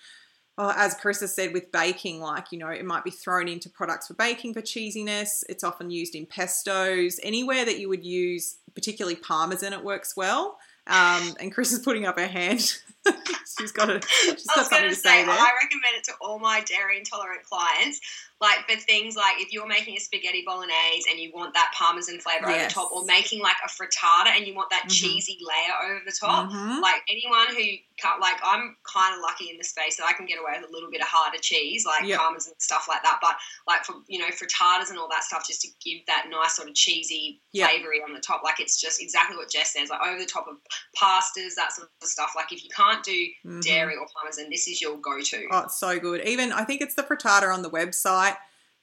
well, 0.58 0.72
as 0.72 0.96
Carissa 0.96 1.28
said, 1.28 1.54
with 1.54 1.72
baking, 1.72 2.20
like, 2.20 2.52
you 2.52 2.58
know, 2.58 2.70
it 2.70 2.84
might 2.84 3.04
be 3.04 3.12
thrown 3.12 3.48
into 3.48 3.70
products 3.70 4.08
for 4.08 4.16
baking 4.16 4.56
for 4.56 4.62
cheesiness. 4.62 5.44
It's 5.48 5.64
often 5.64 5.92
used 5.92 6.16
in 6.16 6.26
pestos. 6.26 7.20
Anywhere 7.22 7.64
that 7.64 7.80
you 7.80 7.90
would 7.90 8.04
use, 8.04 8.58
particularly 8.74 9.16
parmesan, 9.16 9.74
it 9.74 9.84
works 9.84 10.18
well. 10.18 10.58
Um, 10.88 11.36
and 11.40 11.54
Chris 11.54 11.72
is 11.72 11.80
putting 11.80 12.06
up 12.06 12.18
her 12.18 12.28
hand. 12.28 12.76
she's 13.60 13.72
got 13.72 13.90
a, 13.90 14.00
she's 14.02 14.46
I 14.50 14.56
got 14.56 14.58
was 14.58 14.70
something 14.70 14.90
to 14.90 14.96
say 14.96 15.22
say, 15.22 15.26
there. 15.26 15.34
I 15.36 15.52
recommend 15.62 15.96
it 15.98 16.04
to 16.06 16.14
all 16.22 16.40
my 16.40 16.62
dairy 16.62 16.98
intolerant 16.98 17.44
clients. 17.44 18.00
Like 18.40 18.70
for 18.70 18.76
things 18.80 19.16
like 19.16 19.42
if 19.42 19.52
you're 19.52 19.66
making 19.66 19.98
a 19.98 20.00
spaghetti 20.00 20.44
bolognese 20.46 21.10
and 21.10 21.20
you 21.20 21.32
want 21.34 21.56
that 21.56 21.72
parmesan 21.76 22.20
flavor 22.20 22.48
over 22.48 22.64
the 22.66 22.70
top, 22.70 22.92
or 22.92 23.04
making 23.06 23.42
like 23.42 23.56
a 23.66 23.68
frittata 23.70 24.30
and 24.38 24.46
you 24.46 24.54
want 24.54 24.70
that 24.70 24.84
Mhm. 24.86 24.92
cheesy 24.92 25.40
layer 25.42 25.92
over 25.92 26.02
the 26.06 26.12
top. 26.12 26.52
Mhm. 26.52 26.80
Like 26.80 27.02
anyone 27.10 27.48
who 27.50 27.64
can't, 27.98 28.22
like 28.22 28.38
I'm 28.44 28.78
kind 28.86 29.16
of 29.16 29.22
lucky 29.22 29.50
in 29.50 29.58
the 29.58 29.64
space 29.64 29.98
that 29.98 30.06
I 30.06 30.14
can 30.14 30.28
get 30.28 30.38
away 30.40 30.54
with 30.62 30.70
a 30.70 30.72
little 30.72 30.92
bit 30.92 31.02
of 31.02 31.08
harder 31.08 31.40
cheese, 31.40 31.84
like 31.84 32.04
Yep. 32.06 32.20
parmesan 32.20 32.54
stuff 32.60 32.86
like 32.88 33.02
that. 33.02 33.18
But 33.24 33.38
like 33.66 33.84
for 33.86 33.96
you 34.08 34.20
know 34.20 34.28
frittatas 34.30 34.92
and 34.92 35.00
all 35.00 35.10
that 35.10 35.24
stuff, 35.24 35.48
just 35.48 35.62
to 35.62 35.70
give 35.84 36.06
that 36.06 36.28
nice 36.30 36.58
sort 36.58 36.70
of 36.70 36.76
cheesy 36.76 37.42
Yep. 37.54 37.70
flavory 37.72 38.04
on 38.04 38.14
the 38.14 38.20
top. 38.20 38.44
Like 38.44 38.60
it's 38.60 38.80
just 38.80 39.02
exactly 39.02 39.36
what 39.36 39.50
Jess 39.50 39.74
says, 39.74 39.90
like 39.90 40.06
over 40.06 40.20
the 40.20 40.28
top 40.28 40.46
of 40.48 40.58
pastas, 40.96 41.56
that 41.56 41.72
sort 41.74 41.90
of 42.04 42.08
stuff. 42.08 42.34
Like 42.36 42.52
if 42.52 42.64
you 42.64 42.70
can't 42.70 42.97
do 43.04 43.28
Mhm. 43.46 43.62
dairy 43.62 43.96
or 43.96 44.08
parmesan, 44.14 44.50
this 44.50 44.68
is 44.68 44.82
your 44.82 44.98
go-to. 44.98 45.48
Oh, 45.52 45.60
it's 45.60 45.80
so 45.80 46.00
good. 46.00 46.26
Even 46.28 46.52
I 46.52 46.64
think 46.64 46.82
it's 46.82 46.96
the 46.96 47.04
frittata 47.04 47.54
on 47.54 47.62
the 47.62 47.70
website 47.70 48.38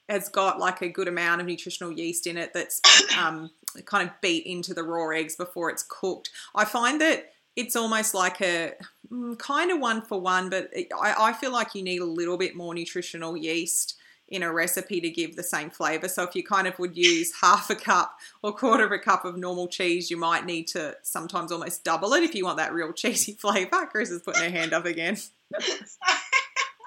has 0.08 0.28
got 0.28 0.58
like 0.58 0.82
a 0.82 0.88
good 0.88 1.08
amount 1.08 1.40
of 1.40 1.46
nutritional 1.46 1.90
yeast 1.92 2.26
in 2.26 2.36
it 2.36 2.52
that's 2.52 2.80
um, 3.18 3.50
kind 3.86 4.08
of 4.08 4.14
beat 4.20 4.44
into 4.46 4.74
the 4.74 4.82
raw 4.82 5.08
eggs 5.08 5.36
before 5.36 5.70
it's 5.70 5.84
cooked. 5.88 6.30
I 6.54 6.64
find 6.64 7.00
that 7.00 7.32
it's 7.56 7.76
almost 7.76 8.14
like 8.14 8.40
a 8.40 8.72
mm, 9.10 9.38
kind 9.38 9.70
of 9.70 9.80
one 9.80 10.02
for 10.02 10.20
one, 10.20 10.50
but 10.50 10.70
I, 11.00 11.14
I 11.18 11.32
feel 11.32 11.52
like 11.52 11.74
you 11.74 11.82
need 11.82 12.02
a 12.02 12.06
little 12.06 12.36
bit 12.36 12.56
more 12.56 12.74
nutritional 12.74 13.36
yeast 13.36 13.94
in 14.34 14.42
a 14.42 14.52
recipe 14.52 15.00
to 15.00 15.08
give 15.10 15.36
the 15.36 15.42
same 15.42 15.70
flavor. 15.70 16.08
So 16.08 16.24
if 16.24 16.34
you 16.34 16.42
kind 16.42 16.66
of 16.66 16.78
would 16.78 16.96
use 16.96 17.32
half 17.40 17.70
a 17.70 17.76
cup 17.76 18.18
or 18.42 18.52
quarter 18.52 18.84
of 18.84 18.92
a 18.92 18.98
cup 18.98 19.24
of 19.24 19.36
normal 19.36 19.68
cheese, 19.68 20.10
you 20.10 20.16
might 20.16 20.44
need 20.44 20.66
to 20.68 20.96
sometimes 21.02 21.52
almost 21.52 21.84
double 21.84 22.12
it 22.14 22.24
if 22.24 22.34
you 22.34 22.44
want 22.44 22.58
that 22.58 22.72
real 22.72 22.92
cheesy 22.92 23.32
flavor. 23.40 23.86
Chris 23.86 24.10
is 24.10 24.22
putting 24.22 24.42
her 24.42 24.50
hand 24.50 24.72
up 24.72 24.84
again. 24.84 25.16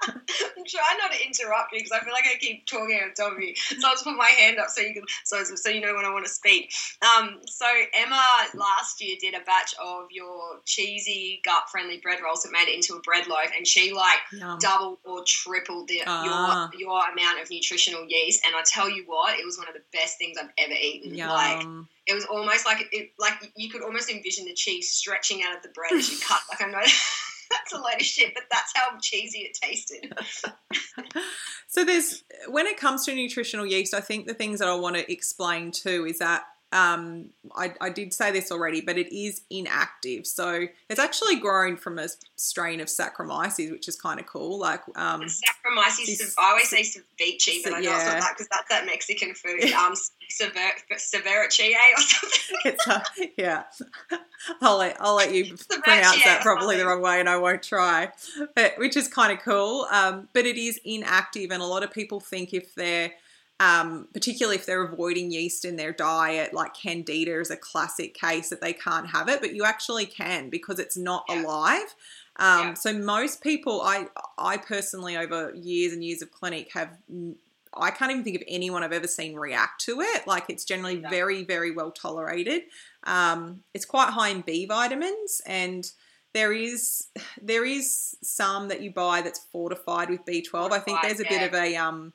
I'm 0.08 0.64
trying 0.64 0.98
not 0.98 1.12
to 1.12 1.24
interrupt 1.24 1.72
you 1.72 1.78
because 1.78 1.92
I 1.92 2.00
feel 2.04 2.12
like 2.12 2.24
I 2.26 2.36
keep 2.38 2.66
talking 2.66 3.00
on 3.02 3.12
top 3.14 3.32
of 3.32 3.40
you. 3.40 3.54
So 3.56 3.86
I'll 3.88 3.94
just 3.94 4.04
put 4.04 4.16
my 4.16 4.28
hand 4.28 4.58
up 4.58 4.68
so 4.68 4.80
you 4.80 4.94
can 4.94 5.04
so 5.24 5.42
so 5.44 5.68
you 5.70 5.80
know 5.80 5.94
when 5.94 6.04
I 6.04 6.12
want 6.12 6.24
to 6.26 6.30
speak. 6.32 6.72
Um, 7.02 7.40
so 7.46 7.66
Emma 7.94 8.22
last 8.54 9.02
year 9.02 9.16
did 9.20 9.34
a 9.34 9.40
batch 9.44 9.74
of 9.82 10.06
your 10.10 10.60
cheesy 10.64 11.40
gut 11.44 11.68
friendly 11.70 11.98
bread 11.98 12.18
rolls 12.22 12.42
that 12.42 12.52
made 12.52 12.68
it 12.68 12.74
into 12.74 12.94
a 12.94 13.00
bread 13.00 13.26
loaf, 13.26 13.50
and 13.56 13.66
she 13.66 13.92
like 13.92 14.18
Yum. 14.32 14.58
doubled 14.58 14.98
or 15.04 15.22
tripled 15.26 15.88
the, 15.88 16.02
Ah. 16.06 16.70
your 16.72 16.80
your 16.80 17.02
amount 17.12 17.40
of 17.40 17.50
nutritional 17.50 18.04
yeast. 18.08 18.42
And 18.46 18.54
I 18.54 18.62
tell 18.66 18.88
you 18.88 19.04
what, 19.06 19.38
it 19.38 19.44
was 19.44 19.58
one 19.58 19.68
of 19.68 19.74
the 19.74 19.82
best 19.92 20.18
things 20.18 20.38
I've 20.38 20.50
ever 20.58 20.72
eaten. 20.74 21.16
Like 21.32 21.66
it 22.06 22.14
was 22.14 22.24
almost 22.24 22.64
like 22.66 22.86
it, 22.92 23.10
like 23.18 23.34
you 23.56 23.68
could 23.70 23.82
almost 23.82 24.10
envision 24.10 24.46
the 24.46 24.54
cheese 24.54 24.90
stretching 24.90 25.42
out 25.42 25.56
of 25.56 25.62
the 25.62 25.68
bread 25.70 25.92
as 25.92 26.10
you 26.10 26.18
cut. 26.26 26.40
Like 26.50 26.62
I 26.62 26.70
know 26.70 26.80
a 27.72 27.76
load 27.76 28.00
of 28.00 28.02
shit, 28.02 28.34
but 28.34 28.44
that's 28.50 28.72
how 28.74 28.98
cheesy 29.00 29.40
it 29.40 29.58
tasted. 29.60 30.12
So 31.70 31.84
there's 31.84 32.24
when 32.48 32.66
it 32.66 32.78
comes 32.78 33.04
to 33.04 33.14
nutritional 33.14 33.66
yeast, 33.66 33.92
I 33.92 34.00
think 34.00 34.26
the 34.26 34.34
things 34.34 34.58
that 34.58 34.68
I 34.68 34.74
want 34.74 34.96
to 34.96 35.12
explain 35.12 35.70
too 35.70 36.06
is 36.06 36.18
that 36.18 36.44
um, 36.70 37.30
I, 37.56 37.72
I 37.80 37.88
did 37.88 38.12
say 38.12 38.30
this 38.30 38.52
already, 38.52 38.82
but 38.82 38.98
it 38.98 39.14
is 39.14 39.40
inactive. 39.50 40.26
So 40.26 40.66
it's 40.90 41.00
actually 41.00 41.36
grown 41.36 41.76
from 41.76 41.98
a 41.98 42.08
strain 42.36 42.80
of 42.80 42.88
Saccharomyces, 42.88 43.70
which 43.70 43.88
is 43.88 43.96
kind 43.96 44.20
of 44.20 44.26
cool. 44.26 44.58
Like 44.58 44.82
um, 44.94 45.22
Saccharomyces, 45.22 46.34
I 46.38 46.50
always 46.50 46.68
say 46.68 46.82
ceviche, 46.82 47.64
but 47.64 47.72
I 47.72 47.80
know 47.80 47.94
it's 47.94 48.04
yeah. 48.04 48.12
not 48.12 48.20
that 48.20 48.34
because 48.36 48.48
that's 48.50 48.68
that 48.68 48.86
Mexican 48.86 49.34
food. 49.34 49.72
Um, 49.78 49.94
sever, 50.28 50.58
severiche 50.96 51.72
or 51.72 52.00
something. 52.00 52.76
a, 52.88 53.30
yeah. 53.38 53.62
I'll 54.60 54.78
let 54.78 54.96
I'll 55.00 55.14
let 55.14 55.32
you 55.32 55.56
pronounce 55.82 56.24
that 56.24 56.40
probably 56.42 56.76
the 56.76 56.86
wrong 56.86 57.00
way, 57.00 57.20
and 57.20 57.28
I 57.28 57.36
won't 57.36 57.62
try. 57.62 58.10
But 58.56 58.74
which 58.78 58.96
is 58.96 59.06
kind 59.08 59.32
of 59.32 59.38
cool. 59.44 59.86
Um, 59.90 60.28
but 60.32 60.46
it 60.46 60.56
is 60.56 60.80
inactive, 60.84 61.52
and 61.52 61.62
a 61.62 61.66
lot 61.66 61.84
of 61.84 61.92
people 61.92 62.18
think 62.18 62.52
if 62.52 62.74
they're 62.74 63.12
um, 63.60 64.08
particularly 64.12 64.56
if 64.56 64.66
they're 64.66 64.84
avoiding 64.84 65.30
yeast 65.32 65.64
in 65.64 65.76
their 65.76 65.92
diet, 65.92 66.54
like 66.54 66.74
candida 66.74 67.40
is 67.40 67.50
a 67.50 67.56
classic 67.56 68.14
case 68.14 68.50
that 68.50 68.60
they 68.60 68.72
can't 68.72 69.08
have 69.10 69.28
it, 69.28 69.40
but 69.40 69.54
you 69.54 69.64
actually 69.64 70.06
can 70.06 70.48
because 70.48 70.78
it's 70.78 70.96
not 70.96 71.24
Yeah. 71.28 71.42
alive. 71.42 71.94
Um, 72.36 72.68
Yeah. 72.68 72.74
So 72.74 72.92
most 72.92 73.42
people, 73.42 73.82
I 73.82 74.08
I 74.38 74.56
personally 74.58 75.16
over 75.16 75.52
years 75.56 75.92
and 75.92 76.04
years 76.04 76.22
of 76.22 76.30
clinic 76.30 76.72
have. 76.72 76.96
I 77.76 77.90
can't 77.90 78.10
even 78.10 78.24
think 78.24 78.34
of 78.36 78.42
anyone 78.48 78.82
I've 78.82 78.92
ever 78.94 79.06
seen 79.06 79.36
react 79.36 79.82
to 79.82 80.00
it. 80.00 80.26
Like 80.26 80.44
it's 80.48 80.64
generally 80.64 81.00
Yeah. 81.00 81.10
very, 81.10 81.44
very 81.44 81.70
well 81.70 81.90
tolerated. 81.90 82.62
Um, 83.04 83.62
it's 83.74 83.84
quite 83.84 84.10
high 84.10 84.30
in 84.30 84.40
B 84.40 84.66
vitamins, 84.66 85.40
and 85.46 85.90
there 86.32 86.52
is 86.52 87.08
there 87.42 87.64
is 87.64 88.16
some 88.22 88.68
that 88.68 88.80
you 88.82 88.92
buy 88.92 89.20
that's 89.20 89.40
fortified 89.52 90.10
with 90.10 90.24
B12. 90.24 90.72
I 90.72 90.78
think 90.78 91.02
there's 91.02 91.20
a 91.20 91.24
bit 91.24 91.42
of 91.42 91.54
a 91.54 91.76
um, 91.76 92.12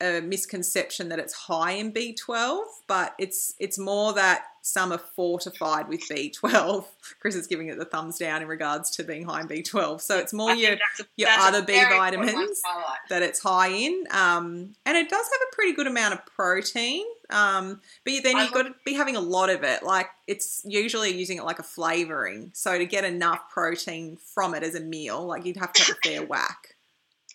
a 0.00 0.20
misconception 0.20 1.08
that 1.08 1.18
it's 1.18 1.32
high 1.32 1.72
in 1.72 1.92
B12, 1.92 2.60
but 2.86 3.14
it's 3.18 3.54
it's 3.58 3.78
more 3.78 4.12
that 4.12 4.44
some 4.60 4.92
are 4.92 4.98
fortified 4.98 5.88
with 5.88 6.00
B12. 6.10 6.84
Chris 7.20 7.34
is 7.34 7.46
giving 7.46 7.68
it 7.68 7.78
the 7.78 7.84
thumbs 7.84 8.18
down 8.18 8.42
in 8.42 8.48
regards 8.48 8.90
to 8.90 9.04
being 9.04 9.24
high 9.24 9.40
in 9.40 9.48
B12. 9.48 10.00
So 10.00 10.18
it's 10.18 10.32
more 10.32 10.50
I 10.50 10.54
your 10.54 10.70
that's 10.72 11.00
a, 11.00 11.04
your 11.16 11.28
that's 11.28 11.44
other 11.44 11.62
B 11.62 11.72
very 11.72 11.84
important 11.84 12.16
one 12.16 12.34
to 12.34 12.36
vitamins. 12.36 12.62
that 13.08 13.22
it's 13.22 13.40
high 13.40 13.68
in, 13.68 14.04
um, 14.10 14.74
and 14.84 14.96
it 14.96 15.08
does 15.08 15.24
have 15.24 15.40
a 15.50 15.54
pretty 15.54 15.72
good 15.72 15.86
amount 15.86 16.14
of 16.14 16.26
protein. 16.26 17.04
Um, 17.30 17.80
but 18.04 18.12
then 18.22 18.36
you've 18.36 18.52
got 18.52 18.64
to 18.64 18.74
be 18.84 18.94
having 18.94 19.16
a 19.16 19.20
lot 19.20 19.50
of 19.50 19.62
it. 19.62 19.82
Like 19.82 20.08
it's 20.26 20.62
usually 20.64 21.10
using 21.10 21.38
it 21.38 21.44
like 21.44 21.58
a 21.58 21.64
flavoring. 21.64 22.50
So 22.54 22.76
to 22.76 22.84
get 22.84 23.04
enough 23.04 23.50
protein 23.50 24.16
from 24.16 24.54
it 24.54 24.62
as 24.62 24.74
a 24.74 24.80
meal, 24.80 25.24
like 25.24 25.46
you'd 25.46 25.56
have 25.56 25.72
to 25.72 25.82
have 25.84 25.96
a 25.96 26.08
fair 26.08 26.22
whack. 26.26 26.74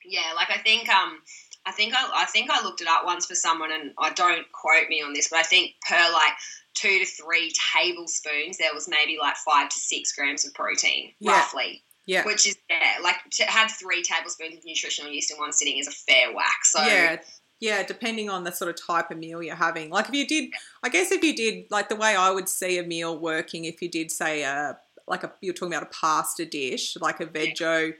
Yeah, 0.06 0.34
like 0.36 0.50
I 0.50 0.62
think 0.62 0.90
um 0.90 1.20
I 1.66 1.72
think 1.72 1.94
I, 1.96 2.10
I 2.24 2.26
think 2.26 2.50
I 2.50 2.64
looked 2.64 2.82
it 2.82 2.88
up 2.88 3.06
once 3.06 3.26
for 3.26 3.36
someone 3.36 3.72
and 3.72 3.92
I 4.00 4.12
don't 4.12 4.52
quote 4.52 4.90
me 4.90 5.02
on 5.02 5.14
this, 5.14 5.30
but 5.30 5.40
I 5.40 5.44
think 5.44 5.74
per 5.88 6.12
like 6.12 6.34
two 6.74 7.00
to 7.00 7.06
three 7.06 7.52
tablespoons 7.74 8.58
there 8.58 8.74
was 8.74 8.88
maybe 8.88 9.18
like 9.20 9.36
five 9.38 9.70
to 9.70 9.78
six 9.78 10.14
grams 10.14 10.46
of 10.46 10.54
protein, 10.54 11.12
Yeah. 11.20 11.34
roughly. 11.34 11.84
Yeah. 12.08 12.26
Which 12.26 12.48
is 12.48 12.58
yeah, 12.70 12.96
like 13.04 13.18
to 13.34 13.44
have 13.44 13.72
three 13.72 14.02
tablespoons 14.02 14.58
of 14.58 14.66
nutritional 14.66 15.12
yeast 15.12 15.32
in 15.32 15.38
one 15.38 15.54
sitting 15.54 15.78
is 15.78 15.88
a 15.88 15.92
fair 15.92 16.34
whack. 16.34 16.66
So 16.66 16.84
yeah. 16.84 17.18
Yeah, 17.60 17.84
depending 17.84 18.28
on 18.28 18.44
the 18.44 18.52
sort 18.52 18.72
of 18.72 18.84
type 18.84 19.12
of 19.12 19.20
meal 19.20 19.44
you're 19.44 19.56
having. 19.56 19.92
Like 19.92 20.10
if 20.10 20.16
you 20.16 20.26
did, 20.26 20.50
I 20.82 20.90
guess 20.90 21.12
if 21.12 21.24
you 21.24 21.36
did, 21.36 21.66
like 21.70 21.90
the 21.90 21.96
way 21.96 22.16
I 22.16 22.32
would 22.32 22.50
see 22.50 22.80
a 22.80 22.84
meal 22.84 23.20
working, 23.20 23.66
if 23.66 23.84
you 23.84 23.88
did 23.88 24.10
say 24.10 24.42
a, 24.42 24.80
like 25.08 25.24
a, 25.24 25.32
you're 25.42 25.54
talking 25.54 25.72
about 25.72 25.84
a 25.84 25.92
pasta 25.94 26.44
dish, 26.44 26.98
like 27.00 27.20
a 27.20 27.28
veggie, 27.28 27.94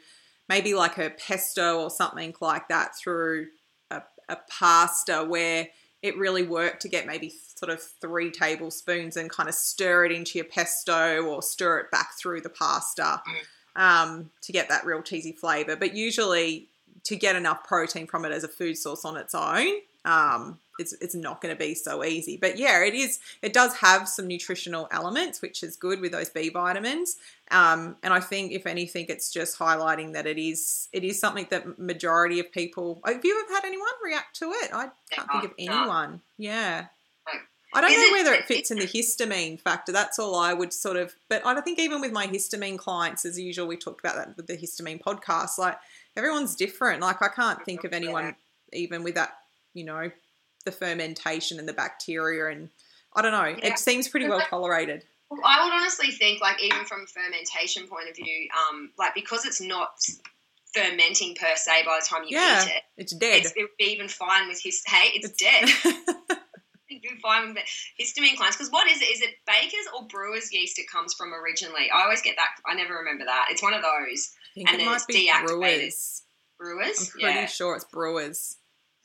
maybe 0.52 0.74
like 0.74 0.98
a 0.98 1.10
pesto 1.12 1.82
or 1.82 1.90
something 1.90 2.36
like 2.42 2.68
that 2.68 2.94
through 2.98 3.48
a, 3.90 4.02
a 4.28 4.38
pasta 4.50 5.26
where 5.26 5.70
it 6.02 6.18
really 6.18 6.44
worked 6.44 6.82
to 6.82 6.90
get 6.90 7.08
maybe 7.08 7.34
sort 7.56 7.72
of 7.72 7.82
three 7.82 8.30
tablespoons 8.30 9.16
and 9.16 9.30
kind 9.30 9.48
of 9.48 9.56
stir 9.56 10.04
it 10.04 10.12
into 10.12 10.38
your 10.38 10.46
pesto 10.46 11.24
or 11.24 11.42
stir 11.42 11.80
it 11.80 11.90
back 11.90 12.18
through 12.20 12.42
the 12.42 12.50
pasta 12.50 13.22
um, 13.78 14.30
to 14.42 14.52
get 14.52 14.68
that 14.68 14.86
real 14.86 15.02
cheesy 15.02 15.32
flavor. 15.32 15.78
But 15.78 15.96
usually, 15.96 16.68
to 17.06 17.16
get 17.16 17.38
enough 17.38 17.64
protein 17.64 18.06
from 18.06 18.26
it 18.26 18.34
as 18.34 18.44
a 18.44 18.50
food 18.50 18.78
source 18.78 19.06
on 19.06 19.16
its 19.16 19.34
own, 19.34 19.68
um, 20.04 20.60
it's 20.82 20.94
it's 21.00 21.16
not 21.16 21.40
going 21.40 21.56
to 21.56 21.60
be 21.60 21.74
so 21.74 22.04
easy. 22.04 22.36
But 22.36 22.58
yeah, 22.58 22.84
it 22.84 22.94
is. 22.94 23.20
It 23.42 23.54
does 23.54 23.76
have 23.78 24.10
some 24.10 24.28
nutritional 24.28 24.88
elements, 24.92 25.42
which 25.42 25.64
is 25.64 25.78
good 25.78 26.02
with 26.02 26.12
those 26.12 26.30
B 26.30 26.50
vitamins. 26.50 27.16
Um, 27.52 27.96
and 28.04 28.14
I 28.14 28.20
think 28.20 28.52
if 28.52 28.66
anything, 28.66 29.06
it's 29.08 29.32
just 29.32 29.58
highlighting 29.58 30.14
that 30.14 30.28
it 30.28 30.38
is 30.38 30.90
it 30.92 31.04
is 31.04 31.20
something 31.20 31.48
that 31.52 31.80
majority 31.80 32.40
of 32.40 32.52
people. 32.52 33.02
Have 33.06 33.24
you 33.24 33.42
ever 33.46 33.54
had 33.54 33.66
anyone 33.66 33.88
react 34.04 34.36
to 34.40 34.52
it? 34.52 34.72
I 34.74 34.90
can't 35.12 35.32
think 35.32 35.44
of 35.46 35.54
anyone. 35.58 36.22
Yeah. 36.38 36.88
I 37.74 37.80
don't 37.80 37.92
know 37.92 38.18
whether 38.18 38.34
it 38.34 38.46
fits 38.46 38.70
in 38.70 38.80
the 38.80 38.86
histamine 38.86 39.60
factor. 39.60 39.94
That's 39.94 40.20
all 40.20 40.36
I 40.36 40.54
would 40.54 40.74
sort 40.74 40.98
of. 40.98 41.16
But 41.30 41.46
I 41.46 41.54
don't 41.54 41.64
think 41.64 41.80
even 41.80 42.02
with 42.02 42.12
my 42.12 42.28
histamine 42.28 42.78
clients, 42.78 43.24
as 43.24 43.40
usual, 43.40 43.66
we 43.66 43.78
talked 43.78 44.02
about 44.02 44.16
that 44.16 44.36
with 44.36 44.48
the 44.48 44.58
histamine 44.58 45.02
podcast. 45.02 45.58
Like 45.58 45.78
everyone's 46.18 46.56
different. 46.56 47.02
Like 47.02 47.22
I 47.22 47.30
can't 47.30 47.64
think 47.64 47.84
of 47.86 47.94
anyone 47.94 48.36
even 48.74 49.04
with 49.04 49.16
that. 49.16 49.38
You 49.74 49.86
know, 49.86 50.12
the 50.64 50.72
fermentation 50.72 51.60
and 51.60 51.68
the 51.68 51.74
bacteria 51.74 52.48
and 52.56 52.70
I 53.14 53.22
don't 53.22 53.32
know. 53.32 53.46
Yeah. 53.62 53.74
It 53.74 53.80
seems 53.80 54.08
pretty 54.08 54.28
well 54.30 54.42
tolerated. 54.50 55.04
Well, 55.30 55.42
I 55.46 55.64
would 55.64 55.74
honestly 55.74 56.12
think, 56.12 56.42
like, 56.42 56.62
even 56.62 56.84
from 56.86 57.04
a 57.04 57.08
fermentation 57.08 57.88
point 57.88 58.10
of 58.10 58.16
view, 58.16 58.48
um, 58.70 58.92
like 58.98 59.14
because 59.16 59.46
it's 59.46 59.62
not 59.62 59.90
fermenting 60.74 61.36
per 61.36 61.56
se 61.56 61.84
by 61.86 62.00
the 62.02 62.06
time 62.06 62.24
you 62.28 62.38
Yeah, 62.38 62.64
eat 62.64 62.70
it, 62.70 62.84
It's 62.98 63.14
dead. 63.14 63.42
it's, 63.46 63.52
it 63.56 63.62
would 63.62 63.78
be 63.78 63.86
even 63.94 64.08
fine 64.08 64.48
with 64.48 64.62
his. 64.62 64.82
Hey, 64.86 65.10
it's, 65.14 65.30
dead. 65.32 65.70
It'd 66.90 67.02
be 67.02 67.10
fine 67.22 67.48
with 67.48 67.56
the 67.58 68.04
histamine 68.04 68.36
clients 68.36 68.58
because 68.58 68.70
what 68.72 68.90
is 68.90 69.02
it? 69.02 69.06
Is 69.06 69.22
it 69.22 69.30
baker's 69.48 69.88
or 69.98 70.08
brewer's 70.08 70.52
yeast? 70.52 70.78
It 70.78 70.90
comes 70.92 71.14
from 71.14 71.34
originally. 71.34 71.90
I 71.94 72.04
always 72.04 72.22
get 72.22 72.36
that. 72.36 72.50
I 72.70 72.76
never 72.76 72.96
remember 72.96 73.24
that. 73.26 73.48
It's 73.50 73.64
one 73.64 73.74
of 73.74 73.82
those 73.82 74.32
and 74.58 74.68
it 74.68 74.78
then 74.78 74.86
might 74.86 74.96
it's 74.98 75.06
be 75.06 75.30
deactivated. 75.30 75.46
brewers. 75.48 76.22
I'm 76.60 76.66
brewers. 76.66 77.10
pretty 77.10 77.26
Yeah. 77.28 77.46
sure 77.46 77.76
it's 77.78 77.86
brewers. 77.86 78.58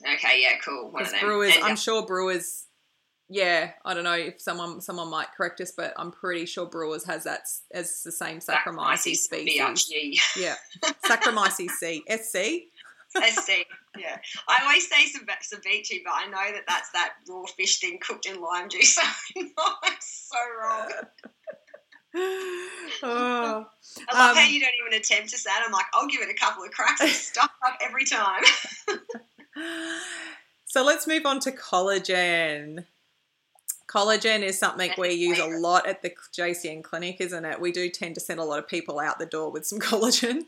Okay. 0.03 0.43
Yeah. 0.43 0.59
Cool. 0.65 0.91
One 0.91 1.03
of 1.03 1.11
them. 1.11 1.21
brewers, 1.21 1.55
And, 1.55 1.65
uh, 1.65 1.67
I'm 1.67 1.77
sure 1.77 2.05
brewers. 2.07 2.65
Yeah, 3.29 3.73
I 3.85 3.93
don't 3.95 4.05
know 4.05 4.13
if 4.13 4.41
someone 4.41 4.81
someone 4.81 5.11
might 5.11 5.27
correct 5.37 5.61
us, 5.61 5.73
but 5.77 5.93
I'm 5.97 6.13
pretty 6.13 6.47
sure 6.47 6.65
brewers 6.65 7.05
has 7.07 7.25
that 7.25 7.41
as 7.73 8.03
the 8.05 8.13
same 8.13 8.39
Saccharomyces 8.39 9.17
species. 9.17 9.61
BRG. 9.61 10.21
Yeah, 10.37 10.55
Saccharomyces 11.05 11.71
C 11.71 12.05
SC. 12.09 12.37
SC. 13.17 13.51
Yeah. 13.99 14.19
I 14.49 14.59
always 14.63 14.89
say 14.89 15.07
cev- 15.07 15.27
ceviche, 15.43 16.03
but 16.05 16.13
I 16.15 16.27
know 16.27 16.53
that 16.55 16.65
that's 16.69 16.91
that 16.93 17.15
raw 17.29 17.45
fish 17.57 17.81
thing 17.81 17.99
cooked 18.01 18.27
in 18.27 18.41
lime 18.41 18.69
juice. 18.69 18.97
So 19.35 19.41
I 19.41 19.43
know 19.43 19.75
I'm 19.83 19.93
so 20.01 20.39
wrong. 20.63 20.91
oh, 23.03 23.67
I 24.09 24.19
love 24.19 24.37
how 24.37 24.43
Um, 24.45 24.49
you 24.51 24.61
don't 24.61 24.71
even 24.87 24.99
attempt 25.01 25.31
to 25.31 25.39
say 25.39 25.51
it. 25.51 25.63
I'm 25.65 25.73
like, 25.73 25.87
I'll 25.95 26.07
give 26.07 26.21
it 26.23 26.29
a 26.31 26.35
couple 26.35 26.63
of 26.65 26.71
cracks 26.71 27.01
and 27.01 27.11
stuff 27.11 27.51
up 27.67 27.77
every 27.83 28.05
time. 28.05 28.43
so 30.65 30.85
let's 30.85 31.07
move 31.07 31.27
on 31.27 31.41
to 31.41 31.53
collagen. 31.53 32.85
Collagen 33.89 34.43
is 34.43 34.59
something 34.59 34.91
we 34.99 35.13
use 35.13 35.39
a 35.39 35.47
lot 35.47 35.87
at 35.87 36.03
the 36.03 36.13
JCN 36.37 36.83
clinic, 36.83 37.21
isn't 37.21 37.45
it? 37.45 37.61
We 37.61 37.71
do 37.71 37.89
tend 37.89 38.17
to 38.17 38.21
send 38.21 38.41
a 38.41 38.45
lot 38.45 38.59
of 38.59 38.69
people 38.69 38.99
out 38.99 39.19
the 39.19 39.27
door 39.27 39.51
with 39.51 39.67
some 39.67 39.79
collagen. 39.81 40.43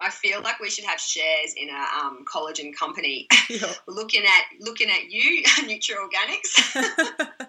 I 0.00 0.10
feel 0.10 0.42
like 0.42 0.60
we 0.60 0.68
should 0.68 0.84
have 0.84 1.00
shares 1.00 1.54
in 1.56 1.70
a 1.70 2.04
um, 2.04 2.24
collagen 2.30 2.74
company. 2.74 3.26
Yeah. 3.48 3.72
looking 3.88 4.24
at 4.24 4.44
looking 4.60 4.90
at 4.90 5.10
you, 5.10 5.42
Nutra 5.62 5.96
Organics. 5.96 7.46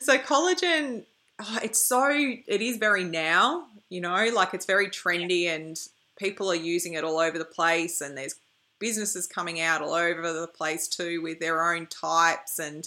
so 0.00 0.18
collagen 0.18 1.04
oh, 1.40 1.58
it's 1.62 1.86
so 1.86 2.08
it 2.10 2.62
is 2.62 2.78
very 2.78 3.04
now 3.04 3.66
you 3.90 4.00
know 4.00 4.30
like 4.34 4.54
it's 4.54 4.64
very 4.64 4.88
trendy 4.88 5.46
and 5.46 5.76
people 6.18 6.50
are 6.50 6.56
using 6.56 6.94
it 6.94 7.04
all 7.04 7.18
over 7.18 7.38
the 7.38 7.44
place 7.44 8.00
and 8.00 8.16
there's 8.16 8.36
businesses 8.84 9.26
coming 9.26 9.62
out 9.62 9.80
all 9.80 9.94
over 9.94 10.30
the 10.30 10.46
place 10.46 10.88
too 10.88 11.22
with 11.22 11.40
their 11.40 11.72
own 11.72 11.86
types 11.86 12.58
and 12.58 12.86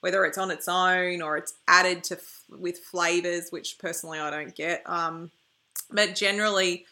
whether 0.00 0.26
it's 0.26 0.36
on 0.36 0.50
its 0.50 0.68
own 0.68 1.22
or 1.22 1.38
it's 1.38 1.54
added 1.66 2.04
to 2.04 2.16
f- 2.16 2.42
with 2.50 2.76
flavors 2.76 3.48
which 3.48 3.78
personally 3.78 4.18
I 4.18 4.30
don't 4.30 4.54
get 4.54 4.82
um 4.84 5.30
but 5.90 6.14
generally 6.14 6.84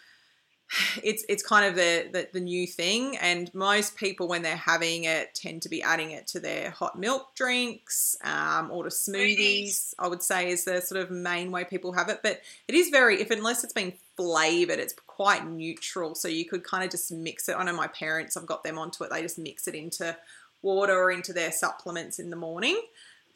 it's 1.04 1.22
it's 1.28 1.42
kind 1.42 1.66
of 1.66 1.74
the, 1.74 2.08
the 2.10 2.28
the 2.32 2.40
new 2.40 2.66
thing 2.66 3.18
and 3.18 3.54
most 3.54 3.94
people 3.94 4.26
when 4.26 4.40
they're 4.40 4.56
having 4.56 5.04
it 5.04 5.34
tend 5.34 5.60
to 5.60 5.68
be 5.68 5.82
adding 5.82 6.12
it 6.12 6.26
to 6.28 6.40
their 6.40 6.70
hot 6.70 6.98
milk 6.98 7.34
drinks 7.34 8.16
um, 8.24 8.70
or 8.70 8.84
to 8.84 8.88
smoothies 8.88 9.66
Smoothies. 9.66 9.94
i 9.98 10.08
would 10.08 10.22
say 10.22 10.48
is 10.48 10.64
the 10.64 10.80
sort 10.80 11.02
of 11.02 11.10
main 11.10 11.50
way 11.50 11.64
people 11.64 11.92
have 11.92 12.08
it 12.08 12.20
but 12.22 12.40
it 12.68 12.74
is 12.74 12.88
very 12.88 13.20
if 13.20 13.30
unless 13.30 13.64
it's 13.64 13.74
been 13.74 13.92
flavored 14.16 14.78
it's 14.78 14.94
quite 15.16 15.48
neutral 15.48 16.14
so 16.14 16.28
you 16.28 16.44
could 16.44 16.62
kind 16.62 16.84
of 16.84 16.90
just 16.90 17.10
mix 17.10 17.48
it. 17.48 17.56
I 17.58 17.64
know 17.64 17.72
my 17.72 17.86
parents 17.88 18.36
i've 18.36 18.44
got 18.44 18.62
them 18.62 18.78
onto 18.78 19.02
it 19.02 19.10
they 19.10 19.22
just 19.22 19.38
mix 19.38 19.66
it 19.66 19.74
into 19.74 20.14
water 20.60 20.92
or 20.92 21.10
into 21.10 21.32
their 21.32 21.50
supplements 21.50 22.18
in 22.18 22.28
the 22.28 22.36
morning 22.36 22.78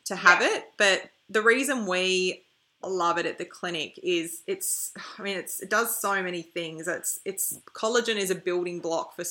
to 0.04 0.16
have 0.16 0.42
it. 0.42 0.64
But 0.76 1.10
the 1.30 1.40
reason 1.40 1.86
we 1.86 2.42
love 2.82 3.16
it 3.18 3.26
at 3.26 3.38
the 3.38 3.44
clinic 3.44 3.98
is 4.02 4.42
it's 4.46 4.92
i 5.18 5.22
mean 5.22 5.36
it's 5.36 5.60
it 5.60 5.70
does 5.70 5.98
so 5.98 6.22
many 6.22 6.42
things. 6.42 6.86
It's 6.86 7.20
it's 7.24 7.58
collagen 7.72 8.16
is 8.16 8.30
a 8.30 8.34
building 8.34 8.80
block 8.80 9.16
for 9.16 9.24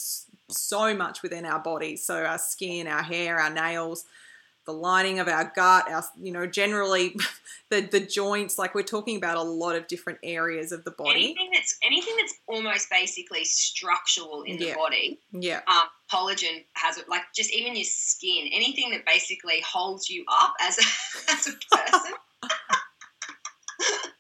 so 0.50 0.96
much 0.96 1.22
within 1.22 1.46
our 1.46 1.60
bodies 1.60 2.04
so 2.04 2.24
our 2.24 2.40
skin 2.40 2.88
our 2.88 3.04
hair 3.04 3.40
our 3.40 3.52
nails 3.52 4.06
the 4.70 4.74
lining 4.74 5.18
of 5.20 5.28
our 5.28 5.52
gut 5.56 5.90
our 5.90 6.04
you 6.22 6.32
know 6.32 6.46
generally 6.46 7.16
the 7.72 7.82
the 7.82 8.00
joints 8.00 8.60
like 8.60 8.76
we're 8.76 8.84
talking 8.84 9.18
about 9.18 9.36
a 9.36 9.42
lot 9.42 9.76
of 9.76 9.88
different 9.88 10.20
areas 10.22 10.72
of 10.72 10.84
the 10.84 10.92
body 10.92 11.12
anything 11.26 11.50
that's 11.54 11.76
anything 11.84 12.16
that's 12.18 12.36
almost 12.48 12.88
basically 12.92 13.44
structural 13.46 14.44
in 14.44 14.58
Yeah. 14.60 14.74
the 14.74 14.76
body. 14.76 15.20
yeah 15.32 15.62
Um, 15.68 15.88
collagen 16.12 16.64
has 16.74 16.98
it, 17.00 17.10
like 17.10 17.22
just 17.36 17.52
even 17.52 17.76
your 17.76 17.84
skin, 17.86 18.48
anything 18.52 18.92
that 18.92 19.06
basically 19.08 19.62
holds 19.68 20.08
you 20.10 20.24
up 20.32 20.54
as 20.62 20.78
a 20.78 21.32
as 21.32 21.48
a 21.48 21.52
person. 21.76 22.14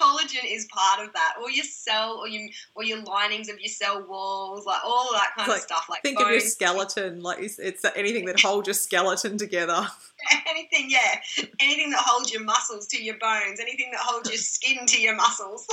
collagen 0.00 0.44
is 0.46 0.66
part 0.72 1.06
of 1.06 1.12
that, 1.14 1.34
or 1.42 1.50
your 1.50 1.64
cell, 1.64 2.18
or 2.18 2.28
your 2.28 2.48
or 2.74 2.84
your 2.84 3.02
linings 3.02 3.48
of 3.48 3.58
your 3.60 3.68
cell 3.68 4.04
walls, 4.06 4.66
like 4.66 4.80
all 4.84 5.10
that 5.12 5.32
kind 5.36 5.48
Like, 5.48 5.58
of 5.58 5.62
stuff. 5.64 5.86
Like 5.88 6.02
think 6.02 6.20
of 6.20 6.30
your 6.30 6.40
skeleton 6.40 7.22
like 7.22 7.38
it's, 7.40 7.58
it's 7.58 7.84
anything 7.96 8.24
that 8.26 8.40
holds 8.40 8.66
your 8.66 8.74
skeleton 8.74 9.38
together 9.38 9.86
anything, 10.48 10.86
yeah, 10.88 11.20
anything 11.60 11.90
that 11.90 12.02
holds 12.04 12.32
your 12.32 12.42
muscles 12.44 12.86
to 12.88 13.02
your 13.02 13.18
bones, 13.18 13.60
anything 13.60 13.90
that 13.92 14.00
holds 14.00 14.28
your 14.30 14.38
skin 14.38 14.86
to 14.86 15.00
your 15.00 15.14
muscles. 15.16 15.66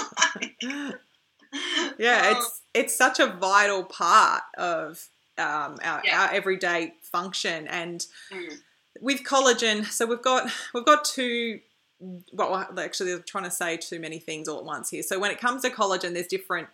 yeah 1.97 2.31
it's 2.37 2.61
it's 2.73 2.95
such 2.95 3.19
a 3.19 3.27
vital 3.27 3.83
part 3.83 4.43
of 4.57 5.07
um, 5.37 5.77
our, 5.83 6.01
Yeah. 6.03 6.21
our 6.23 6.31
everyday 6.33 6.93
function 7.01 7.67
and 7.67 8.05
Mm. 8.31 8.59
with 9.01 9.23
collagen 9.23 9.85
so 9.85 10.05
we've 10.05 10.21
got 10.21 10.49
we've 10.73 10.85
got 10.85 11.03
two 11.05 11.59
well 12.33 12.67
actually 12.79 13.13
i'm 13.13 13.23
trying 13.23 13.43
to 13.43 13.51
say 13.51 13.77
too 13.77 13.99
many 13.99 14.19
things 14.19 14.47
all 14.47 14.59
at 14.59 14.65
once 14.65 14.89
here. 14.89 15.03
So 15.03 15.19
when 15.19 15.31
it 15.31 15.39
comes 15.39 15.61
to 15.61 15.69
collagen 15.69 16.13
there's 16.13 16.27
different 16.27 16.67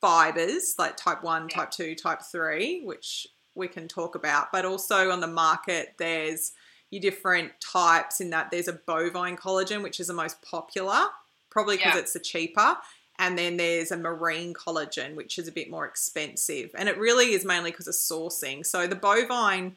fibers 0.00 0.74
like 0.78 0.96
type 0.96 1.22
1 1.22 1.48
Yeah. 1.50 1.56
type 1.56 1.70
2 1.70 1.94
type 1.94 2.22
3 2.22 2.82
which 2.84 3.26
we 3.54 3.68
can 3.68 3.86
talk 3.88 4.14
about. 4.16 4.50
But 4.52 4.64
also 4.64 5.10
on 5.10 5.20
the 5.20 5.26
market 5.28 5.94
there's 5.98 6.52
your 6.90 7.00
different 7.00 7.52
types 7.60 8.20
in 8.20 8.30
that 8.30 8.50
there's 8.50 8.68
a 8.68 8.72
bovine 8.72 9.36
collagen 9.36 9.82
which 9.82 10.00
is 10.00 10.08
the 10.08 10.14
most 10.14 10.42
popular 10.42 11.06
probably 11.50 11.76
because 11.76 11.94
Yeah. 11.94 12.00
it's 12.00 12.12
the 12.12 12.20
cheaper. 12.20 12.76
And 13.18 13.38
then 13.38 13.56
there's 13.56 13.92
a 13.92 13.96
marine 13.96 14.54
collagen 14.54 15.14
which 15.14 15.38
is 15.38 15.46
a 15.46 15.52
bit 15.52 15.70
more 15.70 15.86
expensive. 15.86 16.70
And 16.74 16.88
it 16.88 16.98
really 16.98 17.32
is 17.32 17.44
mainly 17.44 17.70
because 17.70 17.86
of 17.86 17.94
sourcing. 17.94 18.66
So 18.66 18.86
the 18.86 18.96
bovine 18.96 19.76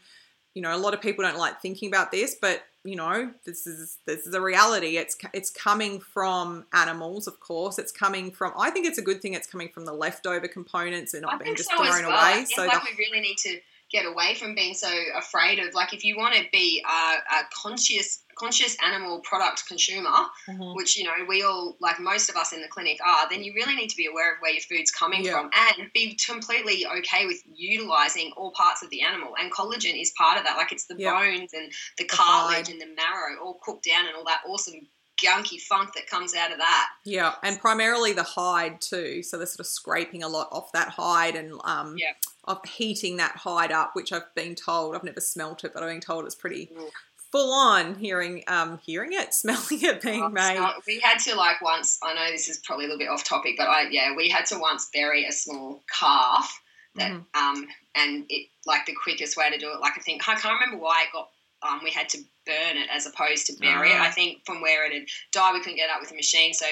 you 0.53 0.61
know 0.63 0.75
a 0.75 0.77
lot 0.77 0.95
of 0.95 1.01
people 1.01 1.23
don't 1.23 1.37
like 1.37 1.61
thinking 1.61 1.87
about 1.87 2.11
this 2.11 2.35
but 2.41 2.63
you 2.87 2.95
know 2.95 3.31
this 3.45 3.67
is 3.67 3.97
this 4.05 4.25
is 4.25 4.33
a 4.33 4.41
reality. 4.41 4.97
It's 4.97 5.17
it's 5.33 5.49
coming 5.49 5.99
from 5.99 6.65
animals 6.73 7.27
of 7.27 7.39
course. 7.39 7.77
It's 7.77 7.91
coming 7.91 8.31
from 8.31 8.53
i 8.57 8.69
think 8.69 8.85
it's 8.85 8.97
a 8.97 9.01
good 9.01 9.21
thing 9.21 9.33
it's 9.33 9.47
coming 9.47 9.69
from 9.69 9.85
the 9.85 9.93
leftover 9.93 10.47
components 10.47 11.13
and 11.13 11.23
not 11.23 11.39
being 11.39 11.55
just 11.55 11.69
so 11.69 11.77
thrown 11.77 12.05
well. 12.05 12.33
Away. 12.33 12.45
so 12.45 12.65
like 12.65 12.71
the, 12.71 12.87
we 12.97 13.05
really 13.05 13.21
need 13.21 13.37
to 13.39 13.59
get 13.91 14.05
away 14.05 14.35
from 14.35 14.53
being 14.53 14.73
so 14.73 14.89
afraid 15.15 15.59
of 15.59 15.73
like 15.73 15.93
if 15.93 16.03
you 16.03 16.17
want 16.17 16.35
to 16.35 16.43
be 16.51 16.83
a, 16.85 17.35
a 17.35 17.41
conscious 17.53 18.23
conscious 18.35 18.77
animal 18.85 19.19
product 19.21 19.65
consumer, 19.67 20.11
Mhm. 20.47 20.75
which 20.75 20.95
you 20.97 21.03
know 21.03 21.13
we 21.27 21.41
all 21.43 21.75
like 21.79 21.99
most 21.99 22.29
of 22.29 22.35
us 22.35 22.53
in 22.53 22.61
the 22.61 22.67
clinic 22.67 22.99
are, 23.03 23.27
then 23.29 23.43
you 23.43 23.53
really 23.55 23.75
need 23.75 23.89
to 23.89 23.95
be 23.97 24.05
aware 24.05 24.35
of 24.35 24.41
where 24.41 24.51
your 24.51 24.61
food's 24.61 24.91
coming 24.91 25.23
Yeah. 25.23 25.31
from 25.31 25.49
and 25.55 25.91
be 25.93 26.13
completely 26.15 26.85
okay 26.85 27.25
with 27.25 27.41
utilizing 27.51 28.31
all 28.37 28.51
parts 28.51 28.83
of 28.83 28.89
the 28.91 29.01
animal. 29.01 29.35
And 29.39 29.51
collagen 29.51 29.99
is 29.99 30.11
part 30.17 30.37
of 30.37 30.43
that. 30.43 30.55
Like 30.57 30.71
it's 30.71 30.85
the 30.85 30.95
Yeah. 30.97 31.13
bones 31.19 31.53
and 31.53 31.71
the, 31.97 32.03
The 32.03 32.09
cartilage 32.09 32.69
and 32.69 32.79
the 32.79 32.87
marrow 32.95 33.39
all 33.43 33.59
cooked 33.63 33.85
down 33.85 34.05
and 34.05 34.15
all 34.15 34.25
that 34.25 34.41
awesome 34.45 34.87
gunky 35.23 35.59
funk 35.59 35.93
that 35.95 36.05
comes 36.07 36.35
out 36.35 36.51
of 36.51 36.59
that. 36.59 36.89
Yeah, 37.05 37.33
and 37.41 37.59
primarily 37.59 38.13
the 38.13 38.21
hide 38.21 38.79
too. 38.81 39.23
So 39.23 39.37
they're 39.37 39.47
sort 39.47 39.61
of 39.61 39.65
scraping 39.65 40.21
a 40.21 40.27
lot 40.27 40.49
off 40.51 40.71
that 40.73 40.89
hide 40.89 41.35
and 41.35 41.59
um, 41.63 41.95
Yeah. 41.97 42.13
Of 42.47 42.63
heating 42.65 43.17
that 43.17 43.35
hide 43.35 43.71
up, 43.71 43.91
which 43.95 44.11
I've 44.13 44.33
been 44.33 44.55
told. 44.55 44.95
I've 44.95 45.03
never 45.03 45.19
smelt 45.21 45.63
it, 45.63 45.73
but 45.73 45.83
I've 45.83 45.89
been 45.89 45.99
told 46.01 46.25
it's 46.25 46.35
pretty 46.35 46.67
Mm. 46.73 46.89
full 47.31 47.51
on. 47.53 47.95
Hearing 47.95 48.43
um, 48.47 48.79
hearing 48.83 49.11
it, 49.13 49.33
smelling 49.41 49.81
it 49.83 50.01
being 50.01 50.23
Oh, 50.23 50.29
made. 50.29 50.59
we 50.87 50.99
had 50.99 51.19
to 51.19 51.35
like 51.35 51.61
once. 51.61 51.99
I 52.01 52.13
know 52.13 52.31
this 52.31 52.47
is 52.49 52.57
probably 52.59 52.85
a 52.85 52.87
little 52.87 52.99
bit 52.99 53.09
off 53.09 53.23
topic, 53.23 53.55
but 53.57 53.67
I 53.67 53.89
yeah, 53.89 54.15
we 54.15 54.29
had 54.29 54.45
to 54.47 54.59
once 54.59 54.89
bury 54.93 55.25
a 55.25 55.31
small 55.31 55.83
calf 55.99 56.59
that 56.95 57.11
Mhm. 57.11 57.25
um 57.35 57.67
and 57.95 58.25
it 58.29 58.47
like 58.65 58.85
the 58.87 58.93
quickest 58.95 59.37
way 59.37 59.51
to 59.51 59.57
do 59.59 59.71
it 59.71 59.79
like 59.79 59.93
i 59.97 60.01
think 60.01 60.27
i 60.27 60.33
can't 60.33 60.59
remember 60.59 60.83
why 60.83 61.03
it 61.03 61.13
got 61.13 61.29
um 61.61 61.79
we 61.83 61.91
had 61.91 62.09
to 62.09 62.17
burn 62.47 62.75
it 62.75 62.89
as 62.91 63.05
opposed 63.05 63.45
to 63.45 63.53
bury 63.59 63.91
it 63.91 63.97
Ah. 63.99 64.05
i 64.05 64.09
think 64.09 64.43
from 64.47 64.61
where 64.61 64.83
it 64.87 64.93
had 64.93 65.05
died 65.31 65.53
we 65.53 65.59
couldn't 65.59 65.75
get 65.75 65.89
it 65.89 65.91
up 65.91 66.01
with 66.01 66.11
a 66.11 66.15
machine 66.15 66.55
so 66.55 66.65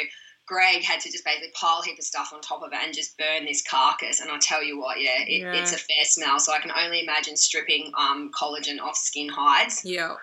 greg 0.47 0.83
had 0.83 0.99
to 0.99 1.11
just 1.11 1.25
basically 1.25 1.49
pile 1.53 1.81
a 1.81 1.85
heap 1.85 1.97
of 1.97 2.03
stuff 2.03 2.31
on 2.33 2.41
top 2.41 2.61
of 2.61 2.71
it 2.71 2.79
and 2.83 2.93
just 2.93 3.17
burn 3.17 3.45
this 3.45 3.63
carcass 3.63 4.19
and 4.21 4.29
i 4.31 4.37
tell 4.39 4.63
you 4.63 4.79
what 4.79 5.01
yeah, 5.01 5.21
it, 5.21 5.41
Yeah. 5.41 5.53
it's 5.53 5.73
a 5.73 5.77
fair 5.77 6.03
smell 6.03 6.39
so 6.39 6.53
i 6.53 6.59
can 6.59 6.71
only 6.71 7.01
imagine 7.01 7.35
stripping 7.35 7.91
um 7.97 8.31
collagen 8.31 8.79
off 8.79 8.95
skin 8.95 9.29
hides 9.29 9.83
Yeah. 9.83 10.15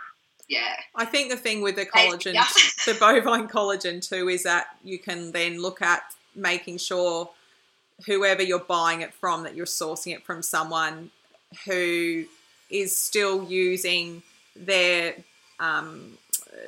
yeah 0.48 0.74
I 0.94 1.04
think 1.06 1.30
the 1.30 1.36
thing 1.36 1.62
with 1.62 1.76
the 1.76 1.86
collagen, 1.86 2.34
yeah. 2.34 2.46
the 2.86 2.94
bovine 2.98 3.48
collagen 3.48 4.06
too, 4.06 4.28
is 4.28 4.42
that 4.44 4.66
you 4.84 4.98
can 4.98 5.32
then 5.32 5.60
look 5.60 5.80
at 5.82 6.02
making 6.36 6.78
sure 6.78 7.30
whoever 8.06 8.42
you're 8.42 8.58
buying 8.58 9.00
it 9.00 9.14
from, 9.14 9.44
that 9.44 9.54
you're 9.54 9.66
sourcing 9.66 10.14
it 10.14 10.22
from 10.24 10.42
someone 10.42 11.10
who 11.64 12.24
is 12.70 12.96
still 12.96 13.44
using 13.44 14.22
their 14.56 15.14
um, 15.60 16.18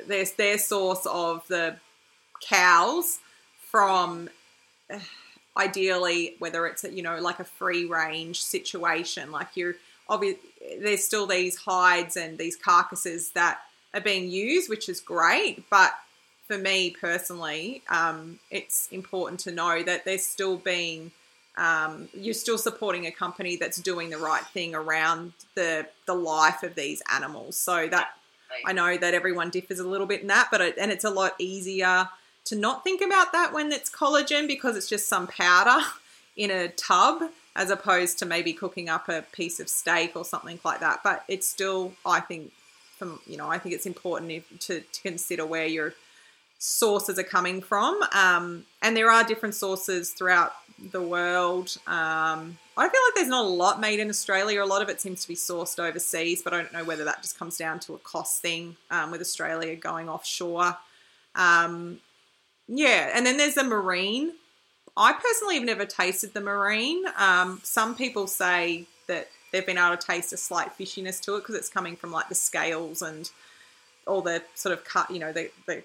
their 0.07 0.25
their 0.37 0.57
source 0.57 1.05
of 1.05 1.47
the 1.47 1.75
cows 2.41 3.19
from 3.75 4.29
uh, 4.89 4.97
ideally 5.57 6.33
whether 6.39 6.65
it's 6.65 6.85
a, 6.85 6.93
you 6.93 7.03
know 7.03 7.19
like 7.19 7.41
a 7.41 7.43
free 7.43 7.83
range 7.83 8.41
situation 8.41 9.31
like 9.31 9.49
you're 9.55 9.75
obvious 10.07 10.37
there's 10.79 11.03
still 11.03 11.27
these 11.27 11.57
hides 11.57 12.15
and 12.15 12.37
these 12.37 12.55
carcasses 12.55 13.31
that 13.31 13.59
are 13.93 13.99
being 13.99 14.29
used 14.29 14.69
which 14.69 14.87
is 14.87 15.01
great 15.01 15.69
but 15.69 15.91
for 16.47 16.57
me 16.57 16.89
personally 16.89 17.81
um, 17.89 18.39
it's 18.49 18.87
important 18.93 19.41
to 19.41 19.51
know 19.51 19.83
that 19.83 20.05
there's 20.05 20.25
still 20.25 20.55
being 20.55 21.11
um, 21.57 22.07
you're 22.13 22.33
still 22.33 22.57
supporting 22.57 23.05
a 23.07 23.11
company 23.11 23.57
that's 23.57 23.81
doing 23.81 24.09
the 24.09 24.17
right 24.17 24.45
thing 24.45 24.73
around 24.73 25.33
the 25.55 25.85
the 26.05 26.13
life 26.13 26.63
of 26.63 26.75
these 26.75 27.01
animals. 27.13 27.55
So 27.55 27.87
that 27.87 28.09
I 28.65 28.73
know 28.73 28.97
that 28.97 29.13
everyone 29.13 29.51
differs 29.51 29.79
a 29.79 29.87
little 29.87 30.05
bit 30.05 30.19
in 30.19 30.27
that, 30.27 30.49
but 30.51 30.59
it, 30.59 30.77
and 30.77 30.91
it's 30.91 31.05
a 31.05 31.09
lot 31.09 31.33
easier 31.39 32.09
to 32.45 32.55
not 32.55 32.83
think 32.83 33.01
about 33.01 33.31
that 33.31 33.53
when 33.53 33.71
it's 33.71 33.89
collagen 33.89 34.47
because 34.47 34.77
it's 34.77 34.89
just 34.89 35.07
some 35.07 35.27
powder 35.27 35.83
in 36.37 36.51
a 36.51 36.69
tub 36.69 37.23
as 37.55 37.69
opposed 37.69 38.19
to 38.19 38.25
maybe 38.25 38.53
cooking 38.53 38.89
up 38.89 39.07
a 39.07 39.21
piece 39.31 39.59
of 39.59 39.69
steak 39.69 40.15
or 40.15 40.25
something 40.25 40.59
like 40.63 40.81
that. 40.81 41.01
But 41.03 41.23
it's 41.27 41.47
still, 41.47 41.93
I 42.05 42.19
think, 42.19 42.51
from 42.97 43.19
you 43.25 43.37
know, 43.37 43.49
I 43.49 43.57
think 43.57 43.75
it's 43.75 43.85
important 43.85 44.31
if, 44.31 44.59
to, 44.61 44.81
to 44.81 45.01
consider 45.01 45.45
where 45.45 45.65
your 45.65 45.93
sources 46.59 47.19
are 47.19 47.23
coming 47.23 47.61
from, 47.61 47.99
um, 48.13 48.65
and 48.81 48.95
there 48.95 49.11
are 49.11 49.23
different 49.23 49.55
sources 49.55 50.11
throughout 50.11 50.53
the 50.91 51.01
world. 51.01 51.77
Um, 51.87 52.57
I 52.77 52.89
feel 52.89 53.01
like 53.07 53.15
there's 53.15 53.29
not 53.29 53.45
a 53.45 53.47
lot 53.47 53.79
made 53.79 53.99
in 53.99 54.09
Australia. 54.09 54.63
A 54.63 54.65
lot 54.65 54.81
of 54.81 54.89
it 54.89 54.99
seems 54.99 55.21
to 55.21 55.27
be 55.27 55.35
sourced 55.35 55.79
overseas, 55.79 56.41
but 56.41 56.53
I 56.53 56.57
don't 56.57 56.73
know 56.73 56.83
whether 56.83 57.05
that 57.05 57.21
just 57.21 57.37
comes 57.37 57.57
down 57.57 57.79
to 57.81 57.93
a 57.93 57.97
cost 57.99 58.41
thing 58.41 58.75
um, 58.91 59.11
with 59.11 59.21
Australia 59.21 59.75
going 59.75 60.09
offshore. 60.09 60.77
Um, 61.35 61.99
yeah, 62.67 63.11
and 63.13 63.25
then 63.25 63.37
there's 63.37 63.55
the 63.55 63.63
marine. 63.63 64.33
I 64.97 65.13
personally 65.13 65.55
have 65.55 65.65
never 65.65 65.85
tasted 65.85 66.33
the 66.33 66.41
marine. 66.41 67.03
Um, 67.17 67.59
some 67.63 67.95
people 67.95 68.27
say 68.27 68.85
that 69.07 69.27
they've 69.51 69.65
been 69.65 69.77
able 69.77 69.97
to 69.97 70.07
taste 70.07 70.33
a 70.33 70.37
slight 70.37 70.77
fishiness 70.77 71.21
to 71.21 71.35
it 71.35 71.41
because 71.41 71.55
it's 71.55 71.69
coming 71.69 71.95
from 71.95 72.11
like 72.11 72.29
the 72.29 72.35
scales 72.35 73.01
and 73.01 73.29
all 74.07 74.21
the 74.21 74.41
sort 74.53 74.73
of 74.73 74.85
cut, 74.85 75.09
you 75.11 75.19
know, 75.19 75.31
the, 75.31 75.49
the 75.67 75.83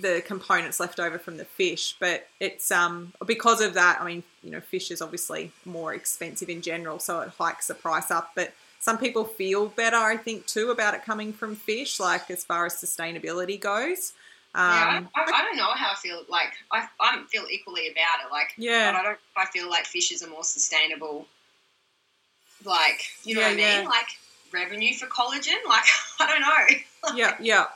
the 0.00 0.22
components 0.24 0.78
left 0.78 1.00
over 1.00 1.18
from 1.18 1.38
the 1.38 1.44
fish. 1.44 1.96
But 1.98 2.28
it's 2.40 2.70
um 2.70 3.12
because 3.26 3.60
of 3.60 3.74
that. 3.74 3.98
I 4.00 4.06
mean, 4.06 4.22
you 4.42 4.50
know, 4.50 4.60
fish 4.60 4.90
is 4.90 5.02
obviously 5.02 5.52
more 5.64 5.92
expensive 5.92 6.48
in 6.48 6.62
general, 6.62 6.98
so 6.98 7.20
it 7.20 7.30
hikes 7.36 7.66
the 7.66 7.74
price 7.74 8.10
up. 8.10 8.32
But 8.34 8.52
some 8.80 8.98
people 8.98 9.24
feel 9.24 9.66
better, 9.66 9.96
I 9.96 10.16
think, 10.16 10.46
too, 10.46 10.70
about 10.70 10.94
it 10.94 11.04
coming 11.04 11.32
from 11.32 11.56
fish, 11.56 11.98
like 11.98 12.30
as 12.30 12.44
far 12.44 12.66
as 12.66 12.74
sustainability 12.74 13.58
goes. 13.60 14.12
Yeah, 14.56 14.98
Um, 14.98 15.08
I, 15.14 15.20
I, 15.20 15.40
I 15.40 15.42
don't 15.44 15.56
know 15.56 15.70
how 15.74 15.92
I 15.92 15.94
feel. 15.96 16.22
Like 16.28 16.52
I, 16.72 16.86
I 17.00 17.22
feel 17.30 17.44
equally 17.50 17.88
about 17.88 18.24
it. 18.26 18.32
Like, 18.32 18.54
Yeah. 18.56 18.90
but 18.92 18.98
I 19.00 19.02
don't. 19.02 19.18
I 19.36 19.46
feel 19.46 19.68
like 19.68 19.84
fishes 19.84 20.22
are 20.22 20.30
more 20.30 20.44
sustainable. 20.44 21.26
Like, 22.64 23.02
you 23.24 23.34
know 23.34 23.42
Yeah, 23.42 23.46
what 23.48 23.52
I 23.52 23.56
mean? 23.56 23.82
yeah. 23.82 23.88
Like 23.88 24.06
revenue 24.52 24.94
for 24.94 25.06
collagen. 25.06 25.56
Like, 25.68 25.84
I 26.20 26.26
don't 26.26 26.40
know. 26.40 27.16
yeah, 27.16 27.36
yeah, 27.40 27.66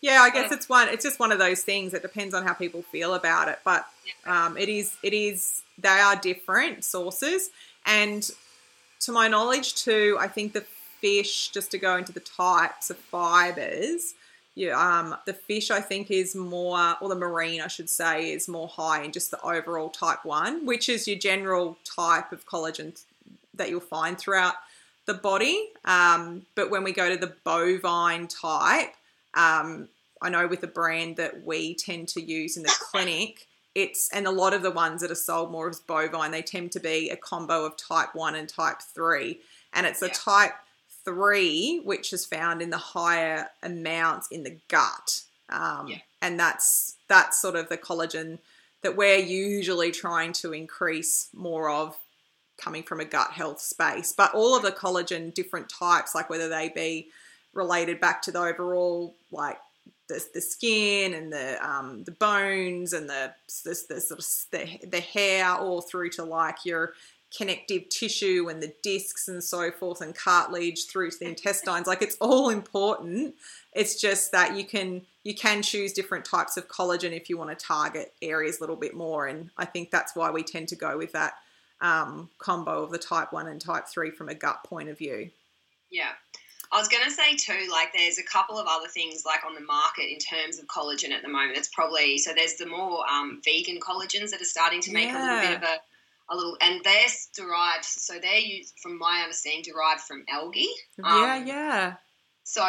yeah. 0.00 0.20
I 0.22 0.30
guess 0.30 0.52
it's 0.52 0.68
one. 0.68 0.88
It's 0.88 1.04
just 1.04 1.18
one 1.18 1.32
of 1.32 1.38
those 1.38 1.62
things. 1.62 1.94
It 1.94 2.02
depends 2.02 2.34
on 2.34 2.44
how 2.44 2.52
people 2.52 2.82
feel 2.82 3.14
about 3.14 3.48
it, 3.48 3.58
but 3.64 3.86
um, 4.26 4.56
it 4.56 4.68
is. 4.68 4.94
It 5.02 5.14
is. 5.14 5.62
They 5.78 5.88
are 5.88 6.16
different 6.16 6.84
sources, 6.84 7.50
and 7.86 8.28
to 9.00 9.12
my 9.12 9.28
knowledge, 9.28 9.74
too, 9.76 10.16
I 10.20 10.28
think 10.28 10.52
the 10.52 10.64
fish. 11.00 11.48
Just 11.48 11.70
to 11.70 11.78
go 11.78 11.96
into 11.96 12.12
the 12.12 12.20
types 12.20 12.90
of 12.90 12.98
fibers. 12.98 14.14
Yeah, 14.56 14.78
um, 14.78 15.16
the 15.26 15.32
fish 15.32 15.70
I 15.70 15.80
think 15.80 16.10
is 16.10 16.34
more, 16.34 16.96
or 17.00 17.08
the 17.08 17.14
marine 17.14 17.60
I 17.60 17.68
should 17.68 17.88
say, 17.88 18.32
is 18.32 18.48
more 18.48 18.68
high 18.68 19.02
in 19.02 19.12
just 19.12 19.30
the 19.30 19.40
overall 19.42 19.90
type 19.90 20.24
one, 20.24 20.66
which 20.66 20.88
is 20.88 21.06
your 21.06 21.18
general 21.18 21.78
type 21.84 22.32
of 22.32 22.46
collagen 22.46 23.00
that 23.54 23.70
you'll 23.70 23.80
find 23.80 24.18
throughout 24.18 24.54
the 25.06 25.14
body. 25.14 25.68
Um, 25.84 26.46
but 26.54 26.70
when 26.70 26.84
we 26.84 26.92
go 26.92 27.08
to 27.08 27.16
the 27.16 27.34
bovine 27.44 28.26
type, 28.28 28.94
um, 29.34 29.88
I 30.20 30.28
know 30.28 30.46
with 30.46 30.60
the 30.60 30.66
brand 30.66 31.16
that 31.16 31.44
we 31.46 31.74
tend 31.74 32.08
to 32.08 32.20
use 32.20 32.56
in 32.56 32.62
the 32.64 32.76
clinic, 32.90 33.46
it's 33.74 34.10
and 34.12 34.26
a 34.26 34.30
lot 34.32 34.52
of 34.52 34.62
the 34.62 34.70
ones 34.70 35.00
that 35.00 35.10
are 35.10 35.16
sold 35.16 35.52
more 35.52 35.68
as 35.68 35.80
bovine, 35.80 36.32
they 36.32 36.42
tend 36.42 36.72
to 36.72 36.80
be 36.80 37.08
a 37.10 37.16
combo 37.16 37.64
of 37.64 37.76
type 37.76 38.14
one 38.14 38.34
and 38.34 38.48
type 38.48 38.82
three, 38.82 39.40
and 39.72 39.86
it's 39.86 40.02
a 40.02 40.08
type 40.08 40.54
three 41.04 41.80
which 41.84 42.12
is 42.12 42.24
found 42.26 42.62
in 42.62 42.70
the 42.70 42.78
higher 42.78 43.50
amounts 43.62 44.28
in 44.28 44.42
the 44.44 44.56
gut, 44.68 45.22
um, 45.48 45.88
Yeah. 45.88 45.98
and 46.22 46.38
that's 46.38 46.96
that's 47.08 47.40
sort 47.40 47.56
of 47.56 47.68
the 47.68 47.78
collagen 47.78 48.38
that 48.82 48.96
we're 48.96 49.18
usually 49.18 49.90
trying 49.90 50.32
to 50.32 50.52
increase 50.52 51.28
more 51.34 51.68
of 51.70 51.96
coming 52.56 52.82
from 52.82 53.00
a 53.00 53.04
gut 53.04 53.30
health 53.30 53.60
space. 53.60 54.12
But 54.12 54.34
all 54.34 54.56
of 54.56 54.62
the 54.62 54.72
collagen, 54.72 55.32
different 55.34 55.68
types, 55.68 56.14
like 56.14 56.30
whether 56.30 56.48
they 56.48 56.68
be 56.68 57.08
related 57.54 58.00
back 58.00 58.22
to 58.22 58.32
the 58.32 58.38
overall, 58.40 59.14
like 59.32 59.58
the, 60.08 60.24
the 60.34 60.40
skin 60.40 61.14
and 61.14 61.32
the 61.32 61.58
um, 61.66 62.04
the 62.04 62.10
bones 62.12 62.92
and 62.92 63.08
the 63.08 63.32
the, 63.64 63.70
the 63.88 64.00
sort 64.00 64.20
of 64.20 64.26
the, 64.50 64.86
the 64.86 65.00
hair, 65.00 65.46
all 65.54 65.80
through 65.80 66.10
to 66.10 66.24
like 66.24 66.64
your 66.64 66.92
connective 67.36 67.88
tissue 67.88 68.48
and 68.50 68.62
the 68.62 68.74
discs 68.82 69.28
and 69.28 69.42
so 69.42 69.70
forth 69.70 70.00
and 70.00 70.16
cartilage 70.16 70.86
through 70.86 71.10
to 71.10 71.18
the 71.20 71.26
intestines 71.26 71.86
like 71.86 72.02
it's 72.02 72.16
all 72.20 72.50
important 72.50 73.34
it's 73.72 74.00
just 74.00 74.32
that 74.32 74.56
you 74.56 74.64
can 74.64 75.02
you 75.22 75.34
can 75.34 75.62
choose 75.62 75.92
different 75.92 76.24
types 76.24 76.56
of 76.56 76.66
collagen 76.68 77.12
if 77.12 77.30
you 77.30 77.38
want 77.38 77.56
to 77.56 77.66
target 77.66 78.12
areas 78.20 78.58
a 78.58 78.60
little 78.60 78.74
bit 78.74 78.94
more 78.94 79.26
and 79.26 79.50
i 79.56 79.64
think 79.64 79.90
that's 79.90 80.16
why 80.16 80.30
we 80.30 80.42
tend 80.42 80.66
to 80.66 80.76
go 80.76 80.98
with 80.98 81.12
that 81.12 81.34
um, 81.82 82.28
combo 82.36 82.82
of 82.82 82.90
the 82.90 82.98
type 82.98 83.32
1 83.32 83.46
and 83.46 83.60
type 83.60 83.86
3 83.86 84.10
from 84.10 84.28
a 84.28 84.34
gut 84.34 84.64
point 84.64 84.88
of 84.88 84.98
view 84.98 85.30
Yeah. 85.90 86.10
I 86.72 86.78
was 86.78 86.86
going 86.86 87.04
to 87.04 87.10
say 87.10 87.34
too, 87.34 87.68
like 87.70 87.88
there's 87.92 88.18
a 88.18 88.22
couple 88.22 88.56
of 88.56 88.66
other 88.68 88.86
things 88.86 89.24
like 89.26 89.44
on 89.44 89.54
the 89.54 89.60
market 89.60 90.10
in 90.10 90.18
terms 90.18 90.60
of 90.60 90.66
collagen 90.68 91.10
at 91.10 91.22
the 91.22 91.28
moment. 91.28 91.58
It's 91.58 91.68
probably 91.68 92.16
so 92.16 92.32
there's 92.32 92.54
the 92.54 92.66
more 92.66 93.04
um, 93.10 93.40
vegan 93.44 93.80
collagens 93.80 94.30
that 94.30 94.40
are 94.40 94.44
starting 94.44 94.80
to 94.82 94.92
make 94.92 95.10
a 95.10 95.18
little 95.18 95.40
bit 95.40 95.56
of 95.56 95.62
a, 95.64 95.80
a 96.30 96.36
little, 96.36 96.56
and 96.60 96.80
they're 96.84 97.06
derived. 97.34 97.84
So 97.84 98.14
they're 98.20 98.38
used, 98.38 98.74
from 98.82 98.98
my 98.98 99.20
understanding, 99.22 99.62
derived 99.64 100.02
from 100.02 100.24
algae. 100.28 100.68
yeah 100.98 101.36
Um, 101.36 101.46
yeah 101.46 101.94
So 102.44 102.62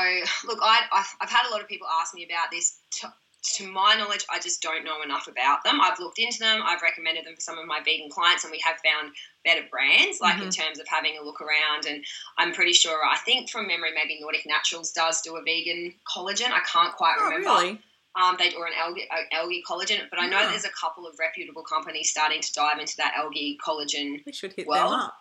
look, 0.47 0.59
I, 0.61 0.81
I've, 0.91 1.29
had 1.29 1.47
a 1.47 1.51
lot 1.51 1.61
of 1.61 1.67
people 1.67 1.87
ask 2.01 2.13
me 2.13 2.25
about 2.25 2.51
this. 2.51 2.79
To, 3.01 3.13
to 3.55 3.67
my 3.67 3.95
knowledge, 3.95 4.23
I 4.29 4.37
just 4.37 4.61
don't 4.61 4.85
know 4.85 5.01
enough 5.01 5.27
about 5.27 5.63
them. 5.63 5.79
I've 5.81 5.99
looked 5.99 6.19
into 6.19 6.37
them. 6.37 6.61
I've 6.63 6.83
recommended 6.83 7.25
them 7.25 7.33
for 7.33 7.41
some 7.41 7.57
of 7.57 7.65
my 7.65 7.79
vegan 7.83 8.09
clients, 8.09 8.43
and 8.43 8.51
we 8.51 8.61
have 8.63 8.75
found 8.85 9.15
better 9.43 9.65
brands, 9.71 10.21
like 10.21 10.39
in 10.39 10.51
terms 10.51 10.79
of 10.79 10.87
having 10.87 11.17
a 11.19 11.25
look 11.25 11.41
around. 11.41 11.87
And 11.87 12.03
I'm 12.37 12.53
pretty 12.53 12.73
sure, 12.73 12.99
I 13.03 13.17
think 13.17 13.49
from 13.49 13.65
memory, 13.65 13.89
maybe 13.95 14.19
Nordic 14.21 14.45
Naturals 14.45 14.91
does 14.91 15.21
do 15.21 15.37
a 15.37 15.41
vegan 15.43 15.95
collagen. 16.05 16.51
I 16.51 16.61
can't 16.71 16.93
quite 16.93 17.15
oh 17.19 17.25
remember. 17.25 17.49
really 17.49 17.79
Um, 18.13 18.35
they 18.37 18.53
or 18.55 18.65
an 18.67 18.73
algae 18.77 19.07
uh, 19.09 19.23
algae 19.31 19.63
collagen, 19.67 20.01
but 20.09 20.19
I 20.19 20.27
know 20.27 20.41
Yeah. 20.41 20.49
there's 20.49 20.65
a 20.65 20.69
couple 20.69 21.07
of 21.07 21.17
reputable 21.17 21.63
companies 21.63 22.09
starting 22.09 22.41
to 22.41 22.53
dive 22.53 22.77
into 22.79 22.97
that 22.97 23.13
algae 23.15 23.57
collagen 23.65 24.21
we 24.25 24.33
should 24.33 24.51
hit 24.53 24.67
Well, 24.67 24.89
them 24.89 24.99
up 24.99 25.17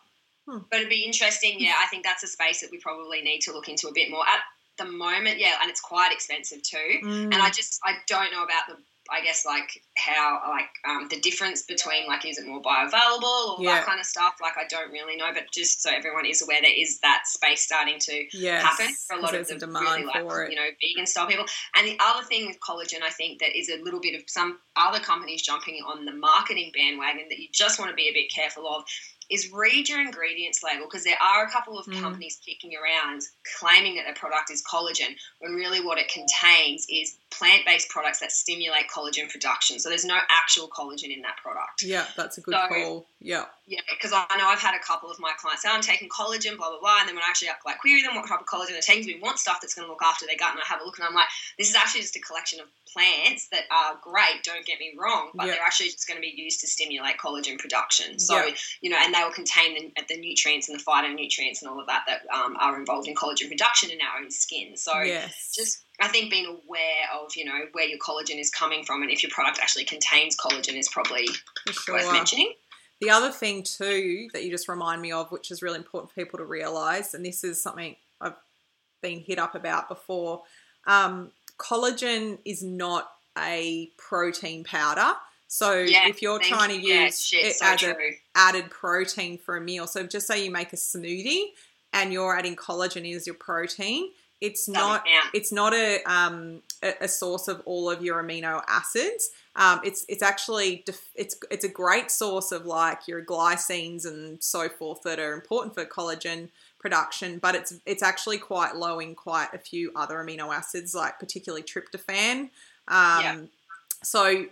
but 0.46 0.78
it'd 0.78 0.88
be 0.88 1.04
interesting. 1.04 1.56
Yeah, 1.58 1.74
I 1.80 1.86
think 1.86 2.04
that's 2.04 2.22
a 2.22 2.26
space 2.26 2.60
that 2.60 2.70
we 2.70 2.78
probably 2.78 3.22
need 3.22 3.40
to 3.42 3.52
look 3.52 3.68
into 3.68 3.88
a 3.88 3.92
bit 3.92 4.10
more. 4.10 4.26
At 4.26 4.40
the 4.78 4.90
moment, 4.90 5.38
yeah, 5.38 5.56
and 5.60 5.70
it's 5.70 5.80
quite 5.80 6.12
expensive 6.12 6.62
too. 6.62 6.98
Mm. 7.04 7.24
And 7.24 7.34
I 7.34 7.50
just 7.50 7.80
I 7.84 7.94
don't 8.06 8.32
know 8.32 8.42
about 8.42 8.66
the 8.68 8.76
I 9.10 9.22
guess 9.22 9.44
like 9.44 9.82
how 9.96 10.40
like 10.48 10.68
um, 10.88 11.08
the 11.10 11.20
difference 11.20 11.62
between 11.62 12.06
like 12.06 12.24
is 12.26 12.38
it 12.38 12.46
more 12.46 12.62
bioavailable 12.62 13.58
or 13.58 13.64
Yeah. 13.64 13.74
that 13.76 13.86
kind 13.86 14.00
of 14.00 14.06
stuff. 14.06 14.34
Like 14.40 14.56
I 14.56 14.64
don't 14.68 14.90
really 14.92 15.16
know, 15.16 15.30
but 15.34 15.44
just 15.52 15.82
so 15.82 15.90
everyone 15.90 16.26
is 16.26 16.42
aware, 16.42 16.60
there 16.62 16.70
is 16.74 17.00
that 17.00 17.22
space 17.26 17.62
starting 17.62 17.98
to 18.00 18.24
yes, 18.32 18.62
happen 18.62 18.94
for 19.08 19.16
a 19.16 19.20
lot 19.20 19.34
of 19.34 19.48
the 19.48 19.56
demand 19.56 19.84
really 19.84 20.04
like 20.04 20.16
it 20.48 20.50
you 20.52 20.56
know 20.56 20.68
vegan 20.80 21.06
style 21.06 21.26
people. 21.26 21.46
And 21.76 21.86
the 21.86 21.98
other 22.00 22.24
thing 22.24 22.46
with 22.46 22.58
collagen, 22.60 23.02
I 23.02 23.10
think 23.10 23.40
that 23.40 23.56
is 23.58 23.68
a 23.68 23.82
little 23.82 24.00
bit 24.00 24.14
of 24.14 24.22
some 24.28 24.58
other 24.76 25.00
companies 25.00 25.42
jumping 25.42 25.82
on 25.86 26.04
the 26.04 26.12
marketing 26.12 26.70
bandwagon 26.74 27.26
that 27.28 27.38
you 27.38 27.48
just 27.52 27.78
want 27.78 27.90
to 27.90 27.94
be 27.96 28.08
a 28.08 28.12
bit 28.12 28.30
careful 28.32 28.66
of 28.68 28.84
is 29.30 29.50
read 29.52 29.88
your 29.88 30.00
ingredients 30.00 30.60
label 30.64 30.86
because 30.86 31.04
there 31.04 31.20
are 31.22 31.44
a 31.46 31.50
couple 31.50 31.78
of 31.78 31.86
Mm. 31.86 32.00
companies 32.00 32.40
kicking 32.44 32.72
around 32.76 33.22
claiming 33.58 33.94
that 33.96 34.02
their 34.04 34.14
product 34.14 34.50
is 34.50 34.62
collagen 34.64 35.14
when 35.38 35.54
really 35.54 35.80
what 35.80 35.98
it 35.98 36.08
contains 36.08 36.84
is 36.90 37.16
plant-based 37.30 37.88
products 37.88 38.18
that 38.20 38.32
stimulate 38.32 38.86
collagen 38.94 39.30
production. 39.30 39.78
So 39.78 39.88
there's 39.88 40.04
no 40.04 40.18
actual 40.30 40.68
collagen 40.68 41.14
in 41.14 41.22
that 41.22 41.36
product. 41.42 41.82
Yeah, 41.82 42.06
that's 42.16 42.38
a 42.38 42.40
good 42.40 42.54
So- 42.54 42.68
call. 42.68 43.06
Yeah. 43.20 43.44
Yeah, 43.66 43.80
because 43.88 44.12
I 44.12 44.24
know 44.36 44.48
I've 44.48 44.58
had 44.58 44.74
a 44.74 44.80
couple 44.82 45.10
of 45.12 45.20
my 45.20 45.32
clients 45.38 45.62
say 45.62 45.68
I'm 45.68 45.80
taking 45.82 46.08
collagen, 46.08 46.56
blah 46.56 46.70
blah 46.70 46.80
blah, 46.80 46.98
and 47.00 47.08
then 47.08 47.14
when 47.14 47.22
I 47.22 47.28
actually 47.28 47.50
like 47.64 47.78
query 47.78 48.02
them 48.02 48.16
what 48.16 48.26
type 48.26 48.40
of 48.40 48.46
collagen 48.46 48.70
they're 48.70 48.80
taking, 48.80 49.06
we 49.06 49.20
want 49.20 49.38
stuff 49.38 49.58
that's 49.60 49.74
going 49.74 49.86
to 49.86 49.90
look 49.92 50.02
after 50.02 50.26
their 50.26 50.36
gut, 50.36 50.50
and 50.52 50.58
I 50.60 50.66
have 50.66 50.80
a 50.80 50.84
look, 50.84 50.98
and 50.98 51.06
I'm 51.06 51.14
like, 51.14 51.28
this 51.56 51.70
is 51.70 51.76
actually 51.76 52.00
just 52.00 52.16
a 52.16 52.20
collection 52.20 52.58
of 52.58 52.66
plants 52.92 53.46
that 53.52 53.64
are 53.70 53.96
great. 54.02 54.42
Don't 54.42 54.66
get 54.66 54.80
me 54.80 54.94
wrong, 54.98 55.30
but 55.34 55.46
Yeah. 55.46 55.52
they're 55.54 55.62
actually 55.62 55.90
just 55.90 56.08
going 56.08 56.16
to 56.16 56.22
be 56.22 56.34
used 56.34 56.58
to 56.62 56.66
stimulate 56.66 57.18
collagen 57.18 57.58
production. 57.58 58.18
So 58.18 58.44
Yeah. 58.44 58.54
you 58.80 58.90
know, 58.90 58.98
and 59.00 59.14
they 59.14 59.22
will 59.22 59.30
contain 59.30 59.92
the, 59.94 60.02
the 60.08 60.16
nutrients 60.20 60.68
and 60.68 60.80
the 60.80 60.82
phytonutrients 60.82 61.62
and 61.62 61.70
all 61.70 61.78
of 61.78 61.86
that 61.86 62.02
that 62.08 62.22
um, 62.34 62.56
are 62.58 62.76
involved 62.76 63.06
in 63.06 63.14
collagen 63.14 63.48
production 63.48 63.90
in 63.90 63.98
our 64.00 64.18
own 64.20 64.32
skin. 64.32 64.76
So 64.76 64.98
yes. 65.02 65.52
just 65.54 65.84
I 66.00 66.08
think 66.08 66.30
being 66.30 66.46
aware 66.46 67.22
of 67.22 67.32
you 67.36 67.44
know 67.44 67.66
where 67.72 67.86
your 67.86 67.98
collagen 67.98 68.38
is 68.40 68.50
coming 68.50 68.84
from 68.84 69.02
and 69.02 69.10
if 69.10 69.22
your 69.22 69.30
product 69.30 69.58
actually 69.60 69.84
contains 69.84 70.36
collagen 70.36 70.76
is 70.76 70.88
probably 70.88 71.26
sure. 71.70 71.94
worth 71.96 72.12
mentioning. 72.12 72.52
The 73.00 73.10
other 73.10 73.30
thing 73.30 73.62
too 73.62 74.28
that 74.34 74.44
you 74.44 74.50
just 74.50 74.68
remind 74.68 75.00
me 75.00 75.12
of, 75.12 75.30
which 75.32 75.50
is 75.50 75.62
really 75.62 75.78
important 75.78 76.10
for 76.12 76.20
people 76.22 76.38
to 76.38 76.44
realize, 76.44 77.14
and 77.14 77.24
this 77.24 77.44
is 77.44 77.62
something 77.62 77.96
I've 78.20 78.34
been 79.02 79.20
hit 79.20 79.38
up 79.38 79.54
about 79.54 79.88
before, 79.88 80.42
um, 80.86 81.30
collagen 81.58 82.38
is 82.44 82.62
not 82.62 83.10
a 83.38 83.90
protein 83.96 84.64
powder. 84.64 85.14
So 85.48 85.80
Yeah, 85.80 86.08
if 86.08 86.20
you're 86.22 86.38
trying 86.40 86.70
you. 86.70 86.80
to 86.80 86.86
Yeah, 86.86 87.04
use 87.06 87.24
shit, 87.24 87.44
it 87.44 87.56
so 87.56 87.66
as 87.66 87.82
a 87.82 87.94
true. 87.94 88.10
added 88.34 88.70
protein 88.70 89.38
for 89.38 89.56
a 89.56 89.60
meal, 89.60 89.86
so 89.86 90.06
just 90.06 90.26
say 90.26 90.44
you 90.44 90.50
make 90.50 90.72
a 90.72 90.76
smoothie 90.76 91.52
and 91.92 92.12
you're 92.12 92.36
adding 92.36 92.54
collagen 92.54 93.10
as 93.14 93.26
your 93.26 93.34
protein, 93.34 94.10
it's 94.40 94.66
Doesn't 94.66 95.02
it's 95.34 95.52
not 95.52 95.74
a 95.74 96.02
um, 96.04 96.62
a, 96.82 96.94
a 97.02 97.08
source 97.08 97.48
of 97.48 97.62
all 97.66 97.90
of 97.90 98.02
your 98.02 98.22
amino 98.22 98.62
acids. 98.68 99.30
Um, 99.56 99.80
it's 99.84 100.04
it's 100.08 100.22
actually 100.22 100.82
def- 100.86 101.10
it's 101.14 101.36
it's 101.50 101.64
a 101.64 101.68
great 101.68 102.10
source 102.10 102.52
of 102.52 102.66
like 102.66 103.06
your 103.06 103.24
glycines 103.24 104.06
and 104.06 104.42
so 104.42 104.68
forth 104.68 105.02
that 105.02 105.18
are 105.18 105.34
important 105.34 105.74
for 105.74 105.84
collagen 105.84 106.48
production, 106.78 107.38
but 107.38 107.54
it's 107.54 107.74
it's 107.84 108.02
actually 108.02 108.38
quite 108.38 108.76
low 108.76 108.98
in 108.98 109.14
quite 109.14 109.52
a 109.52 109.58
few 109.58 109.92
other 109.94 110.16
amino 110.16 110.54
acids, 110.54 110.94
like 110.94 111.18
particularly 111.18 111.62
tryptophan. 111.62 112.50
Um, 112.88 113.22
Yeah. 113.22 113.40
So 114.02 114.46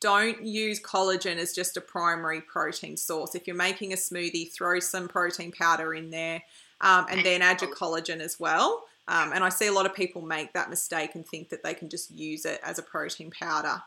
don't 0.00 0.44
use 0.44 0.80
collagen 0.80 1.36
as 1.36 1.52
just 1.52 1.76
a 1.76 1.80
primary 1.80 2.40
protein 2.40 2.96
source. 2.96 3.34
If 3.34 3.46
you're 3.46 3.56
making 3.56 3.92
a 3.92 3.96
smoothie, 3.96 4.50
throw 4.52 4.80
some 4.80 5.08
protein 5.08 5.52
powder 5.52 5.94
in 5.94 6.10
there, 6.10 6.42
um, 6.80 7.06
and 7.10 7.24
then 7.24 7.42
add 7.42 7.60
your 7.60 7.74
collagen 7.74 8.20
as 8.20 8.40
well. 8.40 8.84
Um, 9.06 9.32
and 9.32 9.44
I 9.44 9.50
see 9.50 9.66
a 9.66 9.72
lot 9.72 9.86
of 9.86 9.94
people 9.94 10.22
make 10.22 10.52
that 10.54 10.70
mistake 10.70 11.14
and 11.14 11.26
think 11.26 11.50
that 11.50 11.62
they 11.62 11.74
can 11.74 11.88
just 11.90 12.10
use 12.10 12.44
it 12.44 12.60
as 12.62 12.78
a 12.78 12.82
protein 12.82 13.30
powder. 13.30 13.82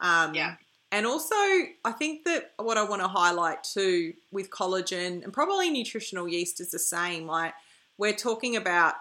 Um, 0.00 0.34
Yeah. 0.34 0.56
And 0.92 1.06
also, 1.06 1.34
I 1.34 1.92
think 1.98 2.24
that 2.26 2.52
what 2.58 2.76
I 2.76 2.84
want 2.84 3.00
to 3.00 3.08
highlight 3.08 3.64
too 3.64 4.12
with 4.30 4.50
collagen 4.50 5.24
and 5.24 5.32
probably 5.32 5.70
nutritional 5.70 6.28
yeast 6.28 6.60
is 6.60 6.70
the 6.70 6.78
same. 6.78 7.26
Like 7.26 7.54
we're 7.96 8.12
talking 8.12 8.56
about 8.56 8.96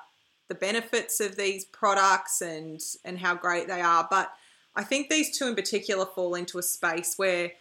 the 0.48 0.56
benefits 0.56 1.20
of 1.20 1.36
these 1.36 1.66
products 1.66 2.42
and 2.42 2.80
and 3.04 3.20
how 3.20 3.36
great 3.36 3.68
they 3.68 3.82
are, 3.82 4.08
but 4.10 4.32
I 4.74 4.84
think 4.86 5.10
these 5.10 5.38
two 5.38 5.48
in 5.50 5.56
particular 5.56 6.06
fall 6.06 6.36
into 6.36 6.58
a 6.58 6.64
space 6.64 7.16
where 7.18 7.52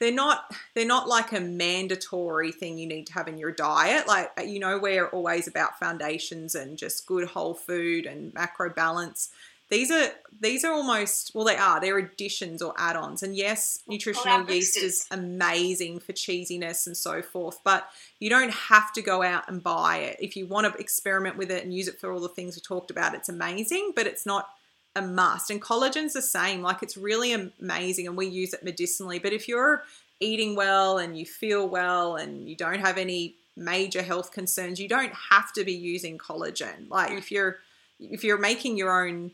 they're 0.00 0.12
not 0.12 0.54
they're 0.74 0.86
not 0.86 1.08
like 1.08 1.32
a 1.32 1.40
mandatory 1.40 2.52
thing 2.52 2.78
you 2.78 2.86
need 2.86 3.06
to 3.08 3.12
have 3.14 3.28
in 3.28 3.38
your 3.38 3.52
diet. 3.52 4.06
Like 4.06 4.32
uh, 4.38 4.42
you 4.42 4.58
know, 4.58 4.78
we're 4.78 5.06
always 5.06 5.46
about 5.46 5.78
foundations 5.78 6.54
and 6.54 6.76
just 6.76 7.06
good 7.06 7.28
whole 7.28 7.54
food 7.54 8.06
and 8.06 8.32
macro 8.34 8.70
balance. 8.70 9.30
These 9.68 9.90
are 9.90 10.10
these 10.38 10.64
are 10.64 10.72
almost 10.72 11.32
well 11.34 11.46
they 11.46 11.56
are 11.56 11.80
they're 11.80 11.96
additions 11.96 12.60
or 12.60 12.74
add-ons 12.76 13.22
and 13.22 13.34
yes 13.34 13.82
nutritional 13.86 14.50
yeast 14.50 14.76
is 14.76 15.06
amazing 15.10 15.98
for 15.98 16.12
cheesiness 16.12 16.86
and 16.86 16.94
so 16.94 17.22
forth 17.22 17.58
but 17.64 17.88
you 18.20 18.28
don't 18.28 18.52
have 18.52 18.92
to 18.92 19.00
go 19.00 19.22
out 19.22 19.48
and 19.48 19.62
buy 19.62 19.96
it 19.96 20.18
if 20.20 20.36
you 20.36 20.46
want 20.46 20.70
to 20.70 20.78
experiment 20.78 21.38
with 21.38 21.50
it 21.50 21.64
and 21.64 21.72
use 21.72 21.88
it 21.88 21.98
for 21.98 22.12
all 22.12 22.20
the 22.20 22.28
things 22.28 22.54
we 22.54 22.60
talked 22.60 22.90
about 22.90 23.14
it's 23.14 23.30
amazing 23.30 23.92
but 23.96 24.06
it's 24.06 24.26
not 24.26 24.50
a 24.94 25.02
must. 25.02 25.50
And 25.50 25.60
collagen's 25.60 26.12
the 26.12 26.22
same. 26.22 26.62
Like 26.62 26.82
it's 26.82 26.96
really 26.96 27.32
amazing 27.32 28.06
and 28.06 28.16
we 28.16 28.26
use 28.26 28.52
it 28.52 28.62
medicinally. 28.62 29.18
But 29.18 29.32
if 29.32 29.48
you're 29.48 29.84
eating 30.20 30.54
well 30.54 30.98
and 30.98 31.18
you 31.18 31.26
feel 31.26 31.68
well 31.68 32.16
and 32.16 32.48
you 32.48 32.54
don't 32.54 32.80
have 32.80 32.96
any 32.98 33.34
major 33.56 34.00
health 34.02 34.32
concerns 34.32 34.80
you 34.80 34.88
don't 34.88 35.12
have 35.12 35.52
to 35.52 35.64
be 35.64 35.72
using 35.74 36.16
collagen. 36.18 36.88
Like 36.88 37.10
if 37.12 37.30
you're 37.30 37.58
if 38.00 38.24
you're 38.24 38.38
making 38.38 38.76
your 38.76 39.04
own 39.04 39.32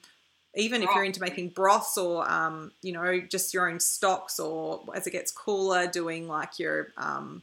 even 0.57 0.83
if 0.83 0.89
you're 0.95 1.05
into 1.05 1.21
making 1.21 1.51
broths 1.51 1.97
or 1.99 2.29
um, 2.29 2.73
you 2.83 2.93
know 2.93 3.21
just 3.21 3.55
your 3.55 3.69
own 3.71 3.79
stocks 3.79 4.41
or 4.41 4.83
as 4.95 5.07
it 5.07 5.11
gets 5.13 5.31
cooler 5.31 5.87
doing 5.87 6.27
like 6.27 6.59
your 6.59 6.89
um, 6.97 7.43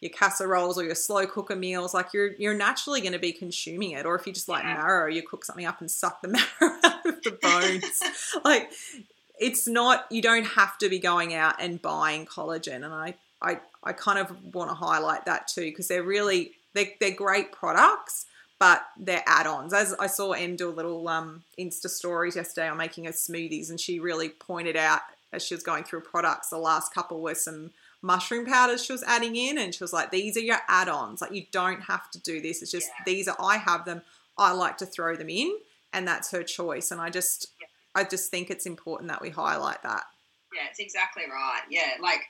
your 0.00 0.10
casseroles 0.10 0.78
or 0.78 0.84
your 0.84 0.94
slow 0.94 1.26
cooker 1.26 1.56
meals 1.56 1.92
like 1.92 2.14
you're 2.14 2.32
you're 2.34 2.54
naturally 2.54 3.00
going 3.00 3.12
to 3.12 3.18
be 3.18 3.32
consuming 3.32 3.90
it. 3.90 4.06
Or 4.06 4.14
if 4.14 4.26
you 4.26 4.32
just 4.32 4.48
like 4.48 4.62
Yeah. 4.64 4.74
marrow 4.74 5.06
you 5.08 5.22
cook 5.22 5.44
something 5.44 5.66
up 5.66 5.80
and 5.80 5.90
suck 5.90 6.22
the 6.22 6.28
marrow 6.60 6.78
the 7.30 7.38
bones 7.42 8.00
like 8.44 8.70
it's 9.38 9.66
not 9.68 10.06
you 10.10 10.22
don't 10.22 10.46
have 10.46 10.78
to 10.78 10.88
be 10.88 10.98
going 10.98 11.34
out 11.34 11.54
and 11.60 11.80
buying 11.82 12.24
collagen 12.26 12.76
and 12.76 12.86
i 12.86 13.14
i, 13.42 13.58
I 13.84 13.92
kind 13.92 14.18
of 14.18 14.54
want 14.54 14.70
to 14.70 14.74
highlight 14.74 15.26
that 15.26 15.48
too 15.48 15.62
because 15.66 15.88
they're 15.88 16.02
really 16.02 16.52
they're, 16.74 16.90
they're 17.00 17.10
great 17.10 17.52
products 17.52 18.26
but 18.58 18.86
they're 18.98 19.22
add-ons. 19.26 19.74
As 19.74 19.94
I 20.00 20.06
saw 20.06 20.32
Em 20.32 20.56
do 20.56 20.70
a 20.70 20.72
little 20.72 21.08
um, 21.08 21.42
Insta 21.58 21.88
stories 21.90 22.36
yesterday 22.36 22.68
on 22.68 22.78
making 22.78 23.04
her 23.04 23.12
smoothies, 23.12 23.68
and 23.68 23.78
she 23.78 24.00
really 24.00 24.30
pointed 24.30 24.76
out 24.76 25.02
as 25.32 25.44
she 25.44 25.54
was 25.54 25.62
going 25.62 25.84
through 25.84 26.00
products, 26.00 26.48
the 26.48 26.56
last 26.56 26.94
couple 26.94 27.20
were 27.20 27.34
some 27.34 27.72
mushroom 28.00 28.46
powders 28.46 28.82
she 28.82 28.92
was 28.92 29.02
adding 29.02 29.36
in, 29.36 29.58
and 29.58 29.74
she 29.74 29.84
was 29.84 29.92
like, 29.92 30.10
"These 30.10 30.38
are 30.38 30.40
your 30.40 30.60
add-ons. 30.68 31.20
Like 31.20 31.32
you 31.32 31.44
don't 31.52 31.82
have 31.82 32.10
to 32.12 32.18
do 32.20 32.40
this. 32.40 32.62
It's 32.62 32.70
just 32.70 32.88
Yeah. 32.88 33.04
these 33.04 33.28
are 33.28 33.36
I 33.38 33.58
have 33.58 33.84
them. 33.84 34.00
I 34.38 34.52
like 34.52 34.78
to 34.78 34.86
throw 34.86 35.16
them 35.16 35.28
in, 35.28 35.54
and 35.96 36.06
that's 36.06 36.30
her 36.30 36.42
choice. 36.42 36.90
And 36.90 37.00
I 37.00 37.08
just, 37.10 37.48
Yeah. 37.60 37.66
I 37.94 38.04
just 38.04 38.30
think 38.30 38.50
it's 38.50 38.66
important 38.66 39.08
that 39.08 39.22
we 39.22 39.30
highlight 39.30 39.82
that. 39.82 40.04
Yeah, 40.54 40.68
it's 40.70 40.78
exactly 40.78 41.24
right. 41.28 41.62
Yeah, 41.70 41.94
like, 42.00 42.20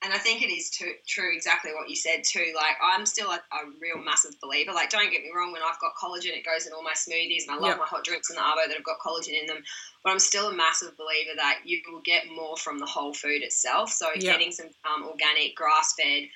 and 0.00 0.12
I 0.12 0.18
think 0.18 0.42
it 0.42 0.52
is 0.54 0.70
too, 0.70 0.94
true 1.08 1.34
exactly 1.34 1.72
what 1.74 1.90
you 1.90 1.96
said 1.96 2.22
too. 2.22 2.52
Like, 2.54 2.76
I'm 2.80 3.04
still 3.04 3.30
a, 3.30 3.34
a 3.34 3.60
real 3.80 3.98
massive 3.98 4.38
believer. 4.40 4.72
Like, 4.72 4.90
don't 4.90 5.10
get 5.10 5.22
me 5.22 5.30
wrong, 5.34 5.50
when 5.52 5.62
I've 5.62 5.80
got 5.80 5.96
collagen, 6.00 6.38
it 6.38 6.46
goes 6.46 6.66
in 6.68 6.72
all 6.72 6.84
my 6.84 6.94
smoothies, 6.94 7.42
and 7.48 7.50
I 7.50 7.54
love 7.56 7.70
Yep. 7.70 7.78
my 7.78 7.86
hot 7.86 8.04
drinks 8.04 8.30
in 8.30 8.36
the 8.36 8.42
Arvo 8.42 8.68
that 8.68 8.76
have 8.76 8.84
got 8.84 9.00
collagen 9.04 9.38
in 9.40 9.46
them. 9.46 9.58
But 10.04 10.10
I'm 10.12 10.20
still 10.20 10.48
a 10.48 10.54
massive 10.54 10.96
believer 10.96 11.34
that 11.36 11.62
you 11.64 11.82
will 11.90 12.00
get 12.02 12.28
more 12.30 12.56
from 12.56 12.78
the 12.78 12.86
whole 12.86 13.12
food 13.12 13.42
itself. 13.42 13.90
So, 13.90 14.06
Yep. 14.14 14.22
getting 14.22 14.52
some 14.52 14.70
um, 14.86 15.02
organic, 15.08 15.56
grass 15.56 15.94
fed 16.00 16.28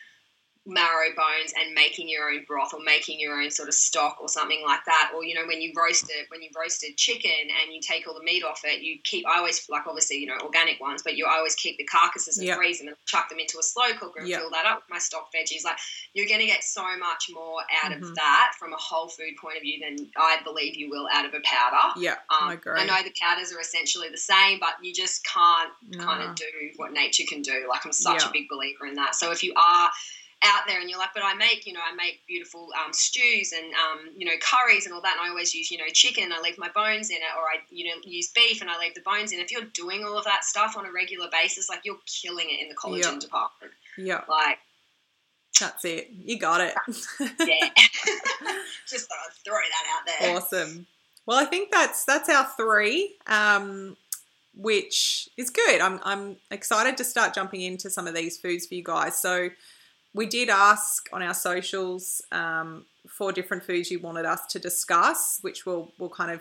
marrow 0.64 1.08
bones 1.16 1.52
and 1.58 1.74
making 1.74 2.08
your 2.08 2.30
own 2.30 2.44
broth 2.46 2.72
or 2.72 2.78
making 2.84 3.18
your 3.18 3.40
own 3.40 3.50
sort 3.50 3.68
of 3.68 3.74
stock 3.74 4.16
or 4.20 4.28
something 4.28 4.62
like 4.64 4.78
that 4.86 5.10
or 5.12 5.24
you 5.24 5.34
know 5.34 5.44
when 5.48 5.60
you 5.60 5.72
roast 5.76 6.04
it 6.08 6.26
when 6.30 6.40
you 6.40 6.48
roasted 6.56 6.96
chicken 6.96 7.30
and 7.60 7.74
you 7.74 7.80
take 7.80 8.06
all 8.06 8.14
the 8.14 8.22
meat 8.22 8.44
off 8.44 8.60
it 8.62 8.80
you 8.80 8.96
keep 9.02 9.26
I 9.26 9.38
always 9.38 9.66
like 9.68 9.88
obviously 9.88 10.18
you 10.18 10.26
know 10.26 10.38
organic 10.40 10.80
ones 10.80 11.02
but 11.02 11.16
you 11.16 11.26
always 11.26 11.56
keep 11.56 11.78
the 11.78 11.84
carcasses 11.84 12.38
and 12.38 12.46
Yep. 12.46 12.56
freeze 12.56 12.78
them 12.78 12.86
and 12.88 12.96
chuck 13.06 13.28
them 13.28 13.40
into 13.40 13.58
a 13.58 13.62
slow 13.62 13.92
cooker 13.98 14.20
and 14.20 14.28
Yep. 14.28 14.38
fill 14.40 14.50
that 14.50 14.64
up 14.64 14.76
with 14.84 14.90
my 14.90 14.98
stock 14.98 15.30
veggies 15.34 15.64
like 15.64 15.78
you're 16.14 16.28
going 16.28 16.38
to 16.40 16.46
get 16.46 16.62
so 16.62 16.84
much 16.96 17.26
more 17.32 17.60
out 17.82 17.90
Mhm. 17.90 17.96
of 18.10 18.14
that 18.14 18.52
from 18.56 18.72
a 18.72 18.76
whole 18.76 19.08
food 19.08 19.34
point 19.40 19.56
of 19.56 19.62
view 19.62 19.80
than 19.80 20.12
I 20.16 20.42
believe 20.44 20.76
you 20.76 20.88
will 20.90 21.08
out 21.12 21.24
of 21.24 21.34
a 21.34 21.40
powder 21.40 21.98
Yeah, 21.98 22.18
um, 22.30 22.50
I 22.50 22.52
agree. 22.54 22.80
I 22.80 22.84
know 22.84 23.02
the 23.02 23.12
powders 23.20 23.52
are 23.52 23.58
essentially 23.60 24.10
the 24.10 24.16
same 24.16 24.60
but 24.60 24.76
you 24.80 24.94
just 24.94 25.24
can't 25.24 25.72
kind 25.98 26.22
of 26.22 26.36
do 26.36 26.44
what 26.76 26.92
nature 26.92 27.24
can 27.28 27.42
do. 27.42 27.66
Like 27.68 27.84
I'm 27.84 27.92
such 27.92 28.22
Yeah. 28.22 28.28
a 28.28 28.32
big 28.32 28.48
believer 28.48 28.86
in 28.86 28.94
that. 28.94 29.16
So 29.16 29.32
if 29.32 29.42
you 29.42 29.52
are 29.56 29.90
out 30.44 30.62
there 30.66 30.80
and 30.80 30.88
you're 30.90 30.98
like, 30.98 31.10
but 31.14 31.22
I 31.24 31.34
make, 31.34 31.66
you 31.66 31.72
know, 31.72 31.80
I 31.80 31.94
make 31.94 32.20
beautiful 32.26 32.68
um, 32.84 32.92
stews 32.92 33.52
and 33.52 33.72
um, 33.74 34.10
you 34.16 34.26
know 34.26 34.32
curries 34.40 34.86
and 34.86 34.94
all 34.94 35.00
that, 35.02 35.16
and 35.18 35.26
I 35.26 35.30
always 35.30 35.54
use, 35.54 35.70
you 35.70 35.78
know, 35.78 35.84
chicken. 35.92 36.32
I 36.32 36.40
leave 36.40 36.58
my 36.58 36.68
bones 36.74 37.10
in 37.10 37.16
it, 37.16 37.32
or 37.38 37.44
I, 37.44 37.56
you 37.70 37.86
know, 37.86 37.94
use 38.04 38.28
beef 38.28 38.60
and 38.60 38.70
I 38.70 38.78
leave 38.78 38.94
the 38.94 39.02
bones 39.02 39.32
in. 39.32 39.38
If 39.40 39.50
you're 39.52 39.64
doing 39.74 40.04
all 40.04 40.18
of 40.18 40.24
that 40.24 40.44
stuff 40.44 40.76
on 40.76 40.86
a 40.86 40.92
regular 40.92 41.28
basis, 41.30 41.68
like 41.68 41.80
you're 41.84 41.96
killing 42.06 42.46
it 42.50 42.60
in 42.62 42.68
the 42.68 42.74
collagen 42.74 43.14
Yeah. 43.14 43.18
department. 43.18 43.72
yeah, 43.98 44.20
Like, 44.28 44.58
that's 45.60 45.84
it. 45.84 46.08
You 46.10 46.38
got 46.38 46.60
it. 46.60 46.74
yeah, 47.20 47.68
just 48.88 49.08
thought 49.08 49.18
I'd 49.26 49.44
throw 49.44 49.54
that 49.54 49.86
out 49.96 50.06
there. 50.06 50.36
awesome. 50.36 50.86
Well, 51.26 51.38
I 51.38 51.44
think 51.44 51.70
that's 51.70 52.04
that's 52.04 52.28
our 52.28 52.44
three, 52.56 53.14
um, 53.28 53.96
which 54.56 55.28
is 55.36 55.50
good. 55.50 55.80
I'm 55.80 56.00
I'm 56.02 56.36
excited 56.50 56.96
to 56.96 57.04
start 57.04 57.34
jumping 57.34 57.60
into 57.60 57.90
some 57.90 58.06
of 58.08 58.14
these 58.14 58.38
foods 58.38 58.66
for 58.66 58.74
you 58.74 58.82
guys. 58.82 59.20
So 59.20 59.50
we 60.14 60.26
did 60.26 60.48
ask 60.48 61.08
on 61.12 61.22
our 61.22 61.34
socials 61.34 62.22
um, 62.32 62.84
for 63.08 63.32
different 63.32 63.64
foods 63.64 63.90
you 63.90 63.98
wanted 63.98 64.24
us 64.26 64.46
to 64.46 64.58
discuss, 64.58 65.38
which 65.42 65.64
will 65.66 65.92
will 65.98 66.10
kind 66.10 66.30
of 66.30 66.40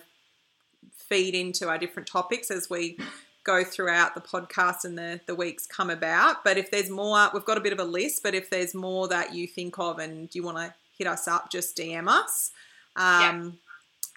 feed 0.95 1.35
into 1.35 1.69
our 1.69 1.77
different 1.77 2.07
topics 2.07 2.49
as 2.51 2.69
we 2.69 2.97
go 3.43 3.63
throughout 3.63 4.13
the 4.13 4.21
podcast 4.21 4.83
and 4.85 4.97
the, 4.97 5.19
the 5.25 5.35
weeks 5.35 5.65
come 5.65 5.89
about. 5.89 6.43
But 6.43 6.57
if 6.57 6.69
there's 6.71 6.89
more, 6.89 7.29
we've 7.33 7.45
got 7.45 7.57
a 7.57 7.61
bit 7.61 7.73
of 7.73 7.79
a 7.79 7.83
list, 7.83 8.21
but 8.23 8.35
if 8.35 8.49
there's 8.49 8.73
more 8.75 9.07
that 9.07 9.33
you 9.33 9.47
think 9.47 9.79
of 9.79 9.99
and 9.99 10.33
you 10.33 10.43
want 10.43 10.57
to 10.57 10.73
hit 10.97 11.07
us 11.07 11.27
up, 11.27 11.51
just 11.51 11.75
DM 11.75 12.07
us. 12.07 12.51
Um, 12.95 13.57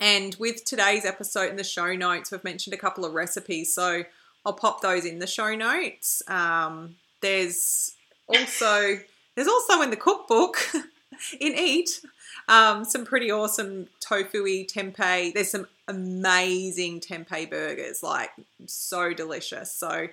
And 0.00 0.34
with 0.38 0.64
today's 0.64 1.04
episode 1.04 1.48
in 1.50 1.56
the 1.56 1.64
show 1.64 1.94
notes, 1.94 2.30
we've 2.30 2.44
mentioned 2.44 2.74
a 2.74 2.76
couple 2.76 3.04
of 3.04 3.14
recipes. 3.14 3.74
So 3.74 4.04
I'll 4.44 4.52
pop 4.52 4.82
those 4.82 5.04
in 5.04 5.20
the 5.20 5.26
show 5.26 5.54
notes. 5.54 6.22
Um, 6.28 6.96
there's 7.22 7.92
also 8.26 8.98
there's 9.34 9.48
also 9.48 9.82
in 9.82 9.90
the 9.90 9.96
cookbook 9.96 10.58
in 11.40 11.54
Eat 11.54 12.00
um, 12.48 12.84
some 12.84 13.04
pretty 13.04 13.30
awesome 13.30 13.88
tofu 14.00 14.64
tempeh. 14.66 15.32
There's 15.32 15.50
some 15.50 15.66
amazing 15.88 17.00
tempeh 17.00 17.50
burgers, 17.50 18.02
like 18.02 18.30
so 18.66 19.14
delicious. 19.14 19.72
So 19.72 20.08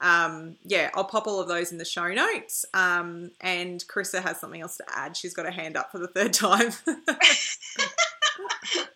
um, 0.00 0.56
yeah, 0.64 0.90
I'll 0.94 1.04
pop 1.04 1.26
all 1.26 1.40
of 1.40 1.48
those 1.48 1.72
in 1.72 1.78
the 1.78 1.84
show 1.84 2.08
notes. 2.08 2.64
Um, 2.74 3.30
and 3.40 3.84
Carissa 3.86 4.22
has 4.22 4.40
something 4.40 4.60
else 4.60 4.76
to 4.78 4.84
add. 4.88 5.16
She's 5.16 5.34
got 5.34 5.46
a 5.46 5.50
hand 5.50 5.76
up 5.76 5.90
for 5.92 5.98
the 5.98 6.08
third 6.08 6.32
time. 6.32 6.72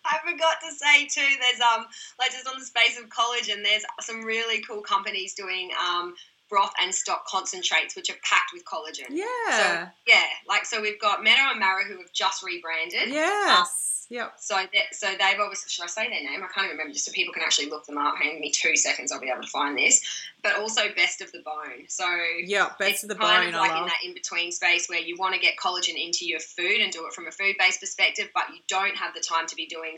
I 0.09 0.19
forgot 0.29 0.57
to 0.61 0.75
say 0.75 1.05
too. 1.05 1.35
There's 1.41 1.61
um 1.61 1.85
like 2.19 2.31
just 2.31 2.47
on 2.47 2.59
the 2.59 2.65
space 2.65 2.99
of 3.01 3.09
college, 3.09 3.49
and 3.49 3.63
there's 3.65 3.83
some 4.01 4.23
really 4.23 4.61
cool 4.61 4.81
companies 4.81 5.33
doing 5.33 5.71
um 5.85 6.13
broth 6.49 6.73
and 6.81 6.93
stock 6.93 7.25
concentrates, 7.27 7.95
which 7.95 8.09
are 8.09 8.17
packed 8.23 8.51
with 8.53 8.63
collagen. 8.65 9.09
yeah. 9.09 9.25
So, 9.51 9.87
Yeah, 10.07 10.23
like 10.47 10.65
so 10.65 10.81
we've 10.81 10.99
got 10.99 11.23
Meadow 11.23 11.51
and 11.51 11.59
Marrow 11.59 11.83
who 11.85 11.97
have 11.97 12.11
just 12.13 12.43
rebranded. 12.43 13.09
yes. 13.09 13.59
Um, 13.59 14.15
yep. 14.15 14.33
So 14.39 14.55
so 14.93 15.07
they've 15.11 15.39
obviously 15.39 15.69
should 15.69 15.83
I 15.83 15.87
say 15.87 16.09
their 16.09 16.23
name? 16.23 16.41
I 16.43 16.47
can't 16.47 16.65
even 16.65 16.77
remember. 16.77 16.93
Just 16.93 17.05
so 17.05 17.11
people 17.11 17.33
can 17.33 17.43
actually 17.43 17.69
look 17.69 17.85
them 17.85 17.97
up. 17.97 18.15
Hand 18.15 18.39
me 18.39 18.51
two 18.51 18.75
seconds, 18.77 19.11
I'll 19.11 19.19
be 19.19 19.29
able 19.29 19.43
to 19.43 19.49
find 19.49 19.77
this. 19.77 20.01
But 20.43 20.57
also 20.59 20.81
Best 20.95 21.19
of 21.21 21.31
the 21.33 21.39
Bone. 21.39 21.85
So 21.89 22.05
yeah, 22.45 22.69
Best 22.79 23.03
of 23.03 23.09
the 23.09 23.15
kind 23.15 23.51
bone. 23.51 23.55
of 23.55 23.59
like 23.59 23.77
in 23.81 23.85
that 23.87 23.99
in 24.05 24.13
between 24.13 24.51
space 24.53 24.87
where 24.87 24.99
you 24.99 25.17
want 25.17 25.33
to 25.35 25.41
get 25.41 25.55
collagen 25.57 25.95
into 26.01 26.25
your 26.25 26.39
food 26.39 26.79
and 26.81 26.91
do 26.93 27.05
it 27.05 27.13
from 27.13 27.27
a 27.27 27.31
food 27.31 27.55
based 27.59 27.81
perspective, 27.81 28.29
but 28.33 28.43
you 28.53 28.59
don't 28.69 28.95
have 28.95 29.13
the 29.13 29.19
time 29.19 29.45
to 29.47 29.55
be 29.55 29.65
doing 29.65 29.95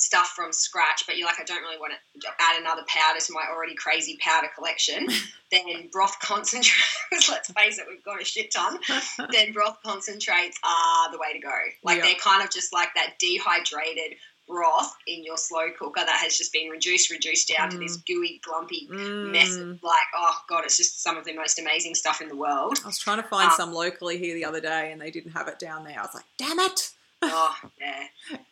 stuff 0.00 0.28
from 0.34 0.52
scratch. 0.52 1.04
But 1.06 1.16
you're 1.18 1.26
like, 1.26 1.40
I 1.40 1.44
don't 1.44 1.60
really 1.62 1.78
want 1.78 1.92
to 2.22 2.28
add 2.40 2.60
another 2.60 2.82
powder 2.88 3.20
to 3.20 3.32
my 3.32 3.44
already 3.52 3.74
crazy 3.74 4.18
powder 4.20 4.48
collection. 4.54 5.06
then 5.52 5.88
broth 5.92 6.18
concentrates. 6.20 6.88
let's 7.28 7.50
face 7.52 7.78
it, 7.78 7.86
we've 7.88 8.02
got 8.04 8.20
a 8.20 8.24
shit 8.24 8.50
ton. 8.52 8.78
then 9.32 9.52
broth 9.52 9.78
concentrates 9.84 10.58
are 10.64 11.10
the 11.12 11.18
way 11.18 11.32
to 11.32 11.38
go. 11.40 11.52
Like 11.84 12.02
they're 12.02 12.14
kind 12.14 12.42
of 12.42 12.50
just 12.50 12.72
like 12.72 12.88
that 12.94 13.18
dehydrated 13.18 14.16
broth 14.48 14.92
in 15.06 15.22
your 15.22 15.36
slow 15.36 15.68
cooker 15.78 16.00
that 16.04 16.08
has 16.24 16.36
just 16.36 16.52
been 16.52 16.68
reduced, 16.70 17.08
reduced 17.10 17.52
down 17.56 17.70
to 17.70 17.78
this 17.78 17.96
gooey, 17.98 18.40
glumpy 18.44 18.88
mess 18.90 19.50
Mm. 19.50 19.72
of 19.74 19.82
like, 19.84 19.94
oh 20.16 20.36
god, 20.48 20.64
it's 20.64 20.76
just 20.76 21.02
some 21.02 21.16
of 21.16 21.24
the 21.24 21.34
most 21.34 21.60
amazing 21.60 21.94
stuff 21.94 22.20
in 22.20 22.28
the 22.28 22.34
world. 22.34 22.78
I 22.82 22.86
was 22.88 22.98
trying 22.98 23.22
to 23.22 23.28
find 23.28 23.50
Um, 23.50 23.56
some 23.56 23.72
locally 23.72 24.18
here 24.18 24.34
the 24.34 24.44
other 24.44 24.60
day, 24.60 24.90
and 24.90 25.00
they 25.00 25.10
didn't 25.12 25.32
have 25.32 25.46
it 25.46 25.60
down 25.60 25.84
there. 25.84 25.96
I 25.98 26.02
was 26.02 26.14
like, 26.14 26.24
"Damn 26.36 26.58
it!" 26.58 26.90
oh 27.22 27.56
yeah. 27.80 28.06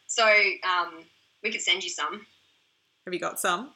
So 0.07 0.25
um, 0.25 1.03
we 1.43 1.51
could 1.51 1.61
send 1.61 1.84
you 1.84 1.91
some. 1.91 2.26
Have 3.05 3.14
you 3.14 3.20
got 3.20 3.39
some? 3.41 3.70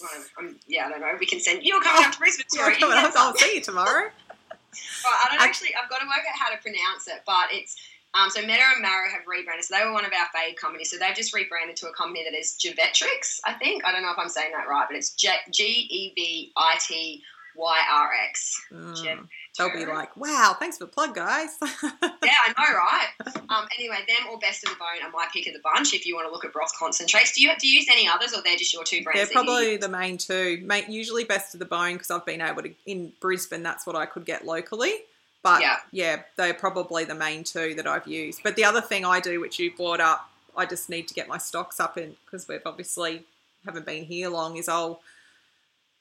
Well, 0.00 0.52
yeah, 0.66 0.86
I 0.86 0.90
don't 0.90 1.00
know. 1.00 1.12
We 1.18 1.26
can 1.26 1.40
send. 1.40 1.62
You're 1.64 1.82
coming 1.82 2.04
up 2.06 2.12
to 2.12 2.18
Brisbane, 2.18 2.46
come 2.78 2.90
I'll. 3.16 3.34
See 3.36 3.54
you 3.56 3.60
tomorrow. 3.60 4.10
Right, 5.04 5.26
I 5.26 5.34
don't 5.34 5.42
actually. 5.48 5.70
I've 5.74 5.90
got 5.90 5.98
to 5.98 6.06
work 6.06 6.22
out 6.30 6.38
how 6.38 6.54
to 6.54 6.62
pronounce 6.62 7.08
it, 7.08 7.22
but 7.26 7.46
it's. 7.50 7.74
Um, 8.14 8.30
so 8.30 8.40
Meadow 8.40 8.62
and 8.74 8.82
Marrow 8.82 9.10
have 9.10 9.22
rebranded. 9.26 9.64
So 9.64 9.76
they 9.76 9.84
were 9.84 9.92
one 9.92 10.04
of 10.04 10.12
our 10.12 10.26
fave 10.30 10.54
companies. 10.56 10.92
So 10.92 10.96
they've 10.96 11.14
just 11.14 11.34
rebranded 11.34 11.74
to 11.78 11.88
a 11.88 11.92
company 11.92 12.22
that 12.22 12.38
is 12.38 12.56
Gevetrix. 12.64 13.40
I 13.44 13.54
think. 13.54 13.84
I 13.84 13.90
don't 13.90 14.02
know 14.02 14.12
if 14.12 14.18
I'm 14.18 14.28
saying 14.28 14.52
that 14.56 14.68
right, 14.68 14.86
but 14.88 14.96
it's 14.96 15.14
G 15.14 15.28
E 15.90 16.12
V 16.14 16.52
I 16.56 16.76
T 16.86 17.20
Y 17.56 17.78
R 17.92 18.10
X. 18.28 18.60
Mm. 18.72 19.28
They'll 19.58 19.72
be 19.72 19.84
like, 19.84 20.16
"Wow, 20.16 20.56
thanks 20.58 20.78
for 20.78 20.84
the 20.84 20.90
plug, 20.90 21.14
guys." 21.14 21.56
Yeah, 22.22 22.36
I 22.46 22.50
know, 22.70 22.76
right? 22.76 23.42
Um, 23.48 23.66
anyway, 23.76 23.96
them 24.06 24.28
or 24.30 24.38
Best 24.38 24.62
of 24.62 24.70
the 24.70 24.76
Bone 24.76 25.02
are 25.04 25.10
my 25.10 25.26
pick 25.32 25.46
of 25.46 25.54
the 25.54 25.58
bunch. 25.60 25.92
If 25.94 26.06
you 26.06 26.14
want 26.14 26.28
to 26.28 26.32
look 26.32 26.44
at 26.44 26.52
broth 26.52 26.72
concentrates, 26.78 27.32
do 27.34 27.42
you 27.42 27.50
do 27.58 27.66
you 27.66 27.76
use 27.80 27.88
any 27.90 28.06
others, 28.06 28.32
or 28.34 28.42
they're 28.42 28.56
just 28.56 28.72
your 28.72 28.84
two 28.84 29.02
brands? 29.02 29.20
They're 29.28 29.32
probably 29.32 29.76
the 29.78 29.88
main 29.88 30.16
two. 30.18 30.60
Mate, 30.64 30.88
usually 30.88 31.24
best 31.24 31.54
of 31.54 31.58
the 31.60 31.66
bone 31.66 31.94
because 31.94 32.10
I've 32.10 32.24
been 32.26 32.40
able 32.40 32.62
to 32.62 32.72
in 32.86 33.12
Brisbane. 33.20 33.62
That's 33.62 33.86
what 33.86 33.96
I 33.96 34.06
could 34.06 34.24
get 34.24 34.44
locally. 34.46 34.92
But 35.42 35.62
Yeah. 35.62 35.78
yeah, 35.90 36.22
they're 36.36 36.54
probably 36.54 37.04
the 37.04 37.14
main 37.14 37.42
two 37.44 37.74
that 37.74 37.86
I've 37.86 38.06
used. 38.06 38.42
But 38.44 38.56
the 38.56 38.64
other 38.64 38.82
thing 38.82 39.04
I 39.06 39.18
do, 39.20 39.40
which 39.40 39.58
you 39.58 39.74
brought 39.74 40.00
up, 40.00 40.28
I 40.56 40.66
just 40.66 40.90
need 40.90 41.08
to 41.08 41.14
get 41.14 41.26
my 41.26 41.38
stocks 41.38 41.80
up 41.80 41.96
in 41.96 42.16
because 42.24 42.46
we've 42.46 42.60
obviously 42.66 43.24
haven't 43.64 43.86
been 43.86 44.04
here 44.04 44.28
long. 44.28 44.56
Is 44.56 44.68
I'll 44.68 45.00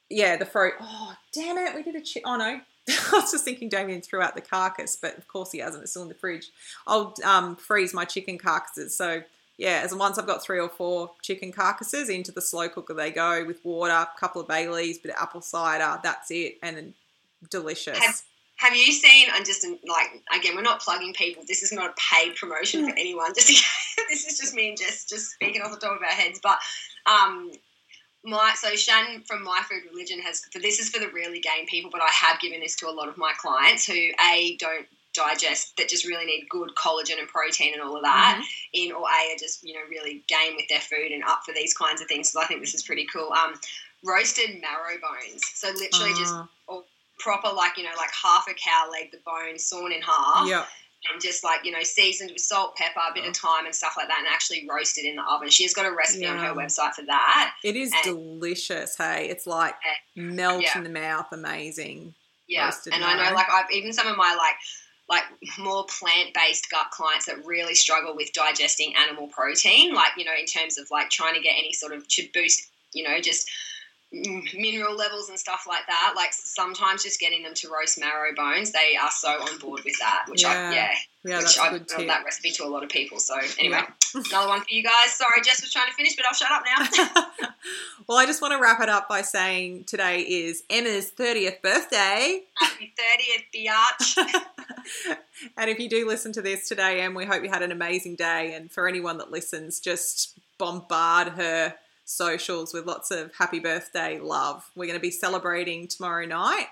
yeah 0.09 0.35
the 0.35 0.45
fruit. 0.45 0.73
Oh 0.81 1.15
damn 1.31 1.57
it, 1.57 1.73
we 1.73 1.81
did 1.83 1.95
a 1.95 2.01
chi- 2.01 2.21
oh 2.25 2.35
no. 2.35 2.61
I 3.13 3.19
was 3.19 3.31
just 3.31 3.45
thinking 3.45 3.69
Damien 3.69 4.01
threw 4.01 4.21
out 4.21 4.35
the 4.35 4.41
carcass, 4.41 4.95
but 4.95 5.17
of 5.17 5.27
course 5.27 5.51
he 5.51 5.59
hasn't. 5.59 5.83
It's 5.83 5.91
still 5.91 6.03
in 6.03 6.09
the 6.09 6.15
fridge. 6.15 6.49
I'll 6.87 7.13
um, 7.23 7.55
freeze 7.55 7.93
my 7.93 8.05
chicken 8.05 8.37
carcasses. 8.37 8.95
So 8.95 9.23
yeah, 9.57 9.81
as 9.83 9.93
once 9.93 10.17
I've 10.17 10.27
got 10.27 10.41
three 10.43 10.59
or 10.59 10.69
four 10.69 11.11
chicken 11.21 11.51
carcasses 11.51 12.09
into 12.09 12.31
the 12.31 12.41
slow 12.41 12.69
cooker, 12.69 12.93
they 12.93 13.11
go 13.11 13.45
with 13.45 13.63
water, 13.65 13.91
a 13.91 14.09
couple 14.19 14.41
of 14.41 14.47
bay 14.47 14.67
leaves, 14.69 14.97
bit 14.97 15.11
of 15.11 15.21
apple 15.21 15.41
cider. 15.41 15.99
That's 16.01 16.31
it, 16.31 16.57
and 16.63 16.77
then 16.77 16.93
delicious. 17.49 17.97
Have- 17.97 18.21
Have 18.57 18.75
you 18.75 18.91
seen? 18.91 19.27
I'm 19.33 19.45
just 19.45 19.65
like 19.87 20.21
again, 20.37 20.55
we're 20.55 20.61
not 20.61 20.81
plugging 20.81 21.13
people. 21.13 21.43
This 21.47 21.63
is 21.63 21.71
not 21.71 21.91
a 21.91 21.93
paid 22.13 22.35
promotion 22.35 22.85
for 22.85 22.91
anyone. 22.91 23.33
Just 23.35 23.63
this 24.09 24.25
is 24.25 24.39
just 24.39 24.53
me 24.53 24.69
and 24.69 24.77
Jess 24.77 25.05
just 25.05 25.31
speaking 25.31 25.61
off 25.61 25.71
the 25.71 25.77
top 25.77 25.95
of 25.97 26.01
our 26.01 26.09
heads. 26.09 26.39
But 26.41 26.57
um, 27.05 27.51
my 28.23 28.53
so 28.55 28.75
Shan 28.75 29.23
from 29.25 29.43
My 29.43 29.61
Food 29.69 29.83
Religion 29.91 30.19
has. 30.19 30.41
For 30.51 30.59
this 30.59 30.79
is 30.79 30.89
for 30.89 30.99
the 30.99 31.09
really 31.09 31.39
game 31.39 31.65
people, 31.67 31.89
but 31.91 32.01
I 32.01 32.09
have 32.11 32.39
given 32.39 32.59
this 32.59 32.75
to 32.77 32.89
a 32.89 32.91
lot 32.91 33.07
of 33.07 33.17
my 33.17 33.33
clients 33.37 33.85
who 33.85 33.93
a 33.93 34.57
don't 34.57 34.87
digest 35.13 35.75
that 35.77 35.89
just 35.89 36.05
really 36.05 36.25
need 36.25 36.45
good 36.49 36.69
collagen 36.75 37.17
and 37.17 37.27
protein 37.27 37.73
and 37.73 37.81
all 37.81 37.95
of 37.97 38.03
that 38.03 38.45
in 38.73 38.91
or 38.91 39.01
a 39.01 39.33
are 39.33 39.37
just 39.39 39.63
you 39.63 39.73
know 39.73 39.79
really 39.89 40.23
game 40.27 40.55
with 40.55 40.67
their 40.69 40.79
food 40.79 41.11
and 41.11 41.23
up 41.23 41.41
for 41.43 41.51
these 41.51 41.73
kinds 41.73 41.99
of 41.99 42.07
things 42.07 42.31
so 42.31 42.39
i 42.39 42.45
think 42.45 42.61
this 42.61 42.75
is 42.75 42.83
pretty 42.83 43.07
cool. 43.11 43.33
Um 43.33 43.55
roasted 44.03 44.61
marrow 44.61 44.97
bones. 45.01 45.41
So 45.55 45.67
literally 45.69 46.13
just 46.13 46.33
Ah, 46.33 46.47
proper 47.17 47.49
like 47.53 47.77
you 47.77 47.83
know 47.83 47.89
like 47.97 48.11
half 48.11 48.47
a 48.47 48.53
cow 48.53 48.89
leg 48.91 49.11
the 49.11 49.19
bone 49.25 49.59
sawn 49.59 49.91
in 49.91 50.01
half. 50.01 50.47
Yeah, 50.47 50.65
and 51.11 51.21
just 51.21 51.43
like 51.43 51.63
you 51.63 51.71
know 51.71 51.81
seasoned 51.83 52.29
with 52.31 52.41
salt 52.41 52.75
pepper 52.75 52.99
a 53.09 53.13
bit 53.13 53.25
of 53.25 53.35
thyme 53.35 53.65
and 53.65 53.73
stuff 53.73 53.93
like 53.97 54.07
that 54.09 54.17
and 54.19 54.27
actually 54.27 54.67
roasted 54.69 55.05
in 55.05 55.15
the 55.15 55.23
oven 55.23 55.49
she's 55.49 55.73
got 55.73 55.85
a 55.85 55.91
recipe 55.95 56.25
on 56.27 56.37
her 56.37 56.53
website 56.53 56.91
for 56.93 57.03
that 57.05 57.53
it 57.63 57.75
is 57.75 57.91
and- 57.93 58.03
delicious. 58.03 58.95
Hey, 58.97 59.29
it's 59.29 59.47
like 59.47 59.75
melt 60.15 60.61
Yeah. 60.63 60.77
in 60.77 60.83
the 60.83 60.89
mouth, 60.89 61.27
amazing. 61.31 62.13
yeah 62.47 62.71
and 62.91 63.03
i 63.03 63.15
know 63.15 63.33
like 63.35 63.47
i've 63.51 63.71
even 63.71 63.93
some 63.93 64.07
of 64.07 64.17
my 64.17 64.35
like 64.35 64.55
like 65.07 65.23
more 65.57 65.85
plant-based 65.99 66.69
gut 66.69 66.91
clients 66.91 67.25
that 67.25 67.43
really 67.45 67.73
struggle 67.75 68.15
with 68.15 68.31
digesting 68.33 68.93
animal 68.95 69.27
protein 69.27 69.93
like 69.93 70.11
you 70.17 70.25
know 70.25 70.33
in 70.39 70.45
terms 70.45 70.77
of 70.77 70.85
like 70.91 71.09
trying 71.09 71.33
to 71.33 71.41
get 71.41 71.55
any 71.57 71.73
sort 71.73 71.93
of 71.93 72.07
to 72.07 72.27
boost 72.33 72.69
you 72.93 73.03
know 73.07 73.19
just 73.21 73.49
Mm, 74.11 74.41
mineral 74.55 74.95
levels 74.95 75.29
and 75.29 75.37
stuff 75.37 75.65
like 75.67 75.85
that 75.87 76.13
like 76.15 76.33
sometimes 76.33 77.03
just 77.03 77.19
getting 77.19 77.43
them 77.43 77.53
to 77.53 77.69
roast 77.69 77.99
marrow 77.99 78.33
bones 78.35 78.71
they 78.71 78.97
are 78.99 79.11
so 79.11 79.29
on 79.29 79.59
board 79.59 79.81
with 79.85 79.99
that 79.99 80.25
which 80.27 80.41
Yeah. 80.41 80.49
i 80.71 80.73
yeah 80.73 80.91
Yeah, 81.23 81.37
which 81.37 81.59
I've 81.59 81.73
good 81.73 81.87
tip. 81.87 82.07
that 82.07 82.25
recipe 82.25 82.49
to 82.53 82.63
a 82.63 82.69
lot 82.69 82.81
of 82.81 82.89
people. 82.89 83.19
So 83.19 83.35
anyway, 83.59 83.81
another 84.15 84.47
one 84.47 84.61
for 84.61 84.67
you 84.73 84.81
guys. 84.81 85.11
Sorry, 85.11 85.41
Jess 85.43 85.61
was 85.61 85.71
trying 85.71 85.89
to 85.89 85.93
finish, 85.93 86.15
but 86.15 86.25
I'll 86.25 86.33
shut 86.33 86.49
up 86.49 86.63
now. 86.65 87.27
well, 88.07 88.17
I 88.17 88.25
just 88.25 88.41
want 88.41 88.53
to 88.53 88.59
wrap 88.59 88.79
it 88.81 88.87
up 88.89 89.07
by 89.09 89.21
saying 89.21 89.83
today 89.83 90.21
is 90.21 90.63
Emma's 90.71 91.11
30th 91.11 91.61
birthday. 91.61 92.43
Happy 92.55 92.93
thirtieth, 92.97 93.43
biatch. 93.53 95.17
and 95.57 95.69
if 95.69 95.77
you 95.77 95.89
do 95.89 96.07
listen 96.07 96.31
to 96.33 96.41
this 96.41 96.67
today, 96.67 97.01
Em, 97.01 97.13
we 97.13 97.25
hope 97.25 97.43
you 97.43 97.49
had 97.49 97.61
an 97.63 97.71
amazing 97.73 98.15
day. 98.15 98.53
And 98.53 98.71
for 98.71 98.87
anyone 98.87 99.17
that 99.19 99.29
listens, 99.29 99.79
just 99.81 100.39
bombard 100.57 101.29
her 101.33 101.75
socials 102.09 102.73
with 102.73 102.85
lots 102.85 103.11
of 103.11 103.31
happy 103.35 103.59
birthday 103.59 104.19
love. 104.19 104.69
We're 104.75 104.85
going 104.85 104.97
to 104.97 105.01
be 105.01 105.11
celebrating 105.11 105.87
tomorrow 105.87 106.25
night 106.25 106.67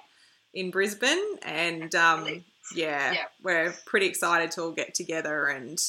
in 0.54 0.72
Brisbane. 0.72 1.24
And 1.44 1.94
um, 1.96 2.44
yeah, 2.76 3.14
Yeah. 3.14 3.26
we're 3.44 3.74
pretty 3.86 4.08
excited 4.08 4.52
to 4.52 4.64
all 4.64 4.72
get 4.72 4.96
together 4.96 5.46
and 5.46 5.80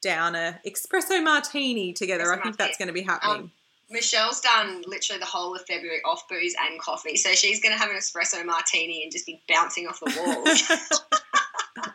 down 0.00 0.34
a 0.34 0.58
espresso 0.66 1.22
martini 1.22 1.92
together. 1.92 2.32
I 2.32 2.42
think 2.42 2.56
that's 2.56 2.78
going 2.78 2.88
to 2.88 2.94
be 2.94 3.02
happening. 3.02 3.50
Michelle's 3.90 4.40
done 4.40 4.82
literally 4.86 5.20
the 5.20 5.26
whole 5.26 5.54
of 5.54 5.60
February 5.66 6.00
off 6.06 6.26
booze 6.26 6.54
and 6.58 6.80
coffee, 6.80 7.16
so 7.16 7.32
she's 7.34 7.60
going 7.60 7.74
to 7.74 7.78
have 7.78 7.90
an 7.90 7.96
espresso 7.96 8.44
martini 8.44 9.02
and 9.02 9.12
just 9.12 9.26
be 9.26 9.42
bouncing 9.48 9.86
off 9.86 10.00
the 10.00 10.12
walls. 10.16 10.62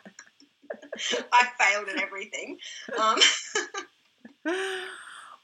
I 1.32 1.48
failed 1.58 1.88
at 1.88 2.00
everything. 2.00 2.58
Um, 2.96 3.18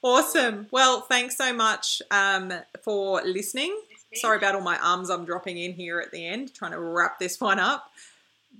awesome. 0.05 0.67
Well, 0.71 1.01
thanks 1.01 1.35
so 1.35 1.51
much 1.51 2.01
um, 2.11 2.53
for 2.83 3.21
listening. 3.23 3.75
Sorry 4.13 4.37
about 4.37 4.55
all 4.55 4.61
my 4.61 4.77
arms 4.77 5.09
I'm 5.09 5.25
dropping 5.25 5.57
in 5.57 5.73
here 5.73 5.99
at 5.99 6.11
the 6.11 6.25
end, 6.25 6.53
trying 6.53 6.71
to 6.71 6.79
wrap 6.79 7.19
this 7.19 7.41
one 7.41 7.59
up. 7.59 7.91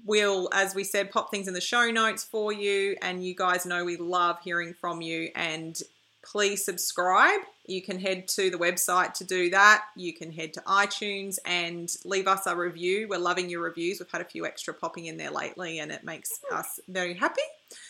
We'll, 0.06 0.50
as 0.54 0.76
we 0.76 0.84
said, 0.84 1.12
pop 1.12 1.32
things 1.32 1.48
in 1.48 1.54
the 1.54 1.62
show 1.62 1.89
notes 1.91 2.24
for 2.24 2.52
you. 2.52 2.98
And 3.02 3.26
you 3.26 3.36
guys 3.36 3.66
know 3.66 3.86
we 3.86 3.96
love 3.96 4.39
hearing 4.43 4.74
from 4.74 5.02
you. 5.02 5.30
And 5.36 5.80
please 6.24 6.66
subscribe 6.66 7.41
You 7.68 7.82
can 7.82 8.00
head 8.00 8.28
to 8.30 8.50
the 8.50 8.58
website 8.58 9.14
to 9.14 9.24
do 9.24 9.50
that. 9.52 9.86
You 9.96 10.14
can 10.14 10.32
head 10.32 10.54
to 10.54 10.62
iTunes 10.62 11.38
and 11.46 11.89
leave 12.04 12.28
us 12.28 12.48
a 12.48 12.56
review. 12.56 13.08
We're 13.08 13.20
loving 13.20 13.50
your 13.50 13.62
reviews. 13.62 14.00
We've 14.00 14.12
had 14.12 14.22
a 14.22 14.26
few 14.26 14.46
extra 14.46 14.74
popping 14.74 15.06
in 15.06 15.18
there 15.18 15.32
lately 15.32 15.80
and 15.80 15.91
it 15.91 16.04
makes 16.04 16.39
us 16.52 16.80
very 16.88 17.14
happy. 17.14 17.41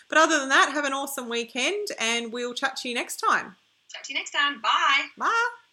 But 0.10 0.18
other 0.18 0.40
than 0.40 0.50
that, 0.50 0.72
have 0.74 0.86
an 0.86 0.94
awesome 0.94 1.30
weekend 1.30 1.88
and 2.00 2.32
we'll 2.32 2.54
chat 2.54 2.78
to 2.78 2.90
you 2.90 2.96
next 2.96 3.18
time. 3.18 3.56
Chat 3.92 4.04
to 4.06 4.14
you 4.14 4.20
next 4.20 4.32
time. 4.32 4.62
Bye. 4.62 5.08
Bye. 5.18 5.65